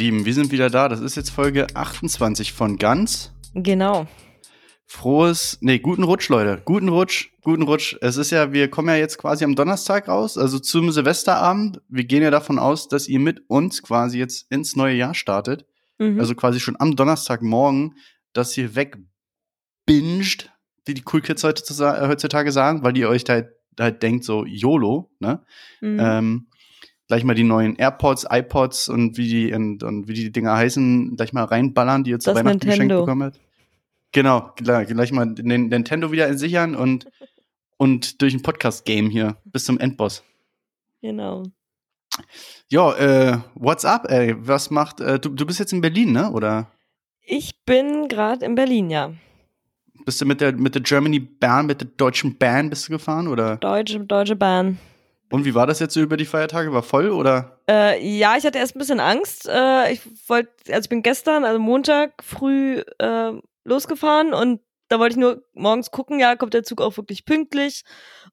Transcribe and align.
Lieben, 0.00 0.24
wir 0.24 0.32
sind 0.32 0.50
wieder 0.50 0.70
da. 0.70 0.88
Das 0.88 1.00
ist 1.00 1.14
jetzt 1.16 1.28
Folge 1.28 1.66
28 1.74 2.54
von 2.54 2.78
Ganz. 2.78 3.34
Genau. 3.52 4.06
Frohes, 4.86 5.58
nee, 5.60 5.78
guten 5.78 6.04
Rutsch, 6.04 6.30
Leute. 6.30 6.62
Guten 6.64 6.88
Rutsch, 6.88 7.28
guten 7.42 7.64
Rutsch. 7.64 7.98
Es 8.00 8.16
ist 8.16 8.30
ja, 8.30 8.50
wir 8.54 8.70
kommen 8.70 8.88
ja 8.88 8.96
jetzt 8.96 9.18
quasi 9.18 9.44
am 9.44 9.54
Donnerstag 9.54 10.08
raus, 10.08 10.38
also 10.38 10.58
zum 10.58 10.90
Silvesterabend. 10.90 11.82
Wir 11.90 12.04
gehen 12.04 12.22
ja 12.22 12.30
davon 12.30 12.58
aus, 12.58 12.88
dass 12.88 13.08
ihr 13.08 13.20
mit 13.20 13.42
uns 13.48 13.82
quasi 13.82 14.18
jetzt 14.18 14.50
ins 14.50 14.74
neue 14.74 14.94
Jahr 14.94 15.12
startet. 15.12 15.66
Mhm. 15.98 16.18
Also 16.18 16.34
quasi 16.34 16.60
schon 16.60 16.80
am 16.80 16.96
Donnerstagmorgen, 16.96 17.96
dass 18.32 18.56
ihr 18.56 18.74
wegbinged, 18.74 20.50
wie 20.86 20.94
die 20.94 21.04
Cool 21.12 21.20
Kids 21.20 21.44
heute, 21.44 21.62
äh, 21.84 22.08
heutzutage 22.08 22.52
sagen, 22.52 22.82
weil 22.82 22.96
ihr 22.96 23.10
euch 23.10 23.24
da 23.24 23.34
halt, 23.34 23.48
halt 23.78 24.02
denkt, 24.02 24.24
so 24.24 24.46
YOLO, 24.46 25.10
ne? 25.18 25.44
Mhm. 25.82 25.98
Ähm, 26.00 26.46
gleich 27.10 27.24
mal 27.24 27.34
die 27.34 27.42
neuen 27.42 27.74
AirPods, 27.74 28.24
iPods 28.30 28.88
und 28.88 29.16
wie 29.16 29.26
die 29.28 29.52
und, 29.52 29.82
und 29.82 30.06
wie 30.06 30.14
die 30.14 30.30
Dinger 30.30 30.54
heißen, 30.56 31.16
gleich 31.16 31.32
mal 31.32 31.42
reinballern, 31.44 32.04
die 32.04 32.12
ihr 32.12 32.20
zu 32.20 32.30
Das 32.30 32.36
Weihnachten 32.38 32.60
geschenkt 32.60 32.78
Nintendo. 32.82 33.00
bekommen 33.04 33.22
habt. 33.24 33.40
Genau, 34.12 34.52
gleich, 34.56 34.86
gleich 34.88 35.10
mal 35.12 35.26
den 35.34 35.68
Nintendo 35.68 36.12
wieder 36.12 36.32
sichern 36.38 36.76
und 36.76 37.08
und 37.78 38.22
durch 38.22 38.32
ein 38.34 38.42
Podcast-Game 38.42 39.10
hier 39.10 39.36
bis 39.44 39.64
zum 39.64 39.78
Endboss. 39.80 40.22
genau. 41.02 41.42
Ja, 42.68 42.92
äh, 42.96 43.38
what's 43.54 43.84
up, 43.84 44.06
ey? 44.10 44.34
Was 44.38 44.70
macht, 44.70 45.00
äh, 45.00 45.18
du, 45.18 45.30
du 45.30 45.46
bist 45.46 45.58
jetzt 45.58 45.72
in 45.72 45.80
Berlin, 45.80 46.12
ne? 46.12 46.30
Oder 46.30 46.70
Ich 47.24 47.64
bin 47.64 48.08
gerade 48.08 48.44
in 48.44 48.54
Berlin, 48.54 48.90
ja. 48.90 49.12
bist 50.04 50.20
du 50.20 50.26
mit 50.26 50.40
der, 50.40 50.52
mit 50.52 50.74
der 50.74 50.82
Germany 50.82 51.18
Bahn, 51.20 51.66
mit 51.66 51.80
der 51.80 51.88
deutschen 51.96 52.36
Bahn 52.36 52.68
bist 52.70 52.88
du 52.88 52.92
gefahren, 52.92 53.26
oder? 53.28 53.56
Deutsche, 53.56 54.00
Deutsche 54.00 54.36
Bahn. 54.36 54.78
Und 55.30 55.44
wie 55.44 55.54
war 55.54 55.66
das 55.66 55.78
jetzt 55.78 55.94
so 55.94 56.00
über 56.00 56.16
die 56.16 56.24
Feiertage? 56.26 56.72
War 56.72 56.82
voll, 56.82 57.10
oder? 57.10 57.58
Äh, 57.68 58.04
ja, 58.04 58.36
ich 58.36 58.44
hatte 58.44 58.58
erst 58.58 58.74
ein 58.74 58.80
bisschen 58.80 59.00
Angst. 59.00 59.48
Äh, 59.48 59.92
ich 59.92 60.00
wollte, 60.28 60.50
also 60.68 60.80
ich 60.80 60.88
bin 60.88 61.02
gestern, 61.02 61.44
also 61.44 61.58
Montag 61.60 62.12
früh 62.22 62.82
äh, 62.98 63.32
losgefahren 63.64 64.34
und 64.34 64.60
da 64.90 64.98
wollte 64.98 65.14
ich 65.14 65.20
nur 65.20 65.44
morgens 65.54 65.92
gucken, 65.92 66.18
ja, 66.18 66.34
kommt 66.34 66.52
der 66.52 66.64
Zug 66.64 66.82
auch 66.82 66.96
wirklich 66.96 67.24
pünktlich. 67.24 67.84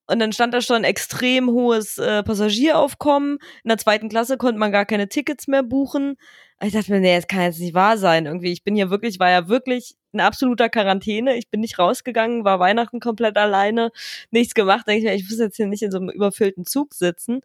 Und 0.08 0.18
dann 0.18 0.34
stand 0.34 0.56
da 0.56 0.62
schon 0.62 0.84
extrem 0.84 1.52
hohes 1.52 2.00
äh, 2.00 2.24
Passagieraufkommen. 2.24 3.38
In 3.64 3.68
der 3.70 3.78
zweiten 3.78 4.10
Klasse 4.10 4.38
konnte 4.38 4.58
man 4.60 4.72
gar 4.72 4.86
keine 4.86 5.08
Tickets 5.08 5.48
mehr 5.48 5.62
buchen. 5.62 6.18
Ich 6.60 6.74
dachte 6.74 6.92
mir, 6.92 7.00
nee, 7.00 7.16
das 7.16 7.28
kann 7.28 7.42
jetzt 7.42 7.60
nicht 7.60 7.76
wahr 7.76 8.00
sein. 8.00 8.26
Irgendwie, 8.26 8.52
ich 8.52 8.64
bin 8.64 8.76
hier 8.76 8.90
wirklich, 8.90 9.20
war 9.20 9.30
ja 9.30 9.48
wirklich 9.48 9.96
in 10.14 10.20
absoluter 10.20 10.68
Quarantäne. 10.68 11.38
Ich 11.38 11.48
bin 11.52 11.60
nicht 11.60 11.78
rausgegangen, 11.78 12.44
war 12.44 12.60
Weihnachten 12.60 13.00
komplett 13.00 13.38
alleine, 13.38 13.92
nichts 14.32 14.56
gemacht. 14.56 14.88
Denke 14.88 15.00
ich 15.00 15.06
mir, 15.06 15.14
ich 15.14 15.30
muss 15.30 15.38
jetzt 15.38 15.58
hier 15.58 15.68
nicht 15.68 15.84
in 15.84 15.92
so 15.92 16.00
einem 16.00 16.10
überfüllten 16.10 16.66
Zug 16.66 16.96
sitzen. 16.96 17.42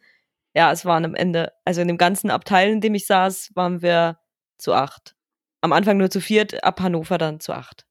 Ja, 0.55 0.73
es 0.73 0.87
waren 0.87 1.05
am 1.05 1.15
Ende, 1.15 1.53
also 1.67 1.83
in 1.83 1.89
dem 1.89 1.99
ganzen 1.99 2.31
Abteil, 2.31 2.71
in 2.73 2.81
dem 2.81 2.95
ich 2.95 3.07
saß, 3.07 3.51
waren 3.55 3.83
wir 3.83 4.19
zu 4.57 4.73
acht. 4.73 5.15
Am 5.61 5.73
Anfang 5.73 5.99
nur 5.99 6.11
zu 6.11 6.21
viert, 6.23 6.65
ab 6.65 6.81
Hannover 6.81 7.19
dann 7.19 7.41
zu 7.41 7.53
acht. 7.53 7.85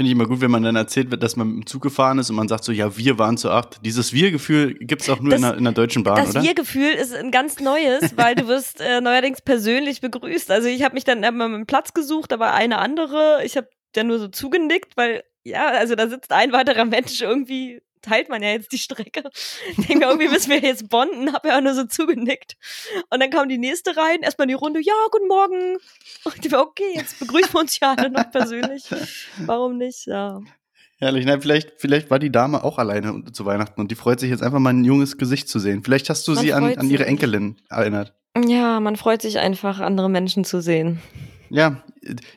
Finde 0.00 0.08
ich 0.12 0.16
immer 0.16 0.26
gut, 0.26 0.40
wenn 0.40 0.50
man 0.50 0.62
dann 0.62 0.76
erzählt 0.76 1.10
wird, 1.10 1.22
dass 1.22 1.36
man 1.36 1.48
mit 1.48 1.56
dem 1.56 1.66
Zug 1.66 1.82
gefahren 1.82 2.18
ist 2.18 2.30
und 2.30 2.36
man 2.36 2.48
sagt 2.48 2.64
so, 2.64 2.72
ja, 2.72 2.96
wir 2.96 3.18
waren 3.18 3.36
zu 3.36 3.50
acht. 3.50 3.84
Dieses 3.84 4.14
Wir-Gefühl 4.14 4.72
gibt 4.80 5.02
es 5.02 5.10
auch 5.10 5.20
nur 5.20 5.28
Das- 5.28 5.40
in, 5.40 5.42
der, 5.46 5.58
in 5.58 5.64
der 5.64 5.74
Deutschen 5.74 6.04
Bahn, 6.04 6.16
das 6.16 6.30
oder? 6.30 6.42
Wir-Gefühl 6.42 6.92
ist 6.92 7.14
ein 7.14 7.30
ganz 7.30 7.60
neues, 7.60 8.16
weil 8.16 8.34
du 8.34 8.48
wirst 8.48 8.80
äh, 8.80 9.02
neuerdings 9.02 9.42
persönlich 9.42 10.00
begrüßt. 10.00 10.50
Also 10.52 10.68
ich 10.68 10.84
habe 10.84 10.94
mich 10.94 11.04
dann 11.04 11.22
immer 11.22 11.44
einen 11.44 11.66
Platz 11.66 11.92
gesucht, 11.92 12.30
war 12.38 12.54
eine 12.54 12.78
andere. 12.78 13.40
Ich 13.44 13.58
habe 13.58 13.68
dann 13.92 14.06
nur 14.06 14.18
so 14.18 14.28
zugenickt, 14.28 14.96
weil 14.96 15.22
ja, 15.44 15.66
also 15.68 15.94
da 15.96 16.08
sitzt 16.08 16.32
ein 16.32 16.52
weiterer 16.52 16.86
Mensch 16.86 17.20
irgendwie. 17.20 17.82
Teilt 18.02 18.28
man 18.28 18.42
ja 18.42 18.50
jetzt 18.50 18.72
die 18.72 18.78
Strecke. 18.78 19.30
Ich 19.70 19.86
denke 19.86 19.98
mir, 19.98 20.06
irgendwie 20.06 20.28
müssen 20.28 20.50
wir 20.50 20.60
jetzt 20.60 20.88
bonden, 20.88 21.32
habe 21.32 21.48
ja 21.48 21.58
auch 21.58 21.62
nur 21.62 21.74
so 21.74 21.84
zugenickt. 21.84 22.56
Und 23.10 23.20
dann 23.20 23.30
kam 23.30 23.48
die 23.48 23.58
nächste 23.58 23.96
rein, 23.96 24.22
erstmal 24.22 24.46
die 24.46 24.54
Runde, 24.54 24.80
ja, 24.80 24.94
guten 25.10 25.28
Morgen. 25.28 25.76
Und 26.24 26.46
ich 26.46 26.52
war, 26.52 26.62
okay, 26.62 26.92
jetzt 26.94 27.18
begrüßen 27.18 27.52
wir 27.52 27.60
uns 27.60 27.78
ja 27.78 27.94
alle 27.96 28.10
noch 28.10 28.30
persönlich. 28.30 28.84
Warum 29.38 29.76
nicht? 29.76 30.06
Ja. 30.06 30.40
Herrlich. 31.00 31.24
Na, 31.24 31.40
vielleicht, 31.40 31.72
vielleicht 31.78 32.10
war 32.10 32.18
die 32.18 32.30
Dame 32.30 32.62
auch 32.62 32.78
alleine 32.78 33.24
zu 33.32 33.46
Weihnachten 33.46 33.80
und 33.80 33.90
die 33.90 33.94
freut 33.94 34.20
sich 34.20 34.28
jetzt 34.28 34.42
einfach 34.42 34.58
mal 34.58 34.70
ein 34.70 34.84
junges 34.84 35.16
Gesicht 35.16 35.48
zu 35.48 35.58
sehen. 35.58 35.82
Vielleicht 35.82 36.10
hast 36.10 36.28
du 36.28 36.32
Man 36.32 36.42
sie 36.42 36.52
an, 36.52 36.76
an 36.76 36.90
ihre. 36.90 37.06
Enkelin 37.06 37.56
erinnert. 37.70 38.14
Ja, 38.46 38.80
man 38.80 38.96
freut 38.96 39.22
sich 39.22 39.38
einfach, 39.38 39.80
andere 39.80 40.10
Menschen 40.10 40.44
zu 40.44 40.60
sehen. 40.60 41.00
Ja, 41.48 41.82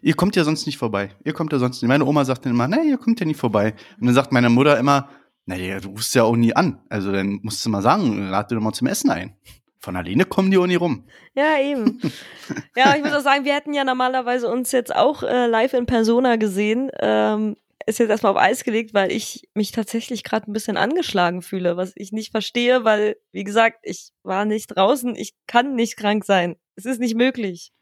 ihr 0.01 0.15
kommt 0.15 0.35
ja 0.35 0.43
sonst 0.43 0.65
nicht 0.65 0.77
vorbei. 0.77 1.09
Ihr 1.23 1.33
kommt 1.33 1.51
ja 1.51 1.59
sonst 1.59 1.81
nicht. 1.81 1.89
Meine 1.89 2.05
Oma 2.05 2.25
sagt 2.25 2.45
dann 2.45 2.53
immer, 2.53 2.67
nee, 2.67 2.89
ihr 2.89 2.97
kommt 2.97 3.19
ja 3.19 3.25
nie 3.25 3.35
vorbei. 3.35 3.75
Und 3.99 4.07
dann 4.07 4.15
sagt 4.15 4.31
meine 4.31 4.49
Mutter 4.49 4.79
immer, 4.79 5.09
naja, 5.45 5.79
du 5.79 5.89
rufst 5.89 6.15
ja 6.15 6.23
auch 6.23 6.35
nie 6.35 6.55
an. 6.55 6.79
Also 6.89 7.11
dann 7.11 7.39
musst 7.43 7.65
du 7.65 7.69
mal 7.69 7.81
sagen, 7.81 8.29
lad 8.29 8.49
dir 8.51 8.55
doch 8.55 8.61
mal 8.61 8.73
zum 8.73 8.87
Essen 8.87 9.09
ein. 9.11 9.35
Von 9.79 9.95
alleine 9.97 10.23
kommen 10.25 10.49
die 10.49 10.57
auch 10.57 10.65
nie 10.67 10.75
rum. 10.75 11.05
Ja, 11.35 11.59
eben. 11.59 11.99
ja, 12.75 12.95
ich 12.95 13.03
muss 13.03 13.11
auch 13.13 13.19
sagen, 13.21 13.43
wir 13.43 13.53
hätten 13.53 13.73
ja 13.73 13.83
normalerweise 13.83 14.49
uns 14.49 14.71
jetzt 14.71 14.95
auch 14.95 15.23
äh, 15.23 15.47
live 15.47 15.73
in 15.73 15.85
Persona 15.85 16.37
gesehen. 16.37 16.89
Ähm, 17.01 17.57
ist 17.85 17.99
jetzt 17.99 18.09
erstmal 18.09 18.31
auf 18.31 18.37
Eis 18.39 18.63
gelegt, 18.63 18.93
weil 18.93 19.11
ich 19.11 19.49
mich 19.55 19.73
tatsächlich 19.73 20.23
gerade 20.23 20.49
ein 20.49 20.53
bisschen 20.53 20.77
angeschlagen 20.77 21.41
fühle, 21.41 21.75
was 21.75 21.91
ich 21.95 22.13
nicht 22.13 22.31
verstehe, 22.31 22.85
weil, 22.85 23.17
wie 23.33 23.43
gesagt, 23.43 23.79
ich 23.83 24.11
war 24.23 24.45
nicht 24.45 24.67
draußen, 24.67 25.17
ich 25.17 25.33
kann 25.47 25.75
nicht 25.75 25.97
krank 25.97 26.23
sein. 26.23 26.55
Es 26.77 26.85
ist 26.85 27.01
nicht 27.01 27.15
möglich. 27.15 27.73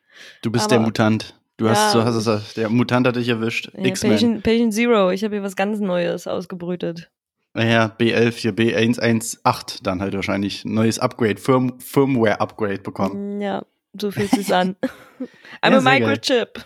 Du 0.41 0.51
bist 0.51 0.65
Aber- 0.65 0.69
der 0.77 0.79
Mutant. 0.79 1.37
Du 1.57 1.69
hast, 1.69 1.93
Ja. 1.93 2.01
du 2.01 2.05
hast 2.07 2.25
es, 2.25 2.53
der 2.55 2.69
Mutant 2.69 3.05
hat 3.05 3.15
dich 3.15 3.29
erwischt. 3.29 3.69
Ja, 3.77 3.85
X-Men. 3.85 4.11
Patient, 4.13 4.43
Patient 4.43 4.73
Zero, 4.73 5.11
ich 5.11 5.23
habe 5.23 5.35
hier 5.35 5.43
was 5.43 5.55
ganz 5.55 5.79
Neues 5.79 6.25
ausgebrütet. 6.25 7.11
Naja, 7.53 7.93
B11 7.99 8.31
hier, 8.37 8.53
B118 8.53 9.83
dann 9.83 9.99
halt 10.01 10.13
wahrscheinlich 10.13 10.63
neues 10.63 10.99
Upgrade, 10.99 11.37
Firm, 11.39 11.79
Firmware-Upgrade 11.79 12.79
bekommen. 12.81 13.41
Ja, 13.41 13.65
so 13.99 14.09
fühlt 14.11 14.29
sich's 14.31 14.51
an. 14.51 14.75
I'm 15.61 15.73
Ja, 15.73 15.77
a 15.77 15.81
geil. 15.81 15.99
microchip. 15.99 16.65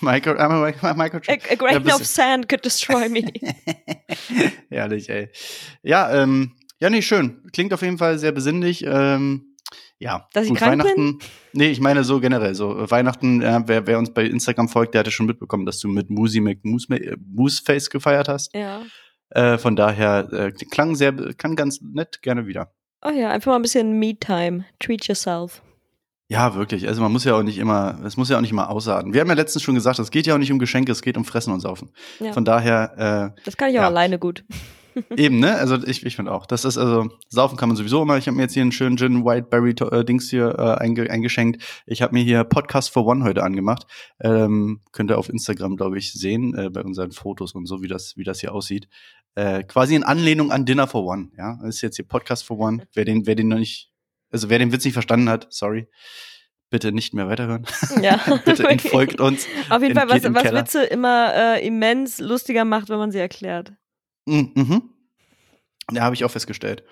Micro, 0.00 0.32
einmal 0.36 0.72
Mi- 0.72 0.78
A, 0.82 0.94
Microchip. 0.94 1.42
a 1.50 1.54
grain 1.56 1.82
bist 1.82 2.00
of 2.00 2.06
sand 2.06 2.48
could 2.48 2.64
destroy 2.64 3.08
me. 3.08 3.24
Herrlich, 4.70 5.08
ey. 5.10 5.28
Ja, 5.82 6.22
ähm, 6.22 6.52
ja, 6.80 6.88
nee, 6.90 7.02
schön. 7.02 7.42
Klingt 7.52 7.72
auf 7.74 7.82
jeden 7.82 7.98
Fall 7.98 8.18
sehr 8.18 8.32
besinnlich. 8.32 8.84
Ähm, 8.86 9.56
ja, 9.98 10.28
Dass 10.32 10.46
ich 10.46 10.54
krank 10.54 10.84
Weihnachten. 10.84 11.18
Nee, 11.52 11.68
ich 11.70 11.80
meine 11.80 12.04
so 12.04 12.20
generell. 12.20 12.54
So 12.54 12.78
äh, 12.78 12.90
Weihnachten, 12.90 13.42
ja, 13.42 13.66
wer, 13.66 13.86
wer 13.88 13.98
uns 13.98 14.14
bei 14.14 14.24
Instagram 14.24 14.68
folgt, 14.68 14.94
der 14.94 15.00
hatte 15.00 15.10
schon 15.10 15.26
mitbekommen, 15.26 15.66
dass 15.66 15.80
du 15.80 15.88
mit 15.88 16.08
Musi 16.08 16.40
Mooseface 16.40 17.90
gefeiert 17.90 18.28
hast. 18.28 18.54
ja. 18.54 18.82
Äh, 19.30 19.58
von 19.58 19.76
daher 19.76 20.28
äh, 20.32 20.52
klang 20.52 20.94
sehr, 20.96 21.12
kann 21.34 21.56
ganz 21.56 21.80
nett, 21.82 22.22
gerne 22.22 22.46
wieder. 22.46 22.72
Oh 23.04 23.10
ja, 23.10 23.30
einfach 23.30 23.52
mal 23.52 23.56
ein 23.56 23.62
bisschen 23.62 23.98
Me-Time. 23.98 24.64
Treat 24.80 25.06
yourself. 25.06 25.62
Ja, 26.30 26.54
wirklich. 26.54 26.86
Also 26.88 27.00
man 27.00 27.10
muss 27.12 27.24
ja 27.24 27.34
auch 27.36 27.42
nicht 27.42 27.58
immer, 27.58 27.98
es 28.04 28.16
muss 28.16 28.28
ja 28.28 28.36
auch 28.36 28.40
nicht 28.42 28.50
immer 28.50 28.68
ausarten. 28.70 29.14
Wir 29.14 29.20
haben 29.22 29.28
ja 29.28 29.34
letztens 29.34 29.62
schon 29.62 29.74
gesagt, 29.74 29.98
es 29.98 30.10
geht 30.10 30.26
ja 30.26 30.34
auch 30.34 30.38
nicht 30.38 30.52
um 30.52 30.58
Geschenke, 30.58 30.92
es 30.92 31.00
geht 31.00 31.16
um 31.16 31.24
Fressen 31.24 31.52
und 31.52 31.60
Saufen. 31.60 31.90
Ja. 32.20 32.32
Von 32.32 32.44
daher, 32.44 33.34
Das 33.44 33.56
kann 33.56 33.70
ich 33.70 33.78
auch 33.78 33.82
Ja. 33.82 33.86
alleine 33.88 34.18
gut. 34.18 34.44
Eben, 35.16 35.38
ne? 35.38 35.54
Also 35.56 35.76
ich, 35.86 36.04
ich 36.04 36.16
finde 36.16 36.32
auch. 36.32 36.46
Das 36.46 36.64
ist 36.64 36.78
also, 36.78 37.08
saufen 37.28 37.56
kann 37.56 37.68
man 37.68 37.76
sowieso 37.76 38.02
immer. 38.02 38.18
Ich 38.18 38.26
habe 38.26 38.36
mir 38.36 38.42
jetzt 38.42 38.54
hier 38.54 38.62
einen 38.62 38.72
schönen 38.72 38.96
Gin 38.96 39.24
Whiteberry 39.24 39.70
äh, 39.70 40.04
Dings 40.04 40.30
hier 40.30 40.54
äh, 40.58 40.82
einge 40.82 41.10
eingeschenkt. 41.10 41.62
Ich 41.86 42.02
habe 42.02 42.14
mir 42.14 42.22
hier 42.22 42.44
Podcast 42.44 42.90
for 42.90 43.06
One 43.06 43.24
heute 43.24 43.42
angemacht. 43.42 43.86
Ähm, 44.20 44.80
könnt 44.92 45.10
ihr 45.10 45.18
auf 45.18 45.28
Instagram, 45.28 45.76
glaube 45.76 45.98
ich, 45.98 46.12
sehen, 46.12 46.54
äh, 46.54 46.70
bei 46.70 46.82
unseren 46.82 47.12
Fotos 47.12 47.52
und 47.52 47.66
so, 47.66 47.82
wie 47.82 47.88
das, 47.88 48.16
wie 48.16 48.24
das 48.24 48.40
hier 48.40 48.54
aussieht. 48.54 48.88
Äh, 49.34 49.62
quasi 49.62 49.94
in 49.94 50.02
Anlehnung 50.02 50.50
an 50.50 50.64
Dinner 50.64 50.86
for 50.86 51.04
One, 51.04 51.30
ja. 51.38 51.58
Das 51.62 51.76
ist 51.76 51.82
jetzt 51.82 51.96
hier 51.96 52.08
Podcast 52.08 52.44
for 52.44 52.58
One. 52.58 52.88
Wer 52.94 53.04
den, 53.04 53.26
wer 53.26 53.34
den 53.34 53.48
noch 53.48 53.58
nicht, 53.58 53.92
also 54.32 54.50
wer 54.50 54.58
den 54.58 54.72
Witz 54.72 54.84
nicht 54.84 54.94
verstanden 54.94 55.28
hat, 55.28 55.46
sorry. 55.50 55.88
Bitte 56.70 56.92
nicht 56.92 57.14
mehr 57.14 57.28
weiterhören. 57.28 57.64
Ja. 58.02 58.20
Bitte 58.44 58.64
entfolgt 58.68 59.20
uns. 59.20 59.46
Auf 59.70 59.80
jeden 59.80 59.94
Fall, 59.94 60.08
was, 60.08 60.22
was. 60.22 60.52
Witze 60.52 60.84
immer 60.84 61.32
äh, 61.34 61.66
immens 61.66 62.18
lustiger 62.18 62.64
macht, 62.64 62.90
wenn 62.90 62.98
man 62.98 63.10
sie 63.10 63.18
erklärt. 63.18 63.72
Mhm. 64.28 64.52
mhm. 64.54 64.82
Ja, 65.92 66.02
habe 66.02 66.14
ich 66.14 66.24
auch 66.24 66.30
festgestellt. 66.30 66.84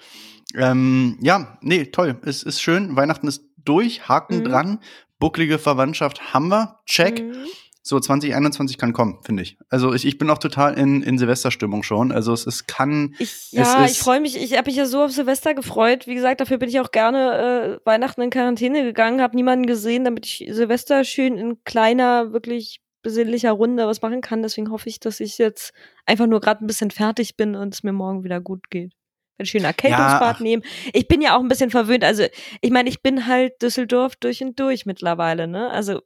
Ähm, 0.54 1.18
ja, 1.20 1.58
nee, 1.60 1.84
toll. 1.86 2.18
Es 2.24 2.42
ist 2.42 2.60
schön. 2.62 2.96
Weihnachten 2.96 3.28
ist 3.28 3.42
durch. 3.64 4.08
Haken 4.08 4.38
Mhm. 4.38 4.44
dran. 4.44 4.78
Bucklige 5.18 5.58
Verwandtschaft 5.58 6.32
haben 6.32 6.48
wir. 6.48 6.78
Check. 6.86 7.22
Mhm. 7.22 7.34
So, 7.82 8.00
2021 8.00 8.78
kann 8.78 8.92
kommen, 8.92 9.18
finde 9.22 9.44
ich. 9.44 9.58
Also 9.68 9.92
ich, 9.94 10.04
ich 10.06 10.18
bin 10.18 10.28
auch 10.30 10.38
total 10.38 10.74
in, 10.76 11.02
in 11.02 11.18
Silvesterstimmung 11.18 11.82
schon. 11.84 12.10
Also 12.10 12.32
es, 12.32 12.44
es 12.46 12.66
kann. 12.66 13.14
Ich, 13.20 13.52
ja, 13.52 13.84
ist- 13.84 13.92
ich 13.92 13.98
freue 14.00 14.20
mich. 14.20 14.36
Ich 14.36 14.56
habe 14.56 14.66
mich 14.68 14.76
ja 14.76 14.86
so 14.86 15.04
auf 15.04 15.12
Silvester 15.12 15.54
gefreut. 15.54 16.06
Wie 16.08 16.14
gesagt, 16.14 16.40
dafür 16.40 16.58
bin 16.58 16.68
ich 16.68 16.80
auch 16.80 16.90
gerne 16.90 17.78
äh, 17.82 17.86
Weihnachten 17.86 18.22
in 18.22 18.30
Quarantäne 18.30 18.82
gegangen, 18.82 19.20
habe 19.20 19.36
niemanden 19.36 19.66
gesehen, 19.66 20.04
damit 20.04 20.26
ich 20.26 20.48
Silvester 20.50 21.04
schön 21.04 21.36
in 21.38 21.62
kleiner, 21.64 22.32
wirklich 22.32 22.80
besinnlicher 23.06 23.52
Runde 23.52 23.86
was 23.86 24.02
machen 24.02 24.20
kann. 24.20 24.42
Deswegen 24.42 24.72
hoffe 24.72 24.88
ich, 24.88 24.98
dass 24.98 25.20
ich 25.20 25.38
jetzt 25.38 25.72
einfach 26.06 26.26
nur 26.26 26.40
gerade 26.40 26.64
ein 26.64 26.66
bisschen 26.66 26.90
fertig 26.90 27.36
bin 27.36 27.54
und 27.54 27.72
es 27.72 27.84
mir 27.84 27.92
morgen 27.92 28.24
wieder 28.24 28.40
gut 28.40 28.68
geht. 28.68 28.94
Ein 29.38 29.46
schöner 29.46 29.68
Erkältungsbad 29.68 30.36
ach. 30.36 30.40
nehmen. 30.40 30.64
Ich 30.92 31.06
bin 31.06 31.20
ja 31.20 31.36
auch 31.36 31.40
ein 31.40 31.46
bisschen 31.46 31.70
verwöhnt. 31.70 32.02
Also, 32.02 32.24
ich 32.60 32.70
meine, 32.72 32.88
ich 32.88 33.02
bin 33.02 33.28
halt 33.28 33.62
Düsseldorf 33.62 34.16
durch 34.16 34.42
und 34.42 34.58
durch 34.58 34.86
mittlerweile, 34.86 35.46
ne? 35.46 35.70
Also 35.70 36.00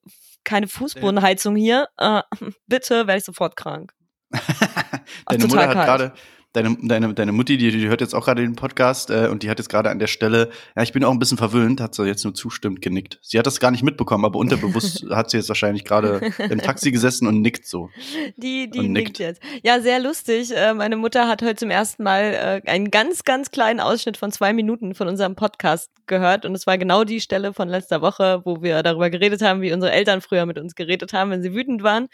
keine 0.44 0.69
Fußbodenheizung 0.69 1.56
hier. 1.56 1.88
Äh, 1.97 2.20
bitte 2.67 3.06
werde 3.06 3.17
ich 3.17 3.25
sofort 3.25 3.56
krank. 3.56 3.94
Deine 5.26 5.47
Mutter 5.47 5.69
hat 5.69 5.87
gerade 5.87 6.12
deine, 6.52 6.76
deine, 6.82 7.14
deine 7.14 7.32
Mutti, 7.32 7.56
die, 7.56 7.70
die 7.70 7.88
hört 7.88 8.00
jetzt 8.00 8.14
auch 8.14 8.25
gerade 8.25 8.43
den 8.43 8.56
Podcast 8.56 9.11
äh, 9.11 9.29
und 9.31 9.43
die 9.43 9.50
hat 9.50 9.58
jetzt 9.58 9.69
gerade 9.69 9.91
an 9.91 9.99
der 9.99 10.08
Stelle, 10.08 10.50
ja, 10.76 10.82
ich 10.82 10.93
bin 10.93 11.05
auch 11.05 11.12
ein 11.12 11.19
bisschen 11.19 11.38
verwöhnt, 11.38 11.81
hat 11.81 11.94
sie 11.94 12.05
jetzt 12.06 12.25
nur 12.25 12.35
zustimmt 12.35 12.82
genickt. 12.82 13.19
Sie 13.23 13.38
hat 13.38 13.47
das 13.47 13.61
gar 13.61 13.70
nicht 13.70 13.82
mitbekommen, 13.82 14.25
aber 14.25 14.38
unterbewusst 14.38 15.06
hat 15.11 15.31
sie 15.31 15.37
jetzt 15.37 15.49
wahrscheinlich 15.49 15.85
gerade 15.85 16.32
im 16.38 16.61
Taxi 16.61 16.91
gesessen 16.91 17.26
und 17.26 17.41
nickt 17.41 17.67
so. 17.67 17.91
Die, 18.37 18.69
die 18.69 18.88
nickt. 18.88 19.08
nickt. 19.08 19.19
jetzt. 19.19 19.43
Ja, 19.62 19.81
sehr 19.81 20.00
lustig. 20.00 20.50
Äh, 20.55 20.75
meine 20.75 20.97
Mutter 20.97 21.29
hat 21.29 21.43
heute 21.43 21.56
zum 21.56 21.70
ersten 21.70 22.02
Mal 22.02 22.62
äh, 22.64 22.69
einen 22.69 22.91
ganz, 22.91 23.25
ganz 23.25 23.50
kleinen 23.50 23.81
Ausschnitt 23.81 24.17
von 24.17 24.32
zwei 24.32 24.52
Minuten 24.52 24.94
von 24.94 25.08
unserem 25.08 25.37
Podcast 25.37 25.91
gehört 26.06 26.44
und 26.44 26.55
es 26.55 26.67
war 26.67 26.76
genau 26.76 27.05
die 27.05 27.20
Stelle 27.20 27.55
von 27.55 27.69
letzter 27.69 28.02
Woche, 28.02 28.43
wo 28.44 28.62
wir 28.62 28.82
darüber 28.82 29.11
geredet 29.11 29.43
haben, 29.43 29.62
wie 29.62 29.73
unsere 29.73 29.93
Eltern 29.93 30.20
früher 30.20 30.44
mit 30.44 30.58
uns 30.58 30.75
geredet 30.75 31.12
haben, 31.12 31.31
wenn 31.31 31.43
sie 31.43 31.55
wütend 31.55 31.82
waren. 31.82 32.08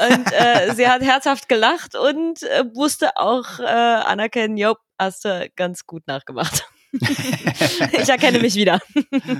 Und 0.00 0.32
äh, 0.32 0.74
sie 0.74 0.88
hat 0.88 1.02
herzhaft 1.02 1.48
gelacht 1.48 1.94
und 1.94 2.42
äh, 2.42 2.64
wusste 2.74 3.16
auch 3.16 3.57
äh, 3.60 3.64
anerkennen, 3.64 4.56
Job, 4.56 4.78
hast 4.98 5.24
du 5.24 5.50
ganz 5.56 5.86
gut 5.86 6.06
nachgemacht. 6.06 6.66
ich 6.92 8.08
erkenne 8.08 8.38
mich 8.38 8.54
wieder. 8.54 8.80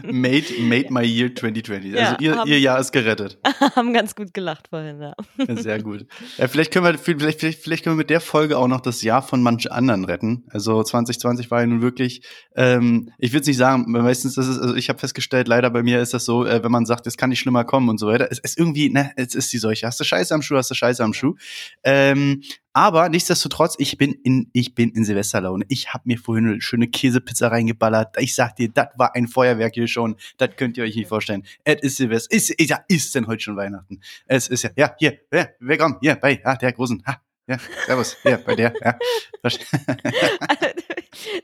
made, 0.05 0.45
made 0.61 0.93
my 0.93 1.03
year 1.03 1.35
2020. 1.35 1.97
Also 1.97 2.13
ja, 2.13 2.17
ihr, 2.21 2.37
haben, 2.37 2.49
ihr 2.49 2.61
Jahr 2.61 2.79
ist 2.79 2.93
gerettet. 2.93 3.39
haben 3.75 3.95
ganz 3.95 4.15
gut 4.15 4.35
gelacht 4.35 4.69
vorhin, 4.69 5.01
ja. 5.01 5.15
Sehr 5.57 5.83
gut. 5.83 6.07
Ja, 6.37 6.49
vielleicht 6.49 6.73
können 6.73 6.85
wir, 6.85 6.99
vielleicht, 6.99 7.41
vielleicht, 7.41 7.63
vielleicht 7.63 7.85
können 7.85 7.97
wir 7.97 8.03
mit 8.03 8.11
der 8.11 8.21
Folge 8.21 8.59
auch 8.59 8.69
noch 8.69 8.83
das 8.83 9.03
Jahr 9.03 9.23
von 9.23 9.43
manchen 9.43 9.71
anderen 9.71 10.05
retten. 10.05 10.45
Also 10.51 10.83
2020 10.83 11.51
war 11.51 11.61
ja 11.61 11.67
nun 11.67 11.81
wirklich, 11.81 12.23
ähm, 12.55 13.11
ich 13.19 13.33
würde 13.33 13.43
es 13.43 13.47
nicht 13.47 13.57
sagen, 13.57 13.85
meistens 13.89 14.37
ist 14.37 14.47
es, 14.49 14.59
also 14.59 14.75
ich 14.75 14.91
habe 14.91 14.99
festgestellt, 14.99 15.49
leider 15.49 15.71
bei 15.71 15.83
mir 15.83 16.03
ist 16.03 16.13
das 16.13 16.27
so, 16.27 16.45
äh, 16.45 16.63
wenn 16.63 16.73
man 16.73 16.85
sagt, 16.85 17.07
es 17.07 17.17
kann 17.17 17.31
nicht 17.31 17.41
schlimmer 17.41 17.65
kommen 17.65 17.89
und 17.89 17.99
so 17.99 18.09
weiter. 18.09 18.29
Es 18.31 18.39
ist 18.41 18.59
irgendwie, 18.59 18.91
ne, 18.91 19.13
es 19.17 19.35
ist 19.35 19.51
die 19.53 19.59
Seuche. 19.59 19.87
Hast 19.87 19.99
du 19.99 20.05
Scheiße 20.05 20.35
am 20.35 20.43
Schuh, 20.43 20.57
hast 20.57 20.71
du 20.71 20.75
Scheiße 20.75 21.03
am 21.03 21.15
Schuh. 21.15 21.35
Ähm, 21.83 22.43
aber 22.79 23.09
nichtsdestotrotz, 23.09 23.75
ich 23.79 23.99
bin 23.99 24.13
in, 24.13 24.51
ich 24.53 24.77
bin 24.77 24.91
in 24.93 25.05
Silvesterlaune. 25.05 25.65
Ich 25.67 25.93
habe 25.93 26.05
mir 26.05 26.17
vorhin 26.17 26.47
eine 26.47 26.61
schöne 26.61 26.87
Käsepizza 26.87 27.49
reingeballert. 27.49 28.15
Ich 28.21 28.37
sag 28.37 28.55
dir, 28.55 28.69
das 28.69 28.87
war 28.97 29.17
ein 29.17 29.27
Feuerwerk 29.27 29.75
hier 29.75 29.89
schon. 29.89 30.15
Das 30.37 30.51
könnt 30.55 30.77
ihr 30.77 30.85
euch 30.85 30.95
nicht 30.95 31.09
vorstellen. 31.09 31.43
Es 31.65 31.83
ist 31.83 31.97
Silvester. 31.97 32.33
Ist, 32.37 32.55
ja, 32.61 32.79
ist 32.87 33.13
denn 33.17 33.27
heute 33.27 33.43
schon 33.43 33.57
Weihnachten? 33.57 34.01
Es 34.27 34.47
ist 34.47 34.63
ja, 34.63 34.71
ja, 34.77 34.95
hier, 34.97 35.19
ja, 35.33 35.49
willkommen, 35.59 35.97
hier, 36.01 36.15
bei, 36.15 36.41
ja, 36.41 36.55
der 36.55 36.73
Großen. 36.73 37.03
Ha, 37.05 37.21
ja, 37.49 37.57
servus, 37.85 38.17
hier, 38.23 38.37
bei 38.37 38.55
der, 38.55 38.73
ja. 38.81 38.97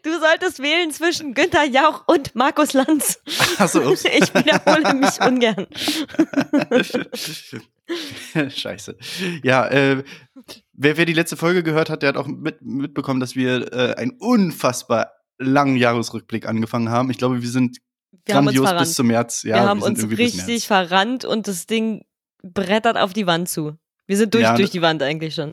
Du 0.04 0.20
solltest 0.20 0.62
wählen 0.62 0.92
zwischen 0.92 1.34
Günther 1.34 1.64
Jauch 1.64 2.04
und 2.06 2.36
Markus 2.36 2.74
Lanz. 2.74 3.18
Achso, 3.58 3.80
ups. 3.80 4.04
Ich 4.18 4.32
wiederhole 4.32 4.94
mich 4.94 5.20
ungern. 5.20 5.66
Scheiße. 8.48 8.96
Ja, 9.42 9.66
äh, 9.68 10.04
wer, 10.72 10.96
wer 10.96 11.04
die 11.04 11.12
letzte 11.12 11.36
Folge 11.36 11.62
gehört 11.62 11.90
hat, 11.90 12.02
der 12.02 12.10
hat 12.10 12.16
auch 12.16 12.26
mit, 12.26 12.62
mitbekommen, 12.62 13.20
dass 13.20 13.36
wir 13.36 13.72
äh, 13.72 13.94
einen 13.94 14.12
unfassbar 14.18 15.12
langen 15.38 15.76
Jahresrückblick 15.76 16.46
angefangen 16.46 16.90
haben. 16.90 17.10
Ich 17.10 17.18
glaube, 17.18 17.42
wir 17.42 17.48
sind 17.48 17.78
wir 18.24 18.34
grandios 18.34 18.72
bis 18.78 18.94
zum 18.94 19.08
März. 19.08 19.42
Ja, 19.42 19.56
wir 19.56 19.62
haben 19.68 19.80
wir 19.80 19.86
uns 19.86 20.08
richtig 20.18 20.66
verrannt 20.66 21.24
und 21.24 21.48
das 21.48 21.66
Ding 21.66 22.04
brettert 22.42 22.96
auf 22.96 23.12
die 23.12 23.26
Wand 23.26 23.48
zu. 23.48 23.76
Wir 24.06 24.16
sind 24.16 24.34
durch, 24.34 24.42
ja, 24.42 24.56
durch 24.56 24.70
die 24.70 24.82
Wand 24.82 25.02
eigentlich 25.02 25.34
schon. 25.34 25.52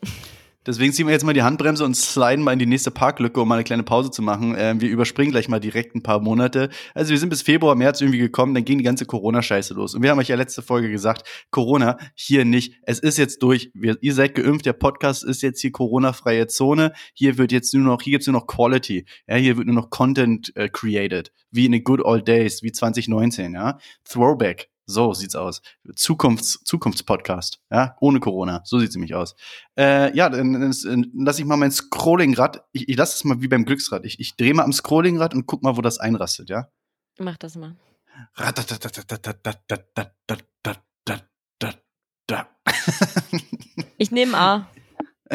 Deswegen 0.66 0.94
ziehen 0.94 1.08
wir 1.08 1.14
jetzt 1.14 1.24
mal 1.24 1.34
die 1.34 1.42
Handbremse 1.42 1.84
und 1.84 1.96
sliden 1.96 2.44
mal 2.44 2.54
in 2.54 2.60
die 2.60 2.68
nächste 2.68 2.92
Parklücke, 2.92 3.42
um 3.42 3.48
mal 3.48 3.56
eine 3.56 3.64
kleine 3.64 3.82
Pause 3.82 4.12
zu 4.12 4.22
machen. 4.22 4.56
Ähm, 4.58 4.80
wir 4.80 4.90
überspringen 4.90 5.32
gleich 5.32 5.50
mal 5.50 5.60
direkt 5.60 5.96
ein 5.96 6.04
paar 6.04 6.20
Monate. 6.20 6.70
Also 6.94 7.10
wir 7.10 7.18
sind 7.18 7.30
bis 7.30 7.42
Februar, 7.42 7.76
März 7.76 8.00
irgendwie 8.00 8.20
gekommen, 8.20 8.54
dann 8.54 8.64
ging 8.64 8.78
die 8.78 8.84
ganze 8.84 9.08
Corona-Scheiße 9.08 9.74
los. 9.74 9.96
Und 9.96 10.04
wir 10.04 10.12
haben 10.12 10.20
euch 10.20 10.28
ja 10.28 10.36
letzte 10.36 10.62
Folge 10.62 10.92
gesagt, 10.92 11.28
Corona 11.50 11.98
hier 12.14 12.46
nicht. 12.46 12.76
Es 12.84 13.00
ist 13.00 13.18
jetzt 13.18 13.42
durch. 13.42 13.72
Wir, 13.74 13.98
ihr 14.02 14.14
seid 14.14 14.36
geimpft, 14.36 14.66
der 14.66 14.74
Podcast 14.74 15.24
ist 15.24 15.42
jetzt 15.42 15.62
hier 15.62 15.72
Corona-freie 15.72 16.48
Zone. 16.48 16.94
Hier 17.14 17.38
wird 17.40 17.52
jetzt 17.52 17.74
nur 17.74 17.84
noch, 17.84 18.02
hier 18.02 18.12
gibt's 18.12 18.28
nur 18.28 18.40
noch 18.40 18.46
Quality. 18.46 19.06
Ja, 19.28 19.36
hier 19.36 19.58
wird 19.58 19.66
nur 19.66 19.76
noch 19.76 19.90
Content 19.90 20.56
äh, 20.56 20.70
created. 20.70 21.32
Wie 21.50 21.66
in 21.66 21.74
the 21.74 21.84
good 21.84 22.02
old 22.02 22.28
days, 22.28 22.62
wie 22.64 22.72
2019, 22.72 23.54
ja. 23.54 23.80
Throwback. 24.04 24.71
So 24.92 25.14
sieht's 25.14 25.36
aus. 25.36 25.62
Zukunfts 25.96 26.64
Zukunftspodcast, 26.64 27.62
ja, 27.72 27.96
ohne 28.00 28.20
Corona. 28.20 28.62
So 28.66 28.80
sieht's 28.80 28.96
nämlich 28.96 29.16
aus. 29.16 29.36
Äh, 29.78 30.16
ja, 30.16 30.30
dann, 30.30 30.54
dann, 30.54 30.76
dann 30.84 31.12
lass 31.16 31.40
ich 31.40 31.46
mal 31.46 31.58
mein 31.58 31.72
Scrollingrad. 31.72 32.64
Ich, 32.74 32.90
ich 32.90 32.98
lasse 32.98 33.16
es 33.16 33.24
mal 33.24 33.42
wie 33.42 33.48
beim 33.48 33.66
Glücksrad. 33.66 34.06
Ich, 34.06 34.20
ich 34.20 34.36
drehe 34.36 34.54
mal 34.54 34.64
am 34.64 34.74
Scrollingrad 34.74 35.34
und 35.34 35.46
guck 35.48 35.64
mal, 35.64 35.78
wo 35.78 35.82
das 35.82 36.00
einrastet, 36.00 36.50
ja? 36.50 36.68
Mach 37.18 37.38
das 37.38 37.56
mal. 37.56 37.76
Ich 43.98 44.12
nehme 44.12 44.38
A. 44.38 44.68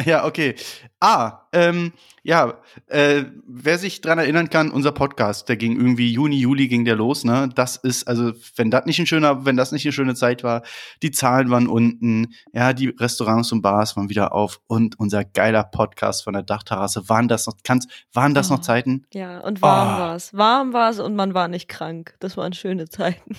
Ja, 0.05 0.25
okay. 0.25 0.55
Ah, 0.99 1.47
ähm, 1.53 1.93
ja, 2.23 2.55
äh, 2.87 3.23
wer 3.47 3.77
sich 3.77 4.01
dran 4.01 4.19
erinnern 4.19 4.49
kann, 4.49 4.69
unser 4.69 4.91
Podcast, 4.91 5.49
der 5.49 5.57
ging 5.57 5.75
irgendwie 5.75 6.11
Juni, 6.11 6.37
Juli 6.37 6.67
ging 6.67 6.85
der 6.85 6.95
los, 6.95 7.23
ne? 7.23 7.49
Das 7.55 7.77
ist, 7.77 8.07
also, 8.07 8.33
wenn 8.55 8.69
das 8.69 8.85
nicht 8.85 8.99
ein 8.99 9.05
schöner, 9.05 9.45
wenn 9.45 9.57
das 9.57 9.71
nicht 9.71 9.85
eine 9.85 9.93
schöne 9.93 10.15
Zeit 10.15 10.43
war, 10.43 10.63
die 11.01 11.11
Zahlen 11.11 11.49
waren 11.49 11.67
unten, 11.67 12.33
ja, 12.53 12.73
die 12.73 12.89
Restaurants 12.89 13.51
und 13.51 13.61
Bars 13.61 13.95
waren 13.95 14.09
wieder 14.09 14.33
auf 14.33 14.59
und 14.67 14.99
unser 14.99 15.23
geiler 15.23 15.63
Podcast 15.63 16.23
von 16.23 16.33
der 16.33 16.43
Dachterrasse, 16.43 17.09
waren 17.09 17.27
das 17.27 17.47
noch, 17.47 17.55
kannst, 17.63 17.89
waren 18.13 18.33
das 18.33 18.51
oh, 18.51 18.55
noch 18.55 18.61
Zeiten? 18.61 19.05
Ja, 19.13 19.39
und 19.39 19.61
warm 19.61 19.95
oh. 19.95 19.99
war's. 19.99 20.33
Warm 20.33 20.73
war's 20.73 20.99
und 20.99 21.15
man 21.15 21.33
war 21.33 21.47
nicht 21.47 21.67
krank. 21.67 22.15
Das 22.19 22.37
waren 22.37 22.53
schöne 22.53 22.87
Zeiten. 22.89 23.35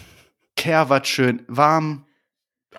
War 0.64 1.04
schön, 1.04 1.44
warm, 1.46 2.04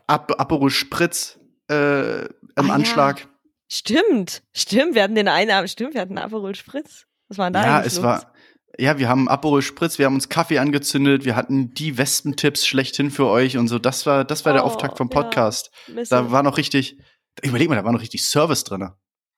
Ap 0.06 0.40
Aperol 0.40 0.70
Spritz, 0.70 1.40
äh, 1.70 2.26
im 2.26 2.70
ah, 2.70 2.74
Anschlag. 2.74 3.22
Ja. 3.22 3.26
Stimmt, 3.71 4.42
stimmt. 4.51 4.95
Wir 4.95 5.04
hatten 5.04 5.16
den 5.16 5.27
einen, 5.27 5.68
stimmt, 5.68 5.94
wir 5.94 6.01
hatten 6.01 6.18
Aperol 6.18 6.56
Spritz. 6.56 7.06
Was 7.27 7.38
war 7.38 7.45
denn 7.51 7.54
da 7.54 7.63
Ja, 7.63 7.81
es 7.81 7.95
los? 7.98 8.04
war, 8.04 8.33
ja, 8.80 8.98
wir 8.98 9.07
haben 9.07 9.30
Aperol 9.30 9.62
Spritz, 9.62 10.00
wir 10.00 10.07
haben 10.07 10.16
uns 10.16 10.30
Kaffee 10.30 10.57
angezündet, 10.57 11.24
wir 11.24 11.36
hatten 11.36 11.74
die 11.74 11.98
Wespentipps 11.98 12.66
schlechthin 12.66 13.12
für 13.12 13.27
euch 13.27 13.57
und 13.57 13.68
so. 13.68 13.77
Das 13.77 14.06
war, 14.06 14.25
das 14.25 14.45
war 14.45 14.54
oh, 14.54 14.56
der 14.56 14.63
Auftakt 14.63 14.98
vom 14.98 15.10
Podcast. 15.10 15.69
Ja, 15.88 16.04
da 16.10 16.31
war 16.31 16.42
noch 16.42 16.57
richtig, 16.57 16.97
überleg 17.44 17.69
mal, 17.69 17.76
da 17.76 17.83
war 17.83 17.92
noch 17.92 18.02
richtig 18.02 18.23
Service 18.23 18.64
drin. 18.64 18.90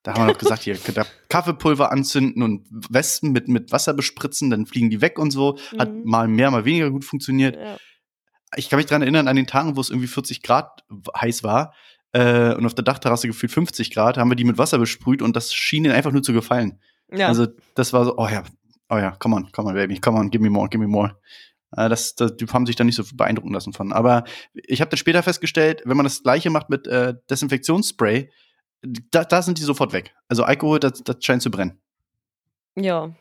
Da 0.04 0.14
haben 0.14 0.24
wir 0.24 0.32
noch 0.32 0.40
gesagt, 0.40 0.64
hier 0.64 0.78
könnt 0.78 0.98
ihr 0.98 1.06
Kaffeepulver 1.30 1.92
anzünden 1.92 2.42
und 2.42 2.68
Wespen 2.72 3.34
mit, 3.34 3.48
mit 3.48 3.72
Wasser 3.72 3.94
bespritzen, 3.94 4.50
dann 4.50 4.66
fliegen 4.66 4.90
die 4.90 5.02
weg 5.02 5.20
und 5.20 5.32
so. 5.32 5.58
Hat 5.78 5.92
mhm. 5.92 6.04
mal 6.06 6.28
mehr, 6.28 6.50
mal 6.50 6.66
weniger 6.66 6.90
gut 6.90 7.06
funktioniert. 7.06 7.56
Ja. 7.56 7.78
Ich 8.56 8.70
kann 8.70 8.78
mich 8.78 8.88
dran 8.88 9.02
erinnern, 9.02 9.28
an 9.28 9.36
den 9.36 9.48
Tagen, 9.48 9.76
wo 9.76 9.82
es 9.82 9.90
irgendwie 9.90 10.08
40 10.08 10.42
Grad 10.42 10.84
heiß 11.16 11.44
war, 11.44 11.74
äh, 12.14 12.54
und 12.54 12.66
auf 12.66 12.74
der 12.74 12.84
Dachterrasse 12.84 13.28
gefühlt 13.28 13.52
50 13.52 13.92
Grad, 13.92 14.18
haben 14.18 14.30
wir 14.30 14.36
die 14.36 14.44
mit 14.44 14.58
Wasser 14.58 14.78
besprüht 14.78 15.22
und 15.22 15.36
das 15.36 15.54
schien 15.54 15.86
ihnen 15.86 15.94
einfach 15.94 16.12
nur 16.12 16.24
zu 16.24 16.34
gefallen. 16.34 16.80
Ja. 17.12 17.28
Also 17.28 17.48
das 17.76 17.94
war 17.94 18.06
so, 18.06 18.18
oh 18.18 18.28
ja, 18.28 18.44
oh 18.90 18.98
ja, 18.98 19.12
come 19.12 19.36
on, 19.36 19.52
come 19.52 19.70
on, 19.70 19.76
baby, 19.76 20.00
come 20.00 20.18
on, 20.18 20.30
give 20.30 20.44
me 20.44 20.50
more, 20.50 20.70
give 20.70 20.82
me 20.82 20.88
more. 20.88 21.18
Äh, 21.76 21.90
das, 21.90 22.16
das, 22.16 22.36
die 22.38 22.46
haben 22.46 22.66
sich 22.66 22.76
da 22.76 22.84
nicht 22.84 22.96
so 22.96 23.04
beeindrucken 23.14 23.54
lassen 23.54 23.74
von. 23.74 23.94
Aber 23.94 24.24
ich 24.54 24.82
habe 24.82 24.90
dann 24.90 24.98
später 24.98 25.24
festgestellt, 25.24 25.82
wenn 25.86 25.98
man 25.98 26.06
das 26.06 26.24
gleiche 26.24 26.50
macht 26.50 26.70
mit 26.70 26.88
äh, 26.88 27.16
Desinfektionsspray, 27.30 28.30
da, 29.12 29.24
da 29.24 29.42
sind 29.42 29.58
die 29.58 29.64
sofort 29.64 29.94
weg. 29.94 30.14
Also 30.28 30.44
Alkohol, 30.44 30.80
das, 30.80 31.04
das 31.04 31.18
scheint 31.24 31.42
zu 31.42 31.52
brennen. 31.52 31.80
Ja. 32.76 33.14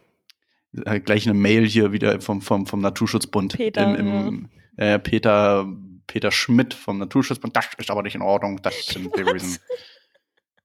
Äh, 0.85 1.01
gleich 1.01 1.29
eine 1.29 1.39
Mail 1.39 1.67
hier 1.67 1.93
wieder 1.93 2.21
vom, 2.21 2.41
vom, 2.41 2.67
vom 2.67 2.81
Naturschutzbund. 2.81 3.57
Peter. 3.57 3.99
Im, 3.99 4.07
im, 4.07 4.49
äh, 4.77 4.99
Peter 4.99 5.67
Peter 6.11 6.33
Schmidt 6.33 6.75
vom 6.75 6.99
Naturschutzbund. 6.99 7.55
Das 7.55 7.67
ist 7.79 7.89
aber 7.89 8.03
nicht 8.03 8.17
in 8.17 8.23
Ordnung. 8.23 8.61
Das 8.63 8.87
sind 8.87 9.13
Theorien. 9.15 9.59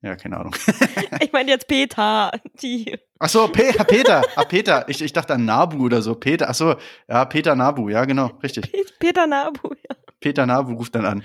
Ja, 0.01 0.15
keine 0.15 0.37
Ahnung. 0.37 0.55
ich 1.19 1.31
meine 1.31 1.51
jetzt 1.51 1.67
Peter. 1.67 2.31
Die. 2.63 2.97
Ach 3.19 3.29
so, 3.29 3.47
Pe 3.47 3.71
Peter. 3.87 4.23
Ah, 4.35 4.43
Peter. 4.43 4.89
Ich, 4.89 5.03
ich 5.03 5.13
dachte 5.13 5.35
an 5.35 5.45
Nabu 5.45 5.85
oder 5.85 6.01
so. 6.01 6.15
Peter. 6.15 6.49
Ach 6.49 6.55
so, 6.55 6.75
ja, 7.07 7.25
Peter 7.25 7.55
Nabu. 7.55 7.89
Ja, 7.89 8.05
genau, 8.05 8.31
richtig. 8.41 8.71
Peter 8.97 9.27
Nabu, 9.27 9.69
ja. 9.87 9.95
Peter 10.19 10.47
Nabu 10.47 10.73
ruft 10.73 10.95
dann 10.95 11.05
an. 11.05 11.23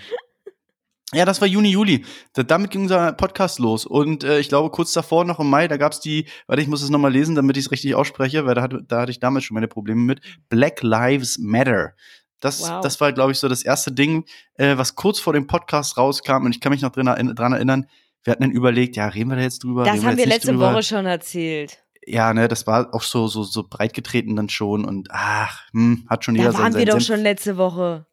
Ja, 1.13 1.25
das 1.25 1.41
war 1.41 1.49
Juni, 1.49 1.71
Juli. 1.71 2.05
Damit 2.35 2.71
ging 2.71 2.83
unser 2.83 3.13
Podcast 3.15 3.59
los. 3.59 3.87
Und 3.87 4.23
äh, 4.23 4.39
ich 4.39 4.49
glaube, 4.49 4.71
kurz 4.71 4.93
davor, 4.93 5.25
noch 5.25 5.41
im 5.41 5.49
Mai, 5.49 5.67
da 5.67 5.77
gab's 5.77 6.01
die, 6.01 6.27
warte, 6.47 6.63
ich 6.63 6.69
muss 6.69 6.83
es 6.83 6.91
nochmal 6.91 7.11
lesen, 7.11 7.35
damit 7.35 7.57
ich 7.57 7.65
es 7.65 7.73
richtig 7.73 7.95
ausspreche, 7.95 8.45
weil 8.47 8.55
da, 8.55 8.63
hat, 8.63 8.75
da 8.87 9.01
hatte 9.01 9.11
ich 9.11 9.19
damals 9.19 9.45
schon 9.45 9.55
meine 9.55 9.67
Probleme 9.67 10.03
mit. 10.03 10.21
Black 10.51 10.83
Lives 10.83 11.39
Matter. 11.39 11.95
Das, 12.41 12.63
wow. 12.63 12.81
das 12.81 13.01
war, 13.01 13.13
glaube 13.13 13.33
ich, 13.33 13.39
so 13.39 13.49
das 13.49 13.63
erste 13.63 13.93
Ding, 13.93 14.25
äh, 14.55 14.77
was 14.77 14.95
kurz 14.95 15.21
vor 15.21 15.33
dem 15.33 15.47
Podcast 15.47 15.97
rauskam. 15.97 16.45
Und 16.45 16.55
ich 16.55 16.61
kann 16.61 16.73
mich 16.73 16.83
noch 16.83 16.91
drin, 16.91 17.07
dran 17.35 17.53
erinnern, 17.53 17.87
wir 18.25 18.33
hatten 18.33 18.43
dann 18.43 18.51
überlegt, 18.51 18.97
ja, 18.97 19.09
reden 19.09 19.31
wir 19.31 19.37
da 19.37 19.43
jetzt 19.43 19.63
drüber? 19.63 19.85
Das 19.85 20.03
haben 20.05 20.17
wir, 20.17 20.25
wir 20.25 20.27
letzte 20.27 20.53
drüber? 20.53 20.73
Woche 20.73 20.83
schon 20.83 21.07
erzählt. 21.07 21.79
Ja, 22.07 22.33
ne, 22.33 22.49
das 22.49 22.67
war 22.67 22.95
auch 22.95 23.03
so, 23.03 23.29
so, 23.29 23.45
so 23.45 23.67
breit 23.69 23.95
getreten 23.95 24.37
dann 24.37 24.49
schon. 24.49 24.85
Und 24.85 25.09
ach, 25.11 25.69
hm, 25.73 26.07
hat 26.09 26.25
schon 26.25 26.35
jeder 26.35 26.53
Da 26.53 26.59
waren 26.59 26.75
wir 26.75 26.87
doch 26.87 27.01
schon 27.01 27.21
letzte 27.21 27.57
Woche. 27.57 28.07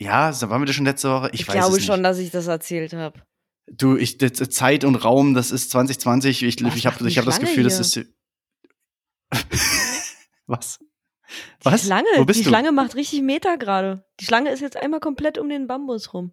Ja, 0.00 0.32
da 0.32 0.50
waren 0.50 0.60
wir 0.60 0.66
doch 0.66 0.74
schon 0.74 0.84
letzte 0.84 1.10
Woche. 1.10 1.30
Ich, 1.32 1.40
ich 1.40 1.46
glaube 1.46 1.80
schon, 1.80 2.02
dass 2.02 2.18
ich 2.18 2.30
das 2.30 2.48
erzählt 2.48 2.92
habe. 2.92 3.22
Du, 3.70 3.96
ich, 3.96 4.18
Zeit 4.18 4.84
und 4.84 4.96
Raum, 4.96 5.34
das 5.34 5.52
ist 5.52 5.70
2020. 5.70 6.42
Ich, 6.42 6.60
ich 6.60 6.64
habe 6.64 7.08
ich 7.08 7.18
hab 7.18 7.24
das 7.24 7.40
Gefühl, 7.40 7.54
hier? 7.54 7.64
das 7.64 7.78
ist. 7.96 8.06
Was? 10.46 10.78
Was? 11.62 11.80
Die 11.80 11.86
Schlange, 11.86 12.08
Wo 12.16 12.24
bist 12.24 12.40
die 12.40 12.44
du? 12.44 12.50
Schlange 12.50 12.72
macht 12.72 12.94
richtig 12.94 13.22
Meter 13.22 13.56
gerade. 13.56 14.04
Die 14.20 14.24
Schlange 14.24 14.50
ist 14.50 14.60
jetzt 14.60 14.76
einmal 14.76 15.00
komplett 15.00 15.38
um 15.38 15.48
den 15.48 15.66
Bambus 15.66 16.12
rum. 16.14 16.32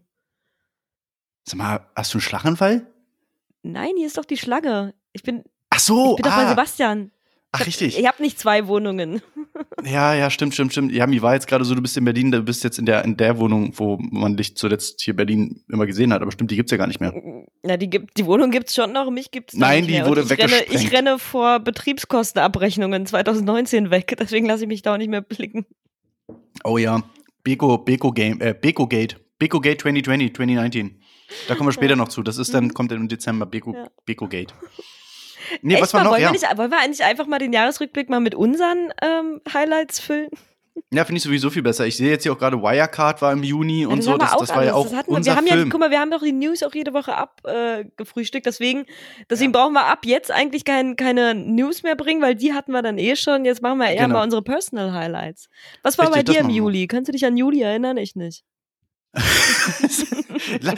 Sag 1.43 1.57
mal, 1.57 1.85
hast 1.95 2.13
du 2.13 2.17
einen 2.17 2.21
Schlaganfall? 2.21 2.85
Nein, 3.63 3.93
hier 3.97 4.07
ist 4.07 4.17
doch 4.17 4.25
die 4.25 4.37
Schlange. 4.37 4.93
Ich 5.13 5.23
bin. 5.23 5.43
Ach 5.69 5.79
so, 5.79 6.11
ich 6.11 6.15
bin 6.17 6.31
doch 6.31 6.37
bei 6.37 6.45
ah, 6.45 6.49
Sebastian. 6.49 7.11
Ach 7.51 7.65
richtig. 7.65 7.97
Ich 7.97 8.07
habe 8.07 8.21
nicht 8.21 8.39
zwei 8.39 8.67
Wohnungen. 8.67 9.21
Ja, 9.83 10.13
ja, 10.13 10.29
stimmt, 10.29 10.53
stimmt, 10.53 10.71
stimmt. 10.71 10.91
Ja, 10.93 11.05
mir 11.07 11.21
war 11.21 11.33
jetzt 11.33 11.47
gerade 11.47 11.65
so, 11.65 11.73
du 11.75 11.81
bist 11.81 11.95
in 11.97 12.05
Berlin, 12.05 12.31
du 12.31 12.41
bist 12.43 12.63
jetzt 12.63 12.79
in 12.79 12.85
der, 12.85 13.03
in 13.03 13.17
der 13.17 13.39
Wohnung, 13.39 13.73
wo 13.75 13.97
man 13.99 14.37
dich 14.37 14.55
zuletzt 14.55 15.01
hier 15.01 15.15
Berlin 15.15 15.63
immer 15.69 15.85
gesehen 15.85 16.13
hat, 16.13 16.21
aber 16.21 16.31
stimmt, 16.31 16.51
die 16.51 16.55
gibt's 16.55 16.71
ja 16.71 16.77
gar 16.77 16.87
nicht 16.87 16.99
mehr. 17.01 17.13
Na, 17.63 17.75
die, 17.75 17.89
gibt, 17.89 18.17
die 18.17 18.25
Wohnung 18.25 18.51
gibt's 18.51 18.75
schon 18.75 18.93
noch, 18.93 19.09
mich 19.09 19.31
gibt's 19.31 19.53
noch 19.53 19.61
Nein, 19.67 19.79
nicht 19.81 19.89
die 19.89 19.93
mehr. 19.93 20.05
Wurde 20.07 20.21
ich 20.21 20.29
renne, 20.31 20.51
weggesprengt. 20.51 20.83
ich 20.83 20.91
renne 20.93 21.19
vor 21.19 21.59
Betriebskostenabrechnungen 21.59 23.05
2019 23.05 23.89
weg, 23.91 24.15
deswegen 24.19 24.45
lasse 24.45 24.63
ich 24.63 24.67
mich 24.69 24.81
da 24.81 24.93
auch 24.93 24.97
nicht 24.97 25.09
mehr 25.09 25.21
blicken. 25.21 25.65
Oh 26.63 26.77
ja, 26.77 27.03
Beko, 27.43 27.77
Beko 27.79 28.11
Game, 28.11 28.39
äh, 28.41 28.53
Beko 28.53 28.87
Gate, 28.87 29.17
Beko 29.39 29.59
Gate 29.59 29.81
2020, 29.81 30.35
2019. 30.35 30.99
Da 31.47 31.55
kommen 31.55 31.67
wir 31.67 31.73
später 31.73 31.95
noch 31.95 32.09
zu. 32.09 32.21
Das 32.23 32.37
ist 32.37 32.53
dann, 32.53 32.73
kommt 32.73 32.91
dann 32.91 32.99
im 32.99 33.07
Dezember, 33.07 33.45
Beko, 33.45 33.71
Mhm. 33.71 33.75
Ja. 33.75 33.87
Beko 34.05 34.27
Gate. 34.27 34.53
Nee, 35.61 35.75
Echt 35.75 35.83
was 35.83 35.93
war 35.93 36.03
noch? 36.03 36.11
wollen, 36.11 36.21
Ja, 36.21 36.27
wir 36.29 36.33
nicht, 36.33 36.57
wollen 36.57 36.71
wir 36.71 36.79
eigentlich 36.79 37.03
einfach 37.03 37.27
mal 37.27 37.39
den 37.39 37.53
Jahresrückblick 37.53 38.09
mal 38.09 38.19
mit 38.19 38.35
unseren 38.35 38.91
ähm, 39.01 39.41
Highlights 39.53 39.99
füllen? 39.99 40.29
ja 40.91 41.03
finde 41.03 41.17
ich 41.17 41.23
sowieso 41.23 41.49
viel 41.49 41.61
besser. 41.61 41.85
Ich 41.85 41.97
sehe 41.97 42.09
jetzt 42.09 42.23
hier 42.23 42.31
auch 42.31 42.37
gerade 42.37 42.57
Wirecard 42.61 43.21
war 43.21 43.33
im 43.33 43.43
Juni 43.43 43.85
und 43.85 43.97
das 43.97 44.05
so. 44.05 44.17
Das, 44.17 44.35
das 44.37 44.49
war 44.55 44.63
ja 44.63 44.73
auch 44.73 44.83
Das 44.85 44.93
wir, 44.93 45.07
unser 45.09 45.31
wir 45.31 45.35
haben 45.37 45.45
ja, 45.47 45.53
Film. 45.53 45.69
guck 45.69 45.79
mal, 45.81 45.91
wir 45.91 45.99
haben 45.99 46.09
doch 46.09 46.21
die 46.23 46.31
News 46.31 46.63
auch 46.63 46.73
jede 46.73 46.93
Woche 46.93 47.15
abgefrühstückt, 47.15 47.85
äh, 47.87 47.91
gefrühstückt, 47.97 48.45
deswegen, 48.45 48.85
deswegen 49.29 49.51
brauchen 49.51 49.73
wir 49.73 49.85
ab 49.87 50.05
jetzt 50.05 50.31
eigentlich 50.31 50.63
kein, 50.63 50.95
keine 50.95 51.35
News 51.35 51.83
mehr 51.83 51.95
bringen, 51.95 52.21
weil 52.21 52.35
die 52.35 52.53
hatten 52.53 52.71
wir 52.71 52.81
dann 52.81 52.97
eh 52.97 53.15
schon. 53.17 53.43
Jetzt 53.43 53.61
machen 53.61 53.77
wir 53.79 53.89
eher 53.89 54.03
Genau. 54.05 54.19
mal 54.19 54.23
unsere 54.23 54.41
Personal 54.41 54.93
Highlights. 54.93 55.49
Was 55.83 55.97
war 55.97 56.07
Richtig, 56.07 56.25
bei 56.25 56.31
dir 56.33 56.39
im. 56.39 56.49
Juli? 56.49 56.87
Kannst 56.87 57.09
du 57.09 57.11
dich 57.11 57.25
an 57.25 57.35
Juli 57.35 57.61
erinnern? 57.61 57.97
Ich 57.97 58.15
nicht. 58.15 58.43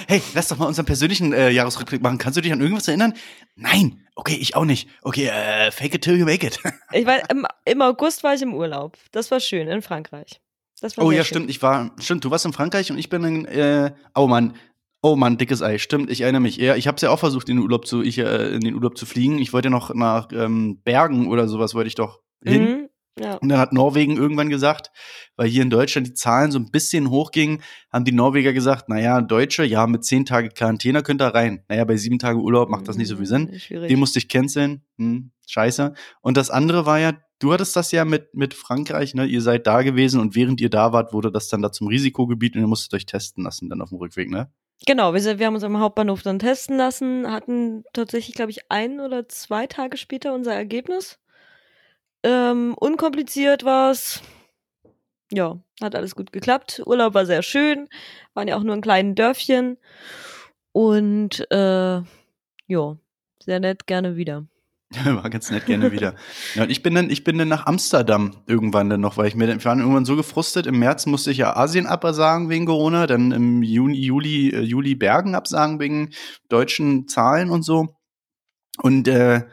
Hey, 0.07 0.21
lass 0.33 0.47
doch 0.47 0.57
mal 0.57 0.65
unseren 0.65 0.85
persönlichen 0.85 1.33
äh, 1.33 1.49
Jahresrückblick 1.51 2.01
machen. 2.01 2.17
Kannst 2.17 2.37
du 2.37 2.41
dich 2.41 2.51
an 2.51 2.61
irgendwas 2.61 2.87
erinnern? 2.87 3.13
Nein. 3.55 4.05
Okay, 4.15 4.35
ich 4.39 4.55
auch 4.55 4.65
nicht. 4.65 4.89
Okay, 5.03 5.27
äh, 5.27 5.71
fake 5.71 5.95
it 5.95 6.03
till 6.03 6.17
you 6.17 6.25
make 6.25 6.45
it. 6.45 6.59
Ich 6.91 7.05
war, 7.05 7.29
im, 7.29 7.45
im 7.65 7.81
August 7.81 8.23
war 8.23 8.33
ich 8.33 8.41
im 8.41 8.53
Urlaub. 8.53 8.97
Das 9.11 9.31
war 9.31 9.39
schön 9.39 9.67
in 9.67 9.81
Frankreich. 9.81 10.41
Das 10.81 10.97
war 10.97 11.05
Oh 11.05 11.11
ja, 11.11 11.23
schön. 11.23 11.25
stimmt. 11.35 11.49
Ich 11.49 11.61
war, 11.61 11.91
stimmt. 11.99 12.25
Du 12.25 12.31
warst 12.31 12.45
in 12.45 12.53
Frankreich 12.53 12.91
und 12.91 12.97
ich 12.97 13.09
bin 13.09 13.23
in, 13.23 13.45
äh, 13.45 13.91
oh 14.15 14.27
Mann. 14.27 14.55
Oh 15.03 15.15
Mann, 15.15 15.37
dickes 15.37 15.61
Ei. 15.61 15.77
Stimmt, 15.77 16.09
ich 16.11 16.21
erinnere 16.21 16.41
mich. 16.41 16.57
Ja, 16.57 16.75
ich 16.75 16.87
habe 16.87 16.95
es 16.95 17.01
ja 17.01 17.09
auch 17.11 17.19
versucht, 17.19 17.49
in 17.49 17.57
den 17.57 17.63
Urlaub 17.63 17.85
zu, 17.87 18.01
ich, 18.01 18.17
äh, 18.17 18.49
in 18.53 18.61
den 18.61 18.73
Urlaub 18.75 18.97
zu 18.97 19.05
fliegen. 19.05 19.39
Ich 19.39 19.53
wollte 19.53 19.69
noch 19.69 19.93
nach 19.93 20.29
ähm, 20.31 20.81
Bergen 20.83 21.27
oder 21.27 21.47
sowas 21.47 21.73
wollte 21.75 21.87
ich 21.87 21.95
doch 21.95 22.19
hin. 22.43 22.63
Mhm. 22.63 22.80
Ja. 23.19 23.35
Und 23.35 23.49
dann 23.49 23.59
hat 23.59 23.73
Norwegen 23.73 24.15
irgendwann 24.15 24.49
gesagt, 24.49 24.91
weil 25.35 25.47
hier 25.47 25.63
in 25.63 25.69
Deutschland 25.69 26.07
die 26.07 26.13
Zahlen 26.13 26.51
so 26.51 26.59
ein 26.59 26.71
bisschen 26.71 27.09
hochgingen, 27.09 27.61
haben 27.91 28.05
die 28.05 28.13
Norweger 28.13 28.53
gesagt, 28.53 28.87
naja, 28.89 29.21
Deutsche, 29.21 29.63
ja, 29.63 29.85
mit 29.85 30.05
zehn 30.05 30.25
Tage 30.25 30.49
Quarantäne 30.49 31.03
könnt 31.03 31.21
ihr 31.21 31.27
rein. 31.27 31.63
Naja, 31.67 31.83
bei 31.83 31.97
sieben 31.97 32.19
Tage 32.19 32.39
Urlaub 32.39 32.69
macht 32.69 32.87
das 32.87 32.97
nicht 32.97 33.09
so 33.09 33.17
viel 33.17 33.25
Sinn. 33.25 33.49
Mhm, 33.51 33.59
Schwierig. 33.59 33.89
Den 33.89 33.99
musste 33.99 34.19
ich 34.19 34.29
canceln. 34.29 34.83
Hm, 34.97 35.31
scheiße. 35.47 35.93
Und 36.21 36.37
das 36.37 36.49
andere 36.49 36.85
war 36.85 36.99
ja, 36.99 37.13
du 37.39 37.51
hattest 37.51 37.75
das 37.75 37.91
ja 37.91 38.05
mit, 38.05 38.33
mit 38.33 38.53
Frankreich, 38.53 39.13
ne? 39.13 39.25
Ihr 39.25 39.41
seid 39.41 39.67
da 39.67 39.81
gewesen 39.81 40.21
und 40.21 40.35
während 40.35 40.61
ihr 40.61 40.69
da 40.69 40.93
wart, 40.93 41.11
wurde 41.11 41.31
das 41.31 41.49
dann 41.49 41.61
da 41.61 41.71
zum 41.71 41.87
Risikogebiet 41.87 42.55
und 42.55 42.61
ihr 42.61 42.67
musstet 42.67 42.93
euch 42.93 43.05
testen 43.05 43.43
lassen 43.43 43.69
dann 43.69 43.81
auf 43.81 43.89
dem 43.89 43.97
Rückweg, 43.97 44.29
ne? 44.29 44.49
Genau, 44.87 45.13
wir, 45.13 45.21
sind, 45.21 45.37
wir 45.37 45.45
haben 45.45 45.53
uns 45.53 45.63
am 45.63 45.79
Hauptbahnhof 45.79 46.23
dann 46.23 46.39
testen 46.39 46.77
lassen, 46.77 47.31
hatten 47.31 47.83
tatsächlich, 47.93 48.35
glaube 48.35 48.49
ich, 48.49 48.61
ein 48.69 48.99
oder 48.99 49.27
zwei 49.29 49.67
Tage 49.67 49.97
später 49.97 50.33
unser 50.33 50.55
Ergebnis. 50.55 51.19
Ähm, 52.23 52.75
unkompliziert 52.75 53.63
war's. 53.63 54.21
Ja, 55.31 55.59
hat 55.81 55.95
alles 55.95 56.15
gut 56.15 56.31
geklappt. 56.31 56.81
Urlaub 56.85 57.13
war 57.13 57.25
sehr 57.25 57.41
schön, 57.41 57.87
waren 58.33 58.47
ja 58.47 58.57
auch 58.57 58.63
nur 58.63 58.75
in 58.75 58.81
kleinen 58.81 59.15
Dörfchen. 59.15 59.77
Und 60.73 61.45
äh, 61.51 62.01
ja, 62.67 62.97
sehr 63.43 63.59
nett, 63.59 63.87
gerne 63.87 64.15
wieder. 64.15 64.45
War 65.05 65.29
ganz 65.29 65.49
nett, 65.51 65.65
gerne 65.65 65.91
wieder. 65.91 66.15
Ja, 66.55 66.63
und 66.63 66.69
ich 66.69 66.83
bin 66.83 66.93
dann, 66.95 67.09
ich 67.09 67.23
bin 67.23 67.37
dann 67.37 67.47
nach 67.47 67.65
Amsterdam 67.65 68.35
irgendwann 68.45 68.89
dann 68.89 68.99
noch, 68.99 69.15
weil 69.15 69.27
ich 69.27 69.35
mir 69.35 69.47
dann, 69.47 69.57
ich 69.57 69.65
war 69.65 69.73
dann 69.73 69.79
irgendwann 69.79 70.05
so 70.05 70.17
gefrustet. 70.17 70.67
Im 70.67 70.79
März 70.79 71.05
musste 71.05 71.31
ich 71.31 71.37
ja 71.37 71.55
Asien 71.55 71.87
absagen 71.87 72.49
wegen 72.49 72.65
Corona, 72.65 73.07
dann 73.07 73.31
im 73.31 73.63
Juni, 73.63 73.99
Juli, 74.01 74.49
äh, 74.49 74.59
Juli 74.61 74.95
Bergen 74.95 75.33
absagen 75.33 75.79
wegen 75.79 76.09
deutschen 76.49 77.07
Zahlen 77.07 77.49
und 77.49 77.63
so. 77.63 77.95
Und 78.81 79.07
äh, 79.07 79.43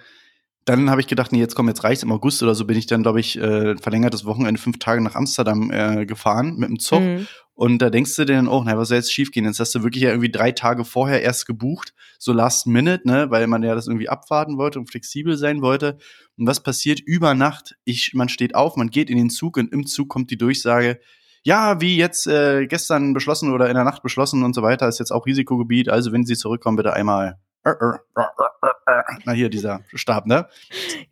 dann 0.68 0.90
habe 0.90 1.00
ich 1.00 1.06
gedacht, 1.06 1.32
nee, 1.32 1.38
jetzt 1.38 1.54
komm, 1.54 1.68
jetzt 1.68 1.82
reicht's. 1.82 2.02
Im 2.02 2.12
August 2.12 2.42
oder 2.42 2.54
so 2.54 2.66
bin 2.66 2.76
ich 2.76 2.87
dann, 2.87 3.02
glaube 3.02 3.20
ich, 3.20 3.38
äh, 3.38 3.76
verlängertes 3.76 4.25
Wochenende 4.25 4.60
fünf 4.60 4.78
Tage 4.78 5.00
nach 5.00 5.14
Amsterdam 5.14 5.70
äh, 5.70 6.04
gefahren 6.04 6.56
mit 6.56 6.68
dem 6.68 6.78
Zug. 6.78 7.00
Mhm. 7.00 7.26
Und 7.54 7.78
da 7.78 7.90
denkst 7.90 8.14
du 8.16 8.25
dir 8.25 8.34
dann, 8.34 8.48
oh, 8.48 8.62
na, 8.64 8.76
was 8.76 8.88
soll 8.88 8.98
jetzt 8.98 9.12
schiefgehen? 9.12 9.46
Jetzt 9.46 9.60
hast 9.60 9.75
du 9.75 9.82
wirklich 9.82 10.04
ja 10.04 10.10
irgendwie 10.10 10.30
drei 10.30 10.52
Tage 10.52 10.84
vorher 10.84 11.22
erst 11.22 11.46
gebucht, 11.46 11.94
so 12.18 12.32
last 12.32 12.66
minute, 12.66 13.08
ne, 13.08 13.30
weil 13.30 13.46
man 13.46 13.62
ja 13.62 13.75
das 13.75 13.88
irgendwie 13.88 14.08
abwarten 14.08 14.58
wollte 14.58 14.78
und 14.78 14.90
flexibel 14.90 15.37
sein 15.37 15.62
wollte. 15.62 15.98
Und 16.37 16.46
was 16.46 16.62
passiert 16.62 17.00
über 17.00 17.34
Nacht? 17.34 17.75
Ich, 17.84 18.12
man 18.14 18.28
steht 18.28 18.54
auf, 18.54 18.76
man 18.76 18.90
geht 18.90 19.10
in 19.10 19.16
den 19.16 19.30
Zug 19.30 19.56
und 19.56 19.72
im 19.72 19.87
Zug 19.87 20.08
kommt 20.08 20.30
die 20.30 20.38
Durchsage, 20.38 21.00
ja, 21.42 21.80
wie 21.80 21.96
jetzt 21.96 22.26
äh, 22.26 22.66
gestern 22.66 23.14
beschlossen 23.14 23.52
oder 23.52 23.68
in 23.68 23.75
der 23.75 23.84
Nacht 23.84 24.02
beschlossen 24.02 24.42
und 24.44 24.54
so 24.54 24.62
weiter, 24.62 24.87
ist 24.87 24.98
jetzt 24.98 25.12
auch 25.12 25.25
Risikogebiet. 25.25 25.88
Also 25.88 26.12
wenn 26.12 26.26
Sie 26.26 26.37
zurückkommen, 26.37 26.76
bitte 26.76 26.92
einmal. 26.92 27.38
Äh, 27.70 28.20
äh, 28.20 28.22
äh, 28.22 28.68
äh, 28.87 28.98
äh. 28.98 29.02
Na 29.25 29.32
hier 29.32 29.48
dieser 29.48 29.80
Stab, 29.94 30.26
ne? 30.26 30.48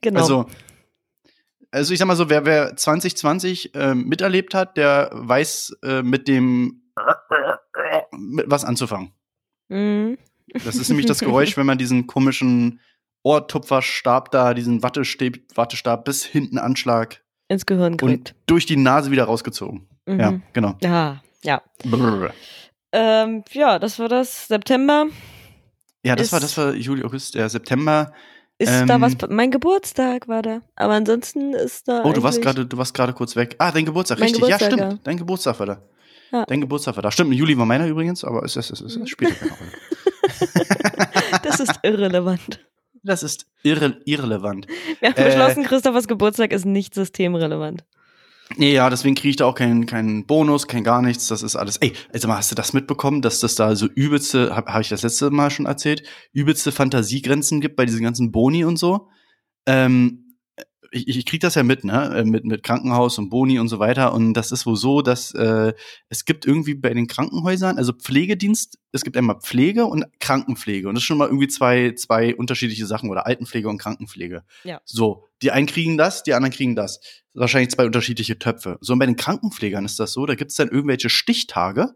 Genau. 0.00 0.20
Also, 0.20 0.46
also 1.70 1.92
ich 1.92 1.98
sag 1.98 2.06
mal 2.06 2.16
so, 2.16 2.30
wer, 2.30 2.44
wer 2.44 2.76
2020 2.76 3.72
ähm, 3.74 4.04
miterlebt 4.08 4.54
hat, 4.54 4.76
der 4.76 5.10
weiß 5.12 5.76
äh, 5.82 6.02
mit 6.02 6.28
dem 6.28 6.82
mit 8.12 8.46
was 8.48 8.64
anzufangen. 8.64 9.12
mhm. 9.68 10.18
Das 10.64 10.76
ist 10.76 10.88
nämlich 10.88 11.06
das 11.06 11.18
Geräusch, 11.18 11.56
wenn 11.56 11.66
man 11.66 11.76
diesen 11.76 12.06
komischen 12.06 12.80
Ohrtupferstab 13.24 14.30
da, 14.30 14.54
diesen 14.54 14.82
Wattestab, 14.82 15.34
Wattestab 15.54 16.04
bis 16.04 16.24
hinten 16.24 16.58
Anschlag 16.58 17.22
Ins 17.48 17.66
Gehirn 17.66 17.92
und 17.92 17.98
gekriegt. 17.98 18.34
durch 18.46 18.64
die 18.66 18.76
Nase 18.76 19.10
wieder 19.10 19.24
rausgezogen. 19.24 19.88
Mhm. 20.06 20.20
Ja, 20.20 20.40
genau. 20.52 20.76
Ja, 20.82 21.22
ja. 21.42 21.62
Brrr. 21.84 22.32
Ähm, 22.92 23.44
ja, 23.50 23.78
das 23.78 23.98
war 23.98 24.08
das. 24.08 24.48
September. 24.48 25.06
Ja, 26.06 26.16
das 26.16 26.26
Ist- 26.28 26.32
war, 26.32 26.40
das 26.40 26.56
war 26.56 26.74
Juli, 26.74 27.02
August, 27.04 27.34
der 27.34 27.48
September. 27.48 28.12
Ist 28.58 28.70
Ähm, 28.70 28.86
da 28.86 29.00
was? 29.00 29.14
Mein 29.28 29.50
Geburtstag 29.50 30.28
war 30.28 30.40
da. 30.40 30.60
Aber 30.76 30.94
ansonsten 30.94 31.52
ist 31.52 31.88
da. 31.88 32.02
Oh, 32.04 32.12
du 32.12 32.22
warst 32.22 32.40
gerade, 32.40 32.64
du 32.64 32.78
warst 32.78 32.94
gerade 32.94 33.12
kurz 33.12 33.36
weg. 33.36 33.54
Ah, 33.58 33.70
dein 33.72 33.84
Geburtstag, 33.84 34.18
Mein 34.18 34.28
richtig. 34.30 34.42
Geburtstag, 34.44 34.70
ja, 34.70 34.76
stimmt. 34.76 34.92
ja. 34.94 34.98
Dein 35.04 35.16
Geburtstag 35.18 35.58
war 35.58 35.66
da. 35.66 35.82
Ja. 36.32 36.44
Dein 36.46 36.60
Geburtstag 36.62 36.96
war 36.96 37.02
da. 37.02 37.10
Stimmt, 37.10 37.32
im 37.32 37.36
Juli 37.38 37.56
war 37.58 37.66
meiner 37.66 37.86
übrigens, 37.86 38.24
aber 38.24 38.42
es, 38.44 38.56
es, 38.56 38.70
es, 38.70 38.80
es, 38.80 38.96
es 38.96 39.08
spielt 39.10 39.38
keine 39.38 39.50
Rolle. 39.52 39.70
Das 41.42 41.60
ist 41.60 41.72
irrelevant. 41.82 42.64
Das 43.02 43.22
ist 43.22 43.46
irre, 43.62 44.00
irrelevant. 44.04 44.66
Wir 45.00 45.10
haben 45.10 45.16
Äh, 45.16 45.24
beschlossen, 45.26 45.64
Christophers 45.64 46.08
Geburtstag 46.08 46.52
ist 46.52 46.64
nicht 46.64 46.94
systemrelevant. 46.94 47.84
Nee, 48.54 48.72
ja, 48.72 48.88
deswegen 48.88 49.16
kriege 49.16 49.30
ich 49.30 49.36
da 49.36 49.46
auch 49.46 49.54
keinen 49.56 49.86
keinen 49.86 50.24
Bonus, 50.24 50.68
kein 50.68 50.84
gar 50.84 51.02
nichts. 51.02 51.26
Das 51.26 51.42
ist 51.42 51.56
alles. 51.56 51.78
Ey, 51.78 51.92
also 52.12 52.28
mal, 52.28 52.36
hast 52.36 52.50
du 52.50 52.54
das 52.54 52.72
mitbekommen, 52.72 53.20
dass 53.20 53.40
das 53.40 53.56
da 53.56 53.74
so 53.74 53.86
übelste, 53.86 54.54
habe 54.54 54.72
hab 54.72 54.80
ich 54.80 54.88
das 54.88 55.02
letzte 55.02 55.30
Mal 55.30 55.50
schon 55.50 55.66
erzählt, 55.66 56.04
übelste 56.32 56.70
Fantasiegrenzen 56.70 57.60
gibt 57.60 57.76
bei 57.76 57.86
diesen 57.86 58.02
ganzen 58.02 58.30
Boni 58.30 58.64
und 58.64 58.76
so? 58.78 59.08
Ähm, 59.66 60.25
ich, 60.90 61.08
ich 61.08 61.26
krieg 61.26 61.40
das 61.40 61.54
ja 61.54 61.62
mit, 61.62 61.84
ne? 61.84 62.14
Äh, 62.16 62.24
Mit, 62.24 62.44
mit 62.44 62.62
Krankenhaus 62.62 63.18
und 63.18 63.30
Boni 63.30 63.58
und 63.58 63.68
so 63.68 63.78
weiter. 63.78 64.12
Und 64.12 64.34
das 64.34 64.52
ist 64.52 64.66
wohl 64.66 64.76
so, 64.76 65.02
dass 65.02 65.32
äh, 65.32 65.72
es 66.08 66.24
gibt 66.24 66.46
irgendwie 66.46 66.74
bei 66.74 66.92
den 66.92 67.06
Krankenhäusern, 67.06 67.78
also 67.78 67.92
Pflegedienst, 67.92 68.78
es 68.92 69.02
gibt 69.02 69.16
einmal 69.16 69.40
Pflege 69.40 69.86
und 69.86 70.04
Krankenpflege. 70.20 70.88
Und 70.88 70.94
das 70.94 71.02
ist 71.02 71.06
schon 71.06 71.18
mal 71.18 71.28
irgendwie 71.28 71.48
zwei, 71.48 71.92
zwei 71.92 72.34
unterschiedliche 72.34 72.86
Sachen 72.86 73.10
oder 73.10 73.26
Altenpflege 73.26 73.68
und 73.68 73.78
Krankenpflege. 73.78 74.44
Ja. 74.64 74.80
So, 74.84 75.24
die 75.42 75.50
einen 75.50 75.66
kriegen 75.66 75.96
das, 75.96 76.22
die 76.22 76.34
anderen 76.34 76.52
kriegen 76.52 76.76
das. 76.76 77.00
Wahrscheinlich 77.34 77.70
zwei 77.70 77.86
unterschiedliche 77.86 78.38
Töpfe. 78.38 78.78
So, 78.80 78.94
und 78.94 78.98
bei 78.98 79.06
den 79.06 79.16
Krankenpflegern 79.16 79.84
ist 79.84 80.00
das 80.00 80.12
so, 80.12 80.26
da 80.26 80.34
gibt's 80.34 80.56
dann 80.56 80.68
irgendwelche 80.68 81.10
Stichtage 81.10 81.94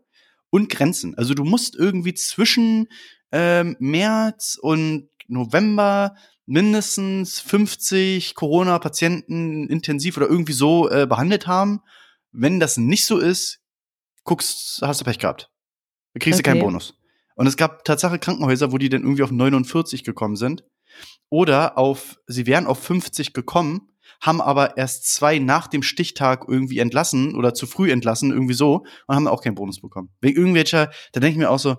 und 0.50 0.68
Grenzen. 0.68 1.16
Also 1.16 1.34
du 1.34 1.44
musst 1.44 1.76
irgendwie 1.76 2.14
zwischen 2.14 2.88
ähm, 3.32 3.76
März 3.78 4.58
und 4.60 5.08
November 5.28 6.16
mindestens 6.50 7.38
50 7.38 8.34
Corona-Patienten 8.34 9.68
intensiv 9.68 10.16
oder 10.16 10.28
irgendwie 10.28 10.52
so 10.52 10.90
äh, 10.90 11.06
behandelt 11.06 11.46
haben. 11.46 11.80
Wenn 12.32 12.58
das 12.58 12.76
nicht 12.76 13.06
so 13.06 13.18
ist, 13.18 13.60
guckst, 14.24 14.80
hast 14.82 15.00
du 15.00 15.04
Pech 15.04 15.20
gehabt. 15.20 15.48
Da 16.12 16.18
kriegst 16.18 16.40
du 16.40 16.42
keinen 16.42 16.56
Okay. 16.56 16.66
Bonus. 16.66 16.94
Und 17.36 17.46
es 17.46 17.56
gab 17.56 17.84
Tatsache 17.84 18.18
Krankenhäuser, 18.18 18.72
wo 18.72 18.78
die 18.78 18.88
dann 18.88 19.02
irgendwie 19.02 19.22
auf 19.22 19.30
49 19.30 20.02
gekommen 20.02 20.34
sind. 20.34 20.64
Oder 21.28 21.78
auf, 21.78 22.18
sie 22.26 22.46
wären 22.46 22.66
auf 22.66 22.82
50 22.82 23.32
gekommen, 23.32 23.92
haben 24.20 24.40
aber 24.40 24.76
erst 24.76 25.06
zwei 25.06 25.38
nach 25.38 25.68
dem 25.68 25.84
Stichtag 25.84 26.46
irgendwie 26.48 26.80
entlassen 26.80 27.36
oder 27.36 27.54
zu 27.54 27.68
früh 27.68 27.92
entlassen, 27.92 28.32
irgendwie 28.32 28.54
so, 28.54 28.84
und 29.06 29.14
haben 29.14 29.28
auch 29.28 29.42
keinen 29.42 29.54
Bonus 29.54 29.80
bekommen. 29.80 30.10
Wegen 30.20 30.36
irgendwelcher, 30.36 30.90
da 31.12 31.20
denke 31.20 31.34
ich 31.34 31.38
mir 31.38 31.50
auch 31.50 31.60
so, 31.60 31.76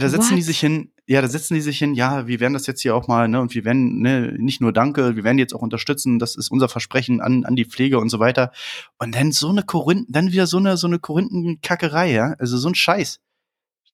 da 0.00 0.08
setzen 0.08 0.34
die 0.34 0.42
What? 0.42 0.46
sich 0.46 0.58
hin, 0.58 0.92
ja, 1.06 1.22
da 1.22 1.28
setzen 1.28 1.54
die 1.54 1.60
sich 1.60 1.78
hin, 1.78 1.94
ja, 1.94 2.26
wir 2.26 2.40
werden 2.40 2.52
das 2.52 2.66
jetzt 2.66 2.80
hier 2.82 2.96
auch 2.96 3.06
mal, 3.06 3.28
ne, 3.28 3.40
und 3.40 3.54
wir 3.54 3.64
werden, 3.64 4.00
ne, 4.00 4.34
nicht 4.38 4.60
nur 4.60 4.72
Danke, 4.72 5.14
wir 5.14 5.22
werden 5.22 5.38
jetzt 5.38 5.54
auch 5.54 5.62
unterstützen, 5.62 6.18
das 6.18 6.34
ist 6.34 6.50
unser 6.50 6.68
Versprechen 6.68 7.20
an, 7.20 7.44
an 7.44 7.54
die 7.54 7.64
Pflege 7.64 8.00
und 8.00 8.08
so 8.08 8.18
weiter. 8.18 8.50
Und 8.98 9.14
dann 9.14 9.30
so 9.30 9.50
eine 9.50 9.62
Korinthen, 9.62 10.06
dann 10.10 10.32
wieder 10.32 10.48
so 10.48 10.56
eine, 10.56 10.76
so 10.76 10.88
eine 10.88 10.98
Korinthenkackerei, 10.98 12.12
ja, 12.12 12.34
also 12.38 12.58
so 12.58 12.68
ein 12.68 12.74
Scheiß. 12.74 13.20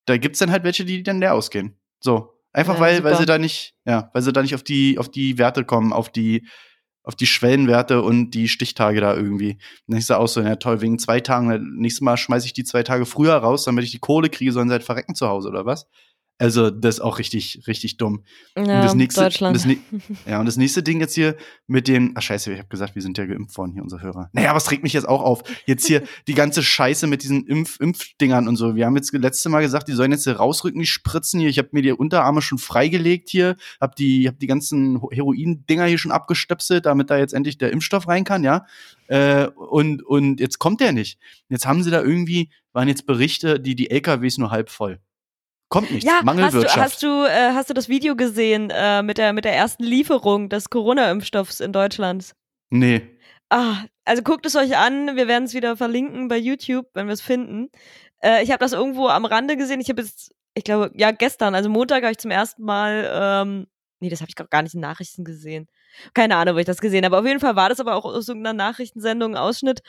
Da 0.06 0.16
gibt's 0.16 0.38
dann 0.38 0.50
halt 0.50 0.64
welche, 0.64 0.86
die 0.86 1.02
dann 1.02 1.20
leer 1.20 1.34
ausgehen. 1.34 1.76
So. 2.00 2.34
Einfach 2.52 2.74
Ja, 2.74 2.80
weil, 2.80 3.04
weil 3.04 3.12
super. 3.12 3.20
sie 3.20 3.26
da 3.26 3.38
nicht, 3.38 3.74
ja, 3.84 4.10
weil 4.12 4.22
sie 4.22 4.32
da 4.32 4.42
nicht 4.42 4.54
auf 4.54 4.62
die, 4.62 4.98
auf 4.98 5.08
die 5.08 5.38
Werte 5.38 5.64
kommen, 5.64 5.92
auf 5.92 6.10
die, 6.10 6.48
auf 7.02 7.16
die 7.16 7.26
Schwellenwerte 7.26 8.02
und 8.02 8.32
die 8.32 8.48
Stichtage 8.48 9.00
da 9.00 9.14
irgendwie. 9.14 9.58
Und 9.86 9.96
ich 9.96 10.06
sage 10.06 10.20
auch 10.20 10.28
so, 10.28 10.40
ja 10.40 10.56
toll, 10.56 10.80
wegen 10.80 10.98
zwei 10.98 11.20
Tagen, 11.20 11.76
nächstes 11.78 12.02
Mal 12.02 12.16
schmeiße 12.16 12.46
ich 12.46 12.52
die 12.52 12.64
zwei 12.64 12.82
Tage 12.82 13.06
früher 13.06 13.34
raus, 13.34 13.64
damit 13.64 13.84
ich 13.84 13.90
die 13.90 13.98
Kohle 13.98 14.28
kriege, 14.28 14.52
sollen 14.52 14.68
sie 14.68 14.72
halt 14.72 14.84
verrecken 14.84 15.14
zu 15.14 15.28
Hause 15.28 15.48
oder 15.48 15.66
was? 15.66 15.86
Also, 16.40 16.70
das 16.70 16.96
ist 16.96 17.00
auch 17.02 17.18
richtig, 17.18 17.64
richtig 17.66 17.98
dumm. 17.98 18.24
Ja, 18.56 18.62
und 18.62 18.68
das 18.68 18.94
nächste, 18.94 19.20
Deutschland. 19.20 19.54
Das, 19.54 19.66
ja, 20.26 20.40
und 20.40 20.46
das 20.46 20.56
nächste 20.56 20.82
Ding 20.82 20.98
jetzt 20.98 21.14
hier 21.14 21.36
mit 21.66 21.86
den, 21.86 22.12
ach 22.14 22.22
scheiße, 22.22 22.50
ich 22.50 22.58
habe 22.58 22.68
gesagt, 22.68 22.94
wir 22.94 23.02
sind 23.02 23.18
ja 23.18 23.26
geimpft 23.26 23.58
worden 23.58 23.72
hier, 23.74 23.82
unsere 23.82 24.00
Hörer. 24.00 24.30
Naja, 24.32 24.54
was 24.54 24.70
regt 24.70 24.82
mich 24.82 24.94
jetzt 24.94 25.06
auch 25.06 25.20
auf? 25.20 25.42
Jetzt 25.66 25.86
hier 25.86 26.02
die 26.28 26.32
ganze 26.32 26.62
Scheiße 26.62 27.06
mit 27.06 27.24
diesen 27.24 27.46
Impf 27.46 27.78
Impfdingern 27.78 28.48
und 28.48 28.56
so. 28.56 28.74
Wir 28.74 28.86
haben 28.86 28.96
jetzt 28.96 29.12
letzte 29.12 29.50
Mal 29.50 29.60
gesagt, 29.60 29.88
die 29.88 29.92
sollen 29.92 30.12
jetzt 30.12 30.24
hier 30.24 30.36
rausrücken, 30.36 30.80
die 30.80 30.86
Spritzen 30.86 31.40
hier. 31.40 31.50
Ich 31.50 31.58
habe 31.58 31.68
mir 31.72 31.82
die 31.82 31.92
Unterarme 31.92 32.40
schon 32.40 32.56
freigelegt 32.56 33.28
hier, 33.28 33.56
hab 33.78 33.94
die, 33.96 34.26
hab 34.26 34.38
die 34.38 34.46
ganzen 34.46 34.98
Heroin-Dinger 35.10 35.84
hier 35.84 35.98
schon 35.98 36.10
abgestöpselt, 36.10 36.86
damit 36.86 37.10
da 37.10 37.18
jetzt 37.18 37.34
endlich 37.34 37.58
der 37.58 37.70
Impfstoff 37.70 38.08
rein 38.08 38.24
kann, 38.24 38.44
ja. 38.44 38.64
Äh, 39.08 39.48
und, 39.48 40.02
und 40.06 40.40
jetzt 40.40 40.58
kommt 40.58 40.80
der 40.80 40.92
nicht. 40.92 41.18
Jetzt 41.50 41.66
haben 41.66 41.82
sie 41.82 41.90
da 41.90 42.00
irgendwie, 42.00 42.48
waren 42.72 42.88
jetzt 42.88 43.04
Berichte, 43.04 43.60
die, 43.60 43.74
die 43.74 43.90
LKWs 43.90 44.38
nur 44.38 44.50
halb 44.50 44.70
voll. 44.70 45.00
Kommt 45.70 45.90
nichts. 45.92 46.04
Ja, 46.04 46.14
hast 46.14 46.20
du, 46.20 46.26
Mangelwirtschaft. 46.26 46.76
hast, 46.76 47.02
du, 47.04 47.24
äh, 47.24 47.52
hast 47.54 47.70
du 47.70 47.74
das 47.74 47.88
Video 47.88 48.16
gesehen 48.16 48.70
äh, 48.70 49.02
mit, 49.02 49.18
der, 49.18 49.32
mit 49.32 49.44
der 49.44 49.54
ersten 49.54 49.84
Lieferung 49.84 50.48
des 50.48 50.68
Corona-Impfstoffs 50.68 51.60
in 51.60 51.72
Deutschland? 51.72 52.32
nee. 52.68 53.02
Ah, 53.52 53.84
also 54.04 54.22
guckt 54.22 54.46
es 54.46 54.54
euch 54.54 54.76
an. 54.76 55.16
Wir 55.16 55.26
werden 55.26 55.42
es 55.42 55.54
wieder 55.54 55.76
verlinken 55.76 56.28
bei 56.28 56.36
YouTube, 56.36 56.86
wenn 56.94 57.06
wir 57.06 57.14
es 57.14 57.20
finden. 57.20 57.68
Äh, 58.22 58.44
ich 58.44 58.50
habe 58.50 58.60
das 58.60 58.72
irgendwo 58.72 59.08
am 59.08 59.24
Rande 59.24 59.56
gesehen. 59.56 59.80
Ich 59.80 59.88
habe 59.88 60.02
jetzt, 60.02 60.32
ich 60.54 60.62
glaube, 60.62 60.92
ja, 60.94 61.10
gestern, 61.10 61.56
also 61.56 61.68
Montag, 61.68 62.04
habe 62.04 62.12
ich 62.12 62.18
zum 62.18 62.30
ersten 62.30 62.62
Mal, 62.62 63.10
ähm, 63.12 63.66
nee, 63.98 64.08
das 64.08 64.20
habe 64.20 64.28
ich 64.28 64.36
gar 64.36 64.62
nicht 64.62 64.74
in 64.74 64.80
Nachrichten 64.80 65.24
gesehen. 65.24 65.66
Keine 66.14 66.36
Ahnung, 66.36 66.54
wo 66.54 66.58
ich 66.58 66.66
das 66.66 66.80
gesehen 66.80 67.04
habe. 67.04 67.18
Auf 67.18 67.26
jeden 67.26 67.40
Fall 67.40 67.56
war 67.56 67.68
das 67.68 67.80
aber 67.80 67.94
auch 67.94 68.04
aus 68.04 68.28
irgendeiner 68.28 68.56
Nachrichtensendung 68.56 69.34
ein 69.34 69.40
Ausschnitt. 69.40 69.82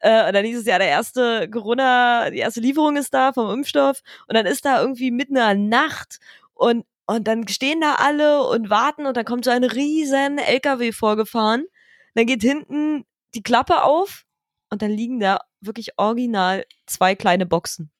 Äh, 0.00 0.26
und 0.28 0.34
dann 0.34 0.44
hieß 0.44 0.58
es 0.58 0.66
ja, 0.66 0.78
der 0.78 0.88
erste 0.88 1.48
Corona, 1.50 2.30
die 2.30 2.38
erste 2.38 2.60
Lieferung 2.60 2.96
ist 2.96 3.12
da 3.14 3.32
vom 3.32 3.50
Impfstoff. 3.50 4.00
Und 4.26 4.36
dann 4.36 4.46
ist 4.46 4.64
da 4.64 4.80
irgendwie 4.80 5.10
mitten 5.10 5.36
in 5.36 5.42
der 5.42 5.54
Nacht 5.54 6.18
und, 6.54 6.84
und 7.06 7.26
dann 7.26 7.48
stehen 7.48 7.80
da 7.80 7.94
alle 7.94 8.42
und 8.44 8.70
warten 8.70 9.06
und 9.06 9.16
dann 9.16 9.24
kommt 9.24 9.44
so 9.44 9.50
ein 9.50 9.64
riesen 9.64 10.38
LKW 10.38 10.92
vorgefahren. 10.92 11.64
Dann 12.14 12.26
geht 12.26 12.42
hinten 12.42 13.04
die 13.34 13.42
Klappe 13.42 13.82
auf 13.82 14.24
und 14.70 14.82
dann 14.82 14.90
liegen 14.90 15.20
da 15.20 15.40
wirklich 15.60 15.98
original 15.98 16.64
zwei 16.86 17.14
kleine 17.14 17.46
Boxen. 17.46 17.90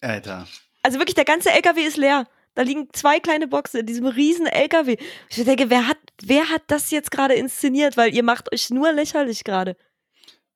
Alter. 0.00 0.46
Also 0.82 0.98
wirklich, 0.98 1.14
der 1.14 1.24
ganze 1.24 1.50
LKW 1.50 1.80
ist 1.82 1.96
leer. 1.96 2.26
Da 2.54 2.62
liegen 2.62 2.88
zwei 2.92 3.18
kleine 3.18 3.46
Boxen 3.46 3.80
in 3.80 3.86
diesem 3.86 4.06
riesen 4.06 4.46
LKW. 4.46 4.96
Ich 5.30 5.42
denke, 5.44 5.70
wer 5.70 5.88
hat, 5.88 5.96
wer 6.28 6.48
hat 6.48 6.62
das 6.68 6.90
jetzt 6.90 7.10
gerade 7.10 7.34
inszeniert? 7.34 7.96
Weil 7.96 8.14
ihr 8.14 8.22
macht 8.22 8.52
euch 8.52 8.70
nur 8.70 8.92
lächerlich 8.92 9.44
gerade. 9.44 9.76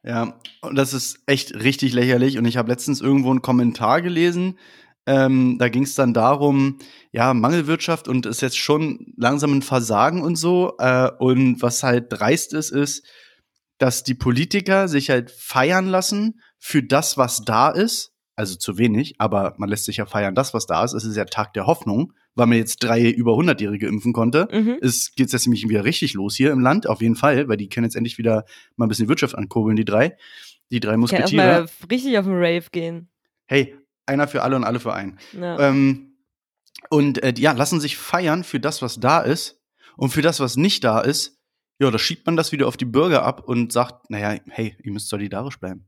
Ja, 0.03 0.39
und 0.63 0.77
das 0.77 0.93
ist 0.93 1.19
echt 1.27 1.55
richtig 1.55 1.93
lächerlich. 1.93 2.39
Und 2.39 2.45
ich 2.45 2.57
habe 2.57 2.71
letztens 2.71 3.01
irgendwo 3.01 3.31
einen 3.31 3.43
Kommentar 3.43 4.03
gelesen. 4.03 4.59
Ähm, 5.07 5.57
da 5.59 5.69
ging 5.69 5.85
es 5.85 5.95
dann 5.95 6.15
darum, 6.15 6.79
ja, 7.13 7.33
Mangelwirtschaft 7.33 8.09
und 8.09 8.27
ist 8.27 8.43
jetzt 8.43 8.59
schon 8.59 9.15
langsam 9.17 9.53
ein 9.53 9.63
Versagen 9.63 10.23
und 10.23 10.37
so. 10.37 10.75
Äh, 10.79 11.11
und 11.19 11.63
was 11.63 11.83
halt 11.83 12.07
dreist 12.11 12.53
ist, 12.53 12.71
ist, 12.71 13.07
dass 13.79 14.03
die 14.03 14.15
Politiker 14.15 14.89
sich 14.89 15.11
halt 15.11 15.31
feiern 15.31 15.87
lassen 15.87 16.41
für 16.59 16.83
das, 16.83 17.17
was 17.19 17.43
da 17.43 17.71
ist. 17.71 18.13
Also 18.35 18.57
zu 18.57 18.77
wenig, 18.77 19.15
aber 19.19 19.55
man 19.57 19.69
lässt 19.69 19.87
sich 19.87 19.97
ja 19.97 20.07
feiern, 20.07 20.35
das, 20.35 20.53
was 20.53 20.67
da 20.67 20.85
ist. 20.85 20.93
Es 20.93 21.05
ist 21.05 21.17
ja 21.17 21.25
Tag 21.25 21.55
der 21.55 21.67
Hoffnung, 21.67 22.13
weil 22.37 22.47
man 22.47 22.59
jetzt 22.59 22.85
drei 22.85 23.11
über 23.11 23.33
100-Jährige 23.33 23.89
impfen 23.89 24.13
konnte. 24.13 24.47
Mhm. 24.53 24.79
Es 24.81 25.13
geht 25.15 25.33
jetzt 25.33 25.47
nämlich 25.47 25.69
wieder 25.69 25.85
richtig 25.85 26.15
los 26.15 26.37
hier 26.37 26.53
im 26.53 26.61
Land, 26.61 26.87
auf 26.87 27.01
jeden 27.03 27.17
Fall, 27.17 27.49
weil 27.49 27.57
die 27.57 27.69
können 27.69 27.85
jetzt 27.85 27.97
endlich 27.97 28.19
wieder 28.19 28.45
mal 28.77 28.87
ein 28.87 28.89
bisschen 28.89 29.07
die 29.07 29.09
Wirtschaft 29.09 29.35
ankurbeln, 29.35 29.77
die 29.77 29.85
drei. 29.85 30.17
Die 30.71 30.81
drei 30.81 30.93
Kann 30.93 31.01
Musketiere. 31.01 31.43
erstmal 31.47 31.89
richtig 31.91 32.19
auf 32.19 32.25
den 32.27 32.35
Rave 32.35 32.67
gehen. 32.71 33.09
Hey, 33.47 33.77
einer 34.05 34.29
für 34.29 34.43
alle 34.43 34.57
und 34.57 34.65
alle 34.65 34.81
für 34.81 34.93
einen. 34.93 35.19
Ja. 35.33 35.59
Ähm, 35.69 36.17
und 36.91 37.23
äh, 37.23 37.35
ja, 37.37 37.53
lassen 37.53 37.81
sich 37.81 37.97
feiern 37.97 38.45
für 38.45 38.61
das, 38.61 38.83
was 38.83 39.01
da 39.01 39.21
ist. 39.21 39.61
Und 39.97 40.11
für 40.11 40.23
das, 40.23 40.41
was 40.41 40.57
nicht 40.57 40.85
da 40.85 41.01
ist, 41.01 41.39
ja, 41.79 41.91
da 41.91 41.99
schiebt 41.99 42.27
man 42.27 42.37
das 42.37 42.53
wieder 42.53 42.69
auf 42.69 42.77
die 42.77 42.85
Bürger 42.85 43.23
ab 43.23 43.49
und 43.49 43.73
sagt, 43.73 44.11
naja, 44.11 44.41
hey, 44.49 44.77
ihr 44.83 44.93
müsst 44.93 45.09
solidarisch 45.09 45.59
bleiben. 45.59 45.87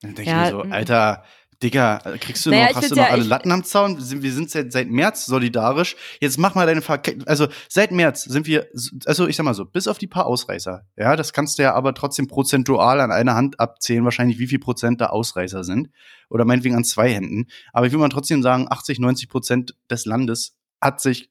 Dann 0.00 0.14
denke 0.14 0.30
Ja, 0.30 0.48
ich 0.48 0.52
mir 0.54 0.62
so, 0.62 0.68
mm. 0.68 0.72
Alter, 0.72 1.24
Digga, 1.64 1.98
kriegst 2.20 2.44
du 2.46 2.50
Naja, 2.50 2.68
noch, 2.68 2.74
hast 2.76 2.90
du 2.90 2.94
noch 2.94 3.02
ja 3.04 3.08
alle 3.10 3.24
Latten 3.24 3.50
am 3.50 3.64
Zaun? 3.64 3.96
Wir 3.96 4.04
sind- 4.04 4.22
Wir 4.22 4.32
sind 4.32 4.50
seit, 4.50 4.70
seit 4.70 4.90
März 4.90 5.24
solidarisch. 5.26 5.96
Jetzt 6.20 6.38
mach 6.38 6.54
mal 6.54 6.66
deine 6.66 6.82
Verke 6.82 7.18
Also 7.26 7.48
seit 7.68 7.90
März 7.90 8.22
sind 8.24 8.46
wir, 8.46 8.68
also 9.06 9.26
ich 9.26 9.34
sag 9.34 9.44
mal 9.44 9.54
so, 9.54 9.64
bis 9.64 9.88
auf 9.88 9.96
die 9.98 10.06
paar 10.06 10.26
Ausreißer. 10.26 10.82
Ja, 10.96 11.16
das 11.16 11.32
kannst 11.32 11.58
du 11.58 11.62
ja 11.62 11.72
aber 11.74 11.94
trotzdem 11.94 12.28
prozentual 12.28 13.00
an 13.00 13.10
einer 13.10 13.34
Hand 13.34 13.58
abzählen, 13.58 14.04
wahrscheinlich 14.04 14.38
wie 14.38 14.46
viel 14.46 14.58
Prozent 14.58 15.00
da 15.00 15.06
Ausreißer 15.06 15.64
sind. 15.64 15.88
Oder 16.28 16.44
meinetwegen 16.44 16.76
an 16.76 16.84
zwei 16.84 17.10
Händen. 17.12 17.46
Aber 17.72 17.86
ich 17.86 17.92
will 17.92 17.98
mal 17.98 18.08
trotzdem 18.10 18.42
sagen, 18.42 18.66
80, 18.70 18.98
90 19.00 19.28
Prozent 19.28 19.74
des 19.90 20.04
Landes 20.04 20.56
hat 20.80 21.00
sich 21.00 21.30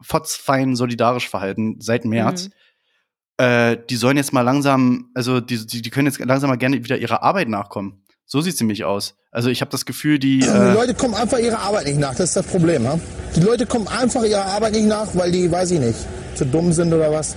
fotzfein 0.00 0.74
solidarisch 0.74 1.28
verhalten 1.28 1.76
seit 1.80 2.04
März. 2.06 2.46
Mhm. 2.48 3.44
Äh, 3.44 3.76
die 3.90 3.96
sollen 3.96 4.16
jetzt 4.16 4.32
mal 4.32 4.40
langsam, 4.40 5.10
also 5.14 5.40
die, 5.40 5.66
die, 5.66 5.82
die 5.82 5.90
können 5.90 6.06
jetzt 6.06 6.18
langsam 6.18 6.48
mal 6.48 6.56
gerne 6.56 6.82
wieder 6.82 6.96
ihrer 6.96 7.22
Arbeit 7.22 7.48
nachkommen. 7.50 8.02
So 8.28 8.40
sieht's 8.40 8.60
nämlich 8.60 8.84
aus. 8.84 9.14
Also 9.30 9.50
ich 9.50 9.60
habe 9.60 9.70
das 9.70 9.86
Gefühl, 9.86 10.18
die 10.18 10.40
Die 10.40 10.46
äh, 10.46 10.74
Leute 10.74 10.94
kommen 10.94 11.14
einfach 11.14 11.38
ihrer 11.38 11.60
Arbeit 11.60 11.86
nicht 11.86 12.00
nach, 12.00 12.10
das 12.10 12.30
ist 12.30 12.36
das 12.36 12.46
Problem. 12.46 12.82
Ja? 12.84 12.98
Die 13.36 13.40
Leute 13.40 13.66
kommen 13.66 13.86
einfach 13.86 14.24
ihrer 14.24 14.44
Arbeit 14.44 14.72
nicht 14.72 14.86
nach, 14.86 15.14
weil 15.14 15.30
die, 15.30 15.50
weiß 15.50 15.70
ich 15.70 15.80
nicht, 15.80 15.98
zu 16.34 16.44
dumm 16.44 16.72
sind 16.72 16.92
oder 16.92 17.12
was. 17.12 17.36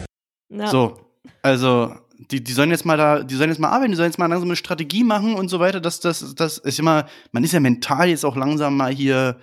Ja. 0.49 0.67
so, 0.67 0.99
also 1.43 1.93
die, 2.31 2.43
die 2.43 2.53
sollen 2.53 2.71
jetzt 2.71 2.85
mal 2.85 2.97
da, 2.97 3.23
die 3.23 3.35
sollen 3.35 3.51
jetzt 3.51 3.59
mal 3.59 3.69
arbeiten, 3.69 3.91
die 3.91 3.97
sollen 3.97 4.09
jetzt 4.09 4.17
mal 4.17 4.25
langsam 4.27 4.49
eine 4.49 4.55
Strategie 4.55 5.03
machen 5.03 5.35
und 5.35 5.49
so 5.49 5.59
weiter. 5.59 5.79
Das, 5.79 5.99
das, 5.99 6.33
das 6.33 6.57
ist 6.57 6.79
immer, 6.79 7.05
man 7.31 7.43
ist 7.43 7.53
ja 7.53 7.59
mental 7.59 8.09
jetzt 8.09 8.25
auch 8.25 8.35
langsam 8.35 8.75
mal 8.75 8.91
hier 8.91 9.37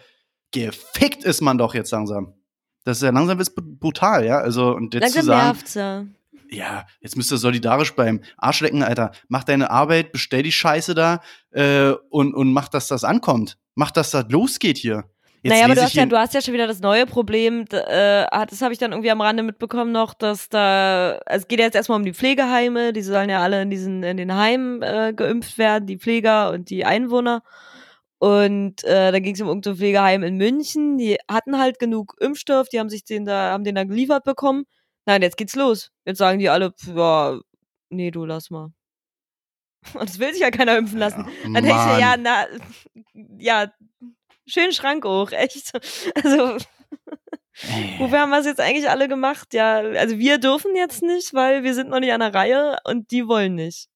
gefickt 0.50 1.24
ist 1.24 1.42
man 1.42 1.58
doch 1.58 1.74
jetzt 1.74 1.92
langsam. 1.92 2.34
Das 2.84 2.98
ist 2.98 3.02
ja 3.02 3.10
langsam 3.10 3.38
ist 3.40 3.54
brutal, 3.54 4.24
ja. 4.24 4.38
Also 4.38 4.74
und 4.74 4.94
jetzt 4.94 5.02
Langsam 5.02 5.20
zu 5.20 5.26
sagen, 5.26 5.44
nervt's 5.46 5.74
ja. 5.74 6.06
Ja, 6.50 6.86
jetzt 7.00 7.16
müsst 7.16 7.32
ihr 7.32 7.38
solidarisch 7.38 7.94
beim 7.94 8.20
Arschlecken, 8.36 8.82
Alter. 8.82 9.12
Mach 9.28 9.44
deine 9.44 9.70
Arbeit, 9.70 10.12
bestell 10.12 10.42
die 10.42 10.52
Scheiße 10.52 10.94
da 10.94 11.20
äh, 11.50 11.92
und, 12.10 12.34
und 12.34 12.52
mach, 12.52 12.68
dass 12.68 12.88
das 12.88 13.04
ankommt. 13.04 13.58
Mach, 13.74 13.90
dass 13.90 14.10
das 14.10 14.26
losgeht 14.28 14.78
hier. 14.78 15.04
Jetzt 15.42 15.52
naja, 15.52 15.66
aber 15.66 15.74
du 15.76 15.82
hast, 15.82 15.94
ja, 15.94 16.06
du 16.06 16.18
hast 16.18 16.34
ja 16.34 16.40
schon 16.40 16.54
wieder 16.54 16.66
das 16.66 16.80
neue 16.80 17.06
Problem. 17.06 17.66
Äh, 17.70 18.26
das 18.30 18.62
habe 18.62 18.72
ich 18.72 18.80
dann 18.80 18.92
irgendwie 18.92 19.10
am 19.10 19.20
Rande 19.20 19.42
mitbekommen 19.42 19.92
noch, 19.92 20.12
dass 20.14 20.48
da, 20.48 21.20
also 21.26 21.42
es 21.42 21.48
geht 21.48 21.60
ja 21.60 21.66
jetzt 21.66 21.76
erstmal 21.76 21.98
um 21.98 22.04
die 22.04 22.14
Pflegeheime, 22.14 22.92
die 22.92 23.02
sollen 23.02 23.30
ja 23.30 23.40
alle 23.42 23.62
in 23.62 23.70
diesen, 23.70 24.02
in 24.02 24.16
den 24.16 24.34
Heimen 24.34 24.82
äh, 24.82 25.12
geimpft 25.14 25.56
werden, 25.58 25.86
die 25.86 25.98
Pfleger 25.98 26.50
und 26.50 26.70
die 26.70 26.84
Einwohner. 26.84 27.42
Und 28.18 28.82
äh, 28.84 29.12
da 29.12 29.18
ging 29.20 29.34
es 29.34 29.40
um 29.40 29.48
irgendein 29.48 29.76
Pflegeheim 29.76 30.22
in 30.22 30.36
München, 30.36 30.98
die 30.98 31.18
hatten 31.30 31.58
halt 31.58 31.78
genug 31.78 32.16
Impfstoff, 32.18 32.68
die 32.68 32.80
haben 32.80 32.88
sich 32.88 33.04
den 33.04 33.24
da, 33.24 33.52
haben 33.52 33.62
den 33.62 33.74
da 33.74 33.84
geliefert 33.84 34.24
bekommen. 34.24 34.64
Nein, 35.06 35.22
jetzt 35.22 35.36
geht's 35.36 35.54
los. 35.54 35.90
Jetzt 36.04 36.18
sagen 36.18 36.38
die 36.38 36.48
alle, 36.48 36.72
pf, 36.72 36.88
ja, 36.94 37.40
nee, 37.90 38.10
du 38.10 38.24
lass 38.24 38.50
mal. 38.50 38.72
Und 39.94 40.02
das 40.08 40.18
will 40.18 40.32
sich 40.32 40.42
ja 40.42 40.50
keiner 40.50 40.76
impfen 40.76 40.98
lassen. 40.98 41.26
Ja, 41.44 41.50
Dann 41.52 41.64
du, 41.64 41.70
Mann. 41.70 42.00
ja, 42.00 42.16
na, 42.16 42.46
ja, 43.38 43.72
schön 44.46 44.72
Schrank 44.72 45.04
hoch, 45.04 45.30
echt. 45.32 45.72
Also, 46.16 46.58
wofür 47.98 48.20
haben 48.20 48.30
wir 48.30 48.40
es 48.40 48.46
jetzt 48.46 48.60
eigentlich 48.60 48.90
alle 48.90 49.06
gemacht? 49.08 49.54
Ja, 49.54 49.76
also 49.78 50.18
wir 50.18 50.38
dürfen 50.38 50.74
jetzt 50.74 51.02
nicht, 51.02 51.32
weil 51.34 51.62
wir 51.62 51.74
sind 51.74 51.88
noch 51.90 52.00
nicht 52.00 52.12
an 52.12 52.20
der 52.20 52.34
Reihe 52.34 52.76
und 52.84 53.10
die 53.12 53.28
wollen 53.28 53.54
nicht. 53.54 53.88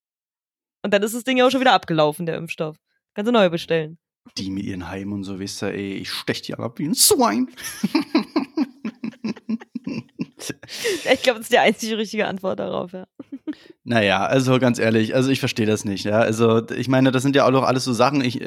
Und 0.82 0.94
dann 0.94 1.02
ist 1.02 1.14
das 1.14 1.24
Ding 1.24 1.36
ja 1.36 1.46
auch 1.46 1.50
schon 1.50 1.60
wieder 1.60 1.74
abgelaufen, 1.74 2.24
der 2.24 2.36
Impfstoff. 2.36 2.76
Kannst 3.14 3.28
du 3.28 3.32
neu 3.32 3.50
bestellen. 3.50 3.98
Die 4.38 4.50
mit 4.50 4.64
ihren 4.64 4.88
Heimen 4.88 5.12
und 5.12 5.24
so, 5.24 5.38
wisst 5.38 5.62
ihr, 5.62 5.74
ey, 5.74 5.94
ich 5.94 6.10
stech 6.10 6.42
die 6.42 6.54
alle 6.54 6.64
ab 6.64 6.78
wie 6.78 6.86
ein 6.86 6.94
Swine. 6.94 7.46
Ich 11.12 11.22
glaube, 11.22 11.38
das 11.38 11.46
ist 11.46 11.52
die 11.52 11.58
einzige 11.58 11.98
richtige 11.98 12.26
Antwort 12.26 12.58
darauf, 12.58 12.92
ja. 12.92 13.06
Naja, 13.82 14.24
also 14.24 14.58
ganz 14.58 14.78
ehrlich, 14.78 15.14
also 15.14 15.30
ich 15.30 15.40
verstehe 15.40 15.66
das 15.66 15.84
nicht. 15.84 16.04
Ja? 16.04 16.20
Also 16.20 16.68
ich 16.70 16.86
meine, 16.86 17.10
das 17.10 17.22
sind 17.22 17.34
ja 17.34 17.46
auch 17.46 17.50
noch 17.50 17.64
alles 17.64 17.84
so 17.84 17.92
Sachen. 17.92 18.22
Ich, 18.22 18.40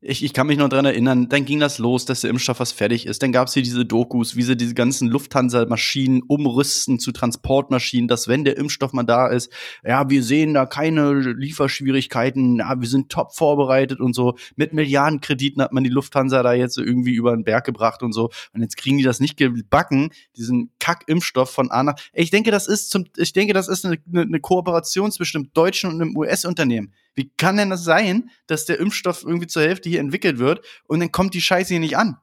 ich, 0.00 0.24
ich 0.24 0.32
kann 0.34 0.46
mich 0.46 0.58
noch 0.58 0.68
dran 0.68 0.84
erinnern, 0.84 1.28
dann 1.28 1.44
ging 1.44 1.60
das 1.60 1.78
los, 1.78 2.04
dass 2.04 2.22
der 2.22 2.30
Impfstoff 2.30 2.58
fast 2.58 2.74
fertig 2.74 3.06
ist. 3.06 3.22
Dann 3.22 3.32
gab's 3.32 3.54
hier 3.54 3.62
diese 3.62 3.86
Dokus, 3.86 4.36
wie 4.36 4.42
sie 4.42 4.56
diese 4.56 4.74
ganzen 4.74 5.08
Lufthansa-Maschinen 5.08 6.22
umrüsten 6.26 6.98
zu 6.98 7.12
Transportmaschinen, 7.12 8.08
dass 8.08 8.26
wenn 8.28 8.44
der 8.44 8.58
Impfstoff 8.58 8.92
mal 8.92 9.04
da 9.04 9.28
ist, 9.28 9.50
ja, 9.84 10.10
wir 10.10 10.22
sehen 10.22 10.54
da 10.54 10.66
keine 10.66 11.12
Lieferschwierigkeiten, 11.14 12.58
ja, 12.58 12.80
wir 12.80 12.88
sind 12.88 13.10
top 13.10 13.34
vorbereitet 13.34 14.00
und 14.00 14.14
so. 14.14 14.36
Mit 14.56 14.74
Milliardenkrediten 14.74 15.62
hat 15.62 15.72
man 15.72 15.84
die 15.84 15.90
Lufthansa 15.90 16.42
da 16.42 16.52
jetzt 16.52 16.76
irgendwie 16.76 17.14
über 17.14 17.34
den 17.34 17.44
Berg 17.44 17.64
gebracht 17.64 18.02
und 18.02 18.12
so. 18.12 18.30
Und 18.52 18.62
jetzt 18.62 18.76
kriegen 18.76 18.98
die 18.98 19.04
das 19.04 19.20
nicht 19.20 19.36
gebacken, 19.36 20.10
diesen 20.36 20.72
Kack-Impfstoff 20.80 21.49
von 21.50 21.70
A 21.70 21.82
nach. 21.82 21.94
Ich 22.12 22.30
denke, 22.30 22.50
das 22.50 22.66
ist 22.66 22.90
zum, 22.90 23.06
ich 23.16 23.32
denke, 23.32 23.52
das 23.52 23.68
ist 23.68 23.84
eine, 23.84 23.98
eine, 24.14 24.40
Kooperation 24.40 25.12
zwischen 25.12 25.38
einem 25.38 25.52
deutschen 25.52 25.90
und 25.90 26.00
einem 26.00 26.16
US-Unternehmen. 26.16 26.92
Wie 27.14 27.30
kann 27.36 27.56
denn 27.56 27.70
das 27.70 27.84
sein, 27.84 28.30
dass 28.46 28.64
der 28.64 28.78
Impfstoff 28.80 29.22
irgendwie 29.24 29.46
zur 29.46 29.62
Hälfte 29.62 29.88
hier 29.88 30.00
entwickelt 30.00 30.38
wird 30.38 30.64
und 30.86 31.00
dann 31.00 31.12
kommt 31.12 31.34
die 31.34 31.40
Scheiße 31.40 31.68
hier 31.74 31.80
nicht 31.80 31.96
an? 31.96 32.16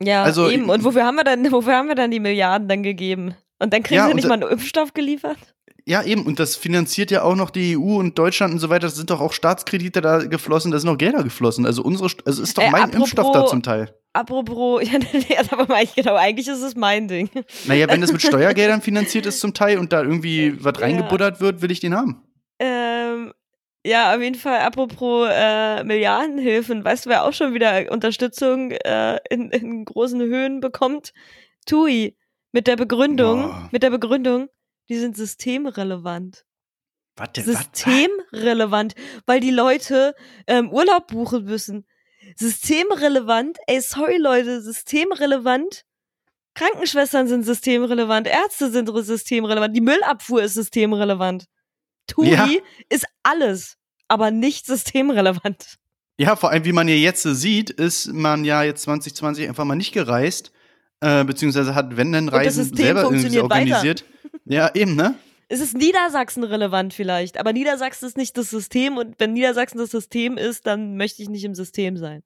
Ja, 0.00 0.22
Also, 0.24 0.50
eben. 0.50 0.68
Und 0.68 0.84
wofür 0.84 1.04
haben 1.04 1.16
wir 1.16 1.24
dann, 1.24 1.50
wofür 1.52 1.74
haben 1.76 1.88
wir 1.88 1.94
dann 1.94 2.10
die 2.10 2.20
Milliarden 2.20 2.68
dann 2.68 2.82
gegeben? 2.82 3.34
Und 3.58 3.72
dann 3.72 3.82
kriegen 3.82 3.96
Ja, 4.00 4.08
sie 4.08 4.14
nicht 4.14 4.28
mal 4.28 4.34
einen 4.34 4.50
Impfstoff 4.50 4.92
geliefert? 4.92 5.38
Ja, 5.88 6.02
eben. 6.02 6.26
Und 6.26 6.38
das 6.40 6.56
finanziert 6.56 7.10
ja 7.10 7.22
auch 7.22 7.36
noch 7.36 7.48
die 7.50 7.76
EU 7.78 7.96
und 7.98 8.18
Deutschland 8.18 8.52
und 8.52 8.58
so 8.58 8.68
weiter. 8.68 8.88
Das 8.88 8.96
sind 8.96 9.08
doch 9.08 9.20
auch 9.20 9.32
Staatskredite 9.32 10.00
da 10.00 10.18
geflossen, 10.18 10.72
da 10.72 10.78
sind 10.80 10.88
auch 10.90 10.98
Gelder 10.98 11.22
geflossen. 11.22 11.64
Also 11.64 11.82
unsere, 11.82 12.10
also 12.24 12.42
ist 12.42 12.58
doch 12.58 12.64
Ey, 12.64 12.70
mein 12.70 12.82
apropos- 12.82 12.98
Impfstoff 13.12 13.32
da 13.32 13.46
zum 13.46 13.62
Teil. 13.62 13.94
Apropos, 14.16 14.82
ja, 14.90 14.98
nee, 14.98 15.36
aber 15.50 15.66
mal, 15.66 15.84
genau, 15.94 16.14
eigentlich 16.14 16.48
ist 16.48 16.62
es 16.62 16.74
mein 16.74 17.06
Ding. 17.06 17.28
Naja, 17.66 17.86
wenn 17.88 18.00
das 18.00 18.12
mit 18.12 18.22
Steuergeldern 18.26 18.80
finanziert 18.80 19.26
ist 19.26 19.40
zum 19.40 19.52
Teil 19.52 19.78
und 19.78 19.92
da 19.92 20.02
irgendwie 20.02 20.56
was 20.64 20.80
reingebuddert 20.80 21.40
wird, 21.40 21.60
will 21.60 21.70
ich 21.70 21.80
den 21.80 21.94
haben. 21.94 22.22
Ähm, 22.58 23.34
ja, 23.84 24.14
auf 24.14 24.22
jeden 24.22 24.36
Fall, 24.36 24.60
apropos 24.60 25.28
äh, 25.30 25.84
Milliardenhilfen, 25.84 26.82
weißt 26.82 27.04
du, 27.04 27.10
wer 27.10 27.24
auch 27.24 27.34
schon 27.34 27.52
wieder 27.52 27.92
Unterstützung 27.92 28.70
äh, 28.70 29.18
in, 29.28 29.50
in 29.50 29.84
großen 29.84 30.20
Höhen 30.20 30.60
bekommt? 30.60 31.12
TUI. 31.66 32.16
Mit 32.52 32.68
der 32.68 32.76
Begründung, 32.76 33.42
Boah. 33.42 33.68
mit 33.70 33.82
der 33.82 33.90
Begründung, 33.90 34.48
die 34.88 34.96
sind 34.96 35.14
systemrelevant. 35.14 36.46
Warte, 37.16 37.42
Systemrelevant, 37.42 38.94
weil 39.26 39.40
die 39.40 39.50
Leute 39.50 40.14
ähm, 40.46 40.70
Urlaub 40.70 41.08
buchen 41.08 41.44
müssen. 41.44 41.84
Systemrelevant, 42.38 43.58
ey, 43.66 43.80
sorry 43.80 44.18
Leute, 44.18 44.60
systemrelevant. 44.62 45.82
Krankenschwestern 46.54 47.28
sind 47.28 47.44
systemrelevant, 47.44 48.26
Ärzte 48.26 48.70
sind 48.70 48.88
systemrelevant, 48.94 49.76
die 49.76 49.80
Müllabfuhr 49.82 50.42
ist 50.42 50.54
systemrelevant. 50.54 51.44
TUI 52.06 52.28
Ja. 52.30 52.48
ist 52.88 53.04
alles, 53.22 53.76
aber 54.08 54.30
nicht 54.30 54.66
systemrelevant. 54.66 55.76
Ja, 56.18 56.34
vor 56.36 56.50
allem, 56.50 56.64
wie 56.64 56.72
man 56.72 56.88
ja 56.88 56.94
jetzt 56.94 57.22
sieht, 57.24 57.68
ist 57.70 58.12
man 58.12 58.44
ja 58.44 58.62
jetzt 58.62 58.82
2020 58.82 59.48
einfach 59.48 59.64
mal 59.64 59.74
nicht 59.74 59.92
gereist, 59.92 60.50
äh, 61.00 61.24
beziehungsweise 61.24 61.74
hat, 61.74 61.96
wenn 61.96 62.12
denn 62.12 62.28
Reisen 62.28 62.64
selber 62.74 63.02
irgendwie 63.02 63.20
funktioniert 63.20 63.50
weiter. 63.50 63.54
organisiert. 63.74 64.04
Ja, 64.46 64.70
eben, 64.74 64.94
ne? 64.96 65.14
Es 65.48 65.60
ist 65.60 65.76
Niedersachsen 65.76 66.42
relevant 66.44 66.92
vielleicht, 66.92 67.38
aber 67.38 67.52
Niedersachsen 67.52 68.06
ist 68.06 68.16
nicht 68.16 68.36
das 68.36 68.50
System 68.50 68.96
und 68.96 69.14
wenn 69.18 69.32
Niedersachsen 69.32 69.78
das 69.78 69.90
System 69.90 70.36
ist, 70.36 70.66
dann 70.66 70.96
möchte 70.96 71.22
ich 71.22 71.28
nicht 71.28 71.44
im 71.44 71.54
System 71.54 71.96
sein. 71.96 72.22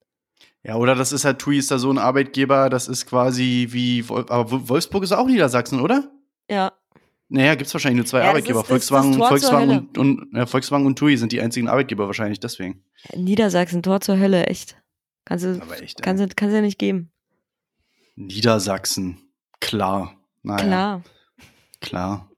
Ja, 0.63 0.77
oder 0.77 0.95
das 0.95 1.13
ist 1.13 1.25
halt, 1.27 1.39
TUI 1.39 1.59
ist 1.59 1.71
da 1.71 1.79
so 1.79 1.91
ein 1.91 1.99
Arbeitgeber, 1.99 2.71
das 2.71 2.89
ist 2.89 3.07
quasi 3.07 3.69
wie, 3.71 4.05
aber 4.09 4.51
Wo- 4.51 4.69
Wolfsburg 4.71 5.03
ist 5.05 5.13
auch 5.13 5.27
Niedersachsen, 5.27 5.81
oder? 5.81 6.11
Ja, 6.51 6.73
Naja, 7.29 7.55
gibt's 7.55 7.73
wahrscheinlich 7.75 7.99
nur 7.99 8.07
zwei 8.07 8.21
Ja, 8.21 8.31
Arbeitgeber. 8.31 8.61
ist- 8.61 8.67
Volkswagen, 8.69 9.15
und, 9.71 9.99
und 9.99 10.31
ja, 10.35 10.47
Volkswagen 10.47 10.85
und 10.87 10.99
TUI 10.99 11.17
sind 11.17 11.31
die 11.33 11.41
einzigen 11.41 11.69
Arbeitgeber 11.69 12.07
wahrscheinlich, 12.07 12.41
deswegen. 12.41 12.83
Niedersachsen, 13.15 13.83
Tor 13.83 14.01
zur 14.01 14.19
Hölle, 14.19 14.47
echt. 14.47 14.77
Kannst 15.27 15.45
du, 15.45 15.61
Aber 15.63 15.81
echt, 15.81 16.03
kannst 16.03 16.37
kannst 16.37 16.53
du 16.53 16.57
ja 16.57 16.63
nicht 16.63 16.79
geben. 16.79 17.13
Niedersachsen. 18.17 19.19
Klar. 19.61 20.15
Naja, 20.43 20.63
Klar. 20.65 21.03
Klar. 21.81 22.30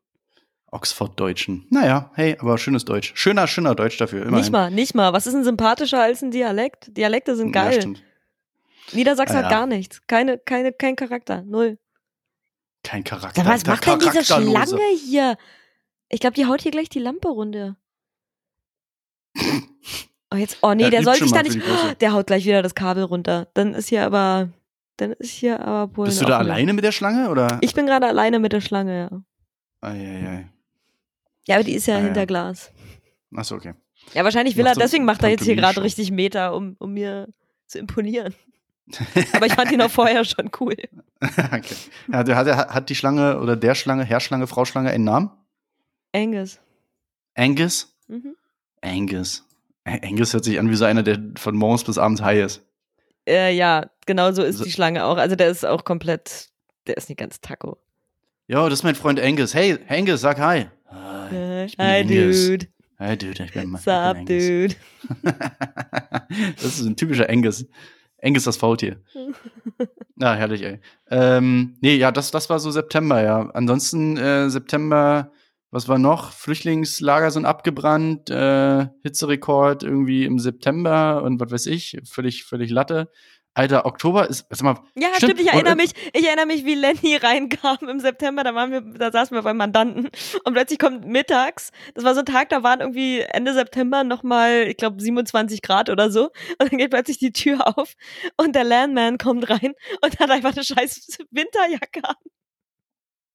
Oxford-Deutschen. 0.72 1.66
Naja, 1.70 2.10
hey, 2.14 2.36
aber 2.40 2.58
schönes 2.58 2.84
Deutsch. 2.84 3.12
Schöner, 3.14 3.46
schöner 3.46 3.74
Deutsch 3.74 3.98
dafür, 3.98 4.22
immerhin. 4.22 4.38
Nicht 4.40 4.50
mal, 4.52 4.70
nicht 4.70 4.94
mal. 4.94 5.12
Was 5.12 5.26
ist 5.26 5.34
denn 5.34 5.44
sympathischer 5.44 6.02
als 6.02 6.22
ein 6.22 6.30
Dialekt? 6.30 6.96
Dialekte 6.96 7.36
sind 7.36 7.54
Ja, 7.54 7.64
geil. 7.64 7.74
stimmt. 7.80 8.02
Niedersachsen 8.92 9.36
Ah, 9.36 9.38
hat 9.44 9.50
ja. 9.50 9.58
gar 9.58 9.66
nichts. 9.66 10.00
Keine, 10.06 10.38
keine, 10.38 10.72
kein 10.72 10.96
Charakter. 10.96 11.42
Null. 11.42 11.78
Kein 12.82 13.04
Charakter. 13.04 13.44
Was 13.46 13.64
macht 13.66 13.86
denn 13.86 13.98
diese. 14.00 14.24
Schlange 14.24 14.80
hier? 15.06 15.36
Ich 16.08 16.20
glaube, 16.20 16.34
die 16.34 16.46
haut 16.46 16.62
hier 16.62 16.72
gleich 16.72 16.88
die 16.88 16.98
Lampe 16.98 17.28
runter. 17.28 17.76
Oh, 20.32 20.36
jetzt, 20.36 20.58
oh 20.62 20.72
nee, 20.74 20.84
Ja, 20.84 20.90
der 20.90 21.02
soll 21.04 21.14
sich 21.16 21.30
da 21.32 21.42
nicht. 21.42 21.60
Große. 21.60 21.94
Der 22.00 22.12
haut 22.12 22.26
gleich 22.26 22.44
wieder 22.44 22.62
das 22.62 22.74
Kabel 22.74 23.04
runter. 23.04 23.48
Dann 23.54 23.74
ist 23.74 23.88
hier 23.88 24.04
aber. 24.04 24.48
Dann 24.96 25.12
ist 25.12 25.30
hier 25.30 25.60
aber 25.60 25.92
Polen. 25.92 26.08
Bist 26.08 26.20
du 26.20 26.26
da 26.26 26.38
offen. 26.38 26.50
alleine 26.50 26.72
mit 26.72 26.84
der 26.84 26.92
Schlange, 26.92 27.30
oder? 27.30 27.58
Ich 27.60 27.74
bin 27.74 27.86
gerade 27.86 28.06
alleine 28.06 28.38
mit 28.38 28.52
der 28.52 28.60
Schlange, 28.60 29.08
ja. 29.10 29.22
Eieiei. 29.88 30.51
Ja, 31.48 31.56
aber 31.56 31.64
die 31.64 31.74
ist 31.74 31.86
ja 31.86 31.96
Ah, 31.96 31.98
ja. 31.98 32.04
hinter 32.04 32.26
Glas. 32.26 32.70
Achso, 33.34 33.54
okay. 33.56 33.74
Ja, 34.14 34.24
wahrscheinlich 34.24 34.56
will 34.56 34.64
Macht 34.64 34.72
er, 34.72 34.74
so 34.74 34.80
deswegen 34.80 35.04
macht 35.04 35.22
er 35.22 35.30
jetzt 35.30 35.44
hier 35.44 35.56
gerade 35.56 35.82
richtig 35.82 36.10
Meter, 36.10 36.54
um, 36.54 36.76
um 36.78 36.92
mir 36.92 37.28
zu 37.66 37.78
imponieren. 37.78 38.34
Aber 39.32 39.46
ich 39.46 39.54
fand 39.54 39.70
ihn 39.72 39.80
auch 39.80 39.90
vorher 39.90 40.24
schon 40.24 40.50
cool. 40.60 40.74
okay. 41.22 41.76
Hat, 42.12 42.28
hat, 42.28 42.46
hat 42.74 42.88
die 42.90 42.94
Schlange 42.96 43.38
oder 43.40 43.56
der 43.56 43.74
Schlange, 43.74 44.04
Herrschlange, 44.04 44.46
Frau 44.48 44.64
Schlange 44.64 44.90
einen 44.90 45.04
Namen? 45.04 45.30
Angus. 46.12 46.58
Angus? 47.34 47.94
Mhm. 48.08 48.34
Angus. 48.82 49.44
Angus 49.84 50.32
hört 50.34 50.44
sich 50.44 50.58
an 50.58 50.68
wie 50.68 50.74
so 50.76 50.84
einer, 50.84 51.02
der 51.02 51.20
von 51.36 51.56
morgens 51.56 51.84
bis 51.84 51.96
abends 51.96 52.20
high 52.22 52.44
ist. 52.44 52.62
Äh, 53.26 53.54
ja, 53.54 53.88
genau 54.04 54.32
so 54.32 54.42
ist 54.42 54.58
So- 54.58 54.64
die 54.64 54.72
Schlange 54.72 55.04
auch. 55.04 55.16
Also 55.16 55.36
der 55.36 55.48
ist 55.48 55.64
auch 55.64 55.84
komplett, 55.84 56.50
der 56.88 56.96
ist 56.96 57.08
nicht 57.08 57.18
ganz 57.18 57.40
Taco. 57.40 57.78
Jo, 58.52 58.68
das 58.68 58.80
ist 58.80 58.82
mein 58.82 58.94
Freund 58.94 59.18
Angus. 59.18 59.54
Hey, 59.54 59.78
Angus, 59.88 60.20
sag 60.20 60.38
hi. 60.38 60.66
Hi, 60.90 61.66
Hi, 61.78 62.00
Angus. 62.02 62.48
dude. 62.48 62.66
Hi, 62.98 63.16
Dude, 63.16 63.30
ich 63.30 63.38
bin, 63.38 63.46
ich 63.46 63.52
bin 63.54 63.72
What's 63.72 63.88
up, 63.88 64.14
Angus. 64.18 64.26
dude? 64.28 64.74
das 66.56 66.64
ist 66.78 66.84
ein 66.84 66.94
typischer 66.94 67.30
Angus. 67.30 67.64
Angus 68.22 68.44
das 68.44 68.58
Faultier. 68.58 69.00
Na, 70.16 70.34
herrlich, 70.36 70.60
ey. 70.64 70.80
Ähm, 71.10 71.78
nee, 71.80 71.96
ja, 71.96 72.12
das, 72.12 72.30
das 72.30 72.50
war 72.50 72.58
so 72.58 72.70
September, 72.70 73.22
ja. 73.22 73.48
Ansonsten 73.54 74.18
äh, 74.18 74.50
September, 74.50 75.32
was 75.70 75.88
war 75.88 75.96
noch? 75.96 76.32
Flüchtlingslager 76.32 77.30
sind 77.30 77.46
abgebrannt, 77.46 78.28
äh, 78.28 78.86
Hitzerekord 79.02 79.82
irgendwie 79.82 80.26
im 80.26 80.38
September 80.38 81.22
und 81.22 81.40
was 81.40 81.52
weiß 81.52 81.66
ich, 81.68 81.96
völlig, 82.04 82.44
völlig 82.44 82.70
Latte. 82.70 83.08
Alter, 83.54 83.84
Oktober 83.84 84.30
ist, 84.30 84.46
sag 84.48 84.62
mal, 84.62 84.82
Ja, 84.94 85.08
Stimmt. 85.14 85.32
stimmt, 85.32 85.40
ich 85.40 85.52
erinnere 85.52 85.76
mich, 85.76 85.92
ich 86.14 86.26
erinnere 86.26 86.46
mich, 86.46 86.64
wie 86.64 86.74
Lenny 86.74 87.16
reinkam 87.22 87.88
im 87.88 88.00
September, 88.00 88.44
da 88.44 88.54
waren 88.54 88.72
wir, 88.72 88.80
da 88.80 89.12
saßen 89.12 89.36
wir 89.36 89.42
beim 89.42 89.58
Mandanten 89.58 90.08
und 90.44 90.52
plötzlich 90.54 90.78
kommt 90.78 91.06
mittags, 91.06 91.70
das 91.94 92.04
war 92.04 92.14
so 92.14 92.20
ein 92.20 92.26
Tag, 92.26 92.48
da 92.48 92.62
waren 92.62 92.80
irgendwie 92.80 93.20
Ende 93.20 93.52
September 93.52 94.04
nochmal, 94.04 94.68
ich 94.68 94.78
glaube 94.78 95.02
27 95.02 95.60
Grad 95.60 95.90
oder 95.90 96.10
so 96.10 96.30
und 96.58 96.70
dann 96.72 96.78
geht 96.78 96.90
plötzlich 96.90 97.18
die 97.18 97.32
Tür 97.32 97.76
auf 97.76 97.94
und 98.38 98.54
der 98.54 98.64
Landman 98.64 99.18
kommt 99.18 99.50
rein 99.50 99.74
und 100.02 100.18
hat 100.18 100.30
einfach 100.30 100.52
eine 100.52 100.64
scheiß 100.64 101.18
Winterjacke 101.30 102.04
an. 102.04 102.16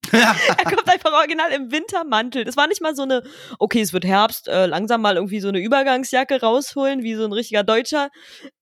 Er 0.14 0.64
kommt 0.64 0.88
einfach 0.90 1.12
original 1.12 1.52
im 1.52 1.72
Wintermantel. 1.72 2.46
Das 2.46 2.56
war 2.56 2.68
nicht 2.68 2.82
mal 2.82 2.96
so 2.96 3.04
eine, 3.04 3.24
okay, 3.60 3.82
es 3.82 3.92
wird 3.92 4.06
Herbst, 4.06 4.48
äh, 4.48 4.66
langsam 4.66 5.02
mal 5.02 5.16
irgendwie 5.16 5.42
so 5.42 5.50
eine 5.50 5.60
Übergangsjacke 5.60 6.40
rausholen, 6.40 7.04
wie 7.04 7.16
so 7.16 7.26
ein 7.26 7.34
richtiger 7.34 7.64
Deutscher. 7.64 8.10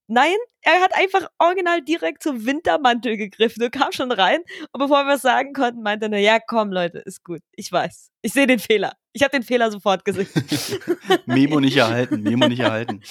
Nein, 0.07 0.35
er 0.61 0.81
hat 0.81 0.95
einfach 0.95 1.27
original 1.39 1.81
direkt 1.81 2.21
zum 2.21 2.45
Wintermantel 2.45 3.17
gegriffen 3.17 3.63
und 3.63 3.71
kam 3.71 3.91
schon 3.91 4.11
rein. 4.11 4.41
Und 4.71 4.79
bevor 4.79 5.03
wir 5.03 5.13
was 5.13 5.21
sagen 5.21 5.53
konnten, 5.53 5.81
meinte 5.81 6.05
er, 6.05 6.09
nur, 6.09 6.19
ja, 6.19 6.39
komm, 6.39 6.71
Leute, 6.71 6.99
ist 6.99 7.23
gut. 7.23 7.41
Ich 7.55 7.71
weiß. 7.71 8.11
Ich 8.21 8.33
sehe 8.33 8.45
den 8.45 8.59
Fehler. 8.59 8.93
Ich 9.13 9.23
habe 9.23 9.31
den 9.31 9.43
Fehler 9.43 9.71
sofort 9.71 10.05
gesehen. 10.05 10.27
Memo 11.25 11.59
nicht 11.59 11.77
erhalten, 11.77 12.21
Memo 12.21 12.47
nicht 12.47 12.59
erhalten. 12.59 13.01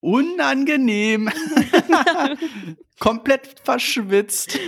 Unangenehm. 0.00 1.28
Komplett 3.00 3.60
verschwitzt. 3.64 4.58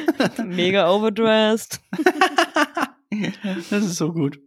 Mega 0.45 0.91
overdressed. 0.91 1.81
Das 3.71 3.85
ist 3.85 3.97
so 3.97 4.13
gut. 4.13 4.39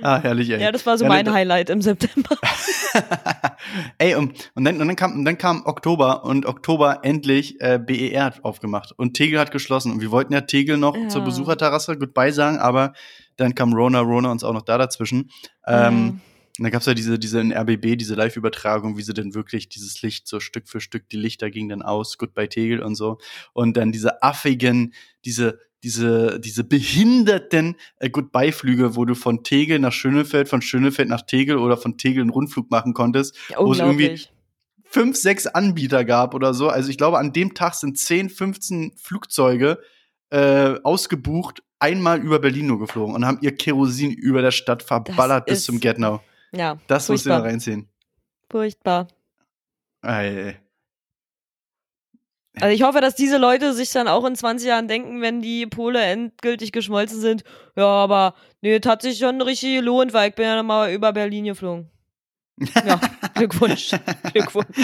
Ah, 0.00 0.20
herrlich, 0.22 0.48
ey. 0.50 0.60
Ja, 0.62 0.70
das 0.70 0.86
war 0.86 0.96
so 0.96 1.04
Ja, 1.04 1.08
mein 1.08 1.24
ne- 1.24 1.32
Highlight 1.32 1.70
im 1.70 1.82
September. 1.82 2.36
ey, 3.98 4.14
und, 4.14 4.50
und, 4.54 4.64
dann, 4.64 4.80
und, 4.80 4.86
dann 4.86 4.96
kam, 4.96 5.12
und 5.14 5.24
dann 5.24 5.38
kam 5.38 5.62
Oktober 5.66 6.24
und 6.24 6.46
Oktober 6.46 7.00
endlich 7.02 7.60
äh, 7.60 7.78
BER 7.84 8.24
hat 8.24 8.44
aufgemacht 8.44 8.92
und 8.96 9.14
Tegel 9.14 9.40
hat 9.40 9.50
geschlossen. 9.50 9.92
Und 9.92 10.00
wir 10.00 10.10
wollten 10.10 10.32
ja 10.32 10.42
Tegel 10.42 10.76
noch 10.76 10.96
Ja. 10.96 11.08
zur 11.08 11.22
Besucherterrasse 11.22 11.98
Goodbye 11.98 12.32
sagen, 12.32 12.58
aber 12.58 12.92
dann 13.36 13.54
kam 13.54 13.72
Rona, 13.72 14.00
Rona 14.00 14.30
uns 14.30 14.44
auch 14.44 14.52
noch 14.52 14.62
da 14.62 14.78
dazwischen. 14.78 15.30
Ähm, 15.66 16.20
Und 16.58 16.64
dann 16.64 16.72
gab's 16.72 16.86
ja 16.86 16.94
diese, 16.94 17.18
diese 17.18 17.40
in 17.40 17.52
RBB, 17.52 17.96
diese 17.96 18.14
Live-Übertragung, 18.14 18.96
wie 18.96 19.02
sie 19.02 19.14
denn 19.14 19.34
wirklich 19.34 19.68
dieses 19.68 20.02
Licht 20.02 20.26
so 20.26 20.40
Stück 20.40 20.68
für 20.68 20.80
Stück, 20.80 21.08
die 21.08 21.16
Lichter 21.16 21.50
gingen 21.50 21.68
dann 21.68 21.82
aus, 21.82 22.18
Goodbye 22.18 22.48
Tegel 22.48 22.82
und 22.82 22.96
so. 22.96 23.18
Und 23.52 23.76
dann 23.76 23.92
diese 23.92 24.22
affigen, 24.22 24.92
diese, 25.24 25.60
diese, 25.84 26.40
diese 26.40 26.64
behinderten 26.64 27.76
äh, 27.98 28.10
Goodbye-Flüge, 28.10 28.96
wo 28.96 29.04
du 29.04 29.14
von 29.14 29.44
Tegel 29.44 29.78
nach 29.78 29.92
Schönefeld, 29.92 30.48
von 30.48 30.60
Schönefeld 30.60 31.08
nach 31.08 31.22
Tegel 31.22 31.58
oder 31.58 31.76
von 31.76 31.96
Tegel 31.96 32.22
einen 32.22 32.30
Rundflug 32.30 32.70
machen 32.70 32.92
konntest. 32.92 33.36
Ja, 33.50 33.58
wo 33.60 33.72
es 33.72 33.78
irgendwie 33.78 34.20
fünf, 34.84 35.16
sechs 35.16 35.46
Anbieter 35.46 36.04
gab 36.04 36.34
oder 36.34 36.54
so. 36.54 36.68
Also 36.68 36.90
ich 36.90 36.98
glaube, 36.98 37.18
an 37.18 37.32
dem 37.32 37.54
Tag 37.54 37.74
sind 37.74 37.98
10, 37.98 38.30
15 38.30 38.92
Flugzeuge 38.96 39.78
äh, 40.30 40.74
ausgebucht, 40.82 41.62
einmal 41.78 42.20
über 42.20 42.38
Berlin 42.40 42.66
nur 42.66 42.78
geflogen 42.78 43.14
und 43.14 43.24
haben 43.24 43.38
ihr 43.42 43.54
Kerosin 43.54 44.10
über 44.12 44.42
der 44.42 44.50
Stadt 44.50 44.82
verballert 44.82 45.46
bis 45.46 45.64
zum 45.64 45.78
Get-Now. 45.78 46.20
Ja, 46.52 46.78
Das 46.86 47.08
musst 47.08 47.26
du 47.26 47.30
furchtbar. 47.30 47.44
reinziehen. 47.48 47.88
Furchtbar. 48.50 49.08
Ey, 50.02 50.56
Also 52.60 52.74
ich 52.74 52.82
hoffe, 52.82 53.00
dass 53.00 53.14
diese 53.14 53.36
Leute 53.38 53.72
sich 53.74 53.90
dann 53.92 54.08
auch 54.08 54.24
in 54.24 54.34
20 54.34 54.66
Jahren 54.68 54.88
denken, 54.88 55.20
wenn 55.20 55.40
die 55.42 55.66
Pole 55.66 56.00
endgültig 56.02 56.72
geschmolzen 56.72 57.20
sind, 57.20 57.44
ja, 57.76 57.84
aber 57.86 58.34
nee, 58.62 58.78
das 58.78 58.90
hat 58.90 59.02
sich 59.02 59.18
schon 59.18 59.40
richtig 59.42 59.76
gelohnt, 59.76 60.12
weil 60.12 60.30
ich 60.30 60.34
bin 60.34 60.44
ja 60.46 60.56
noch 60.56 60.62
mal 60.66 60.92
über 60.92 61.12
Berlin 61.12 61.44
geflogen. 61.44 61.90
Ja, 62.84 63.00
Glückwunsch. 63.34 63.90
Glückwunsch. 64.32 64.76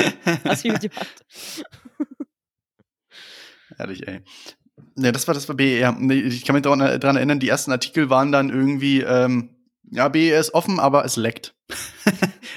Hast 0.45 0.65
du 0.65 0.69
gut 0.69 0.81
gemacht. 0.83 1.25
Ehrlich, 3.79 4.07
ey. 4.07 4.21
Ne, 4.97 5.11
das 5.13 5.27
war 5.27 5.35
das 5.35 5.49
war 5.49 5.57
BER. 5.57 5.93
Nee, 5.99 6.21
ich 6.21 6.45
kann 6.45 6.55
mich 6.55 6.63
daran 6.63 6.79
daran 6.79 7.17
erinnern, 7.17 7.41
die 7.41 7.49
ersten 7.49 7.73
Artikel 7.73 8.11
waren 8.11 8.31
dann 8.31 8.51
irgendwie, 8.51 9.01
ähm, 9.01 9.51
ja, 9.91 10.09
BER 10.09 10.41
ist 10.41 10.55
offen, 10.55 10.81
aber 10.81 11.05
es 11.05 11.17
leckt. 11.17 11.55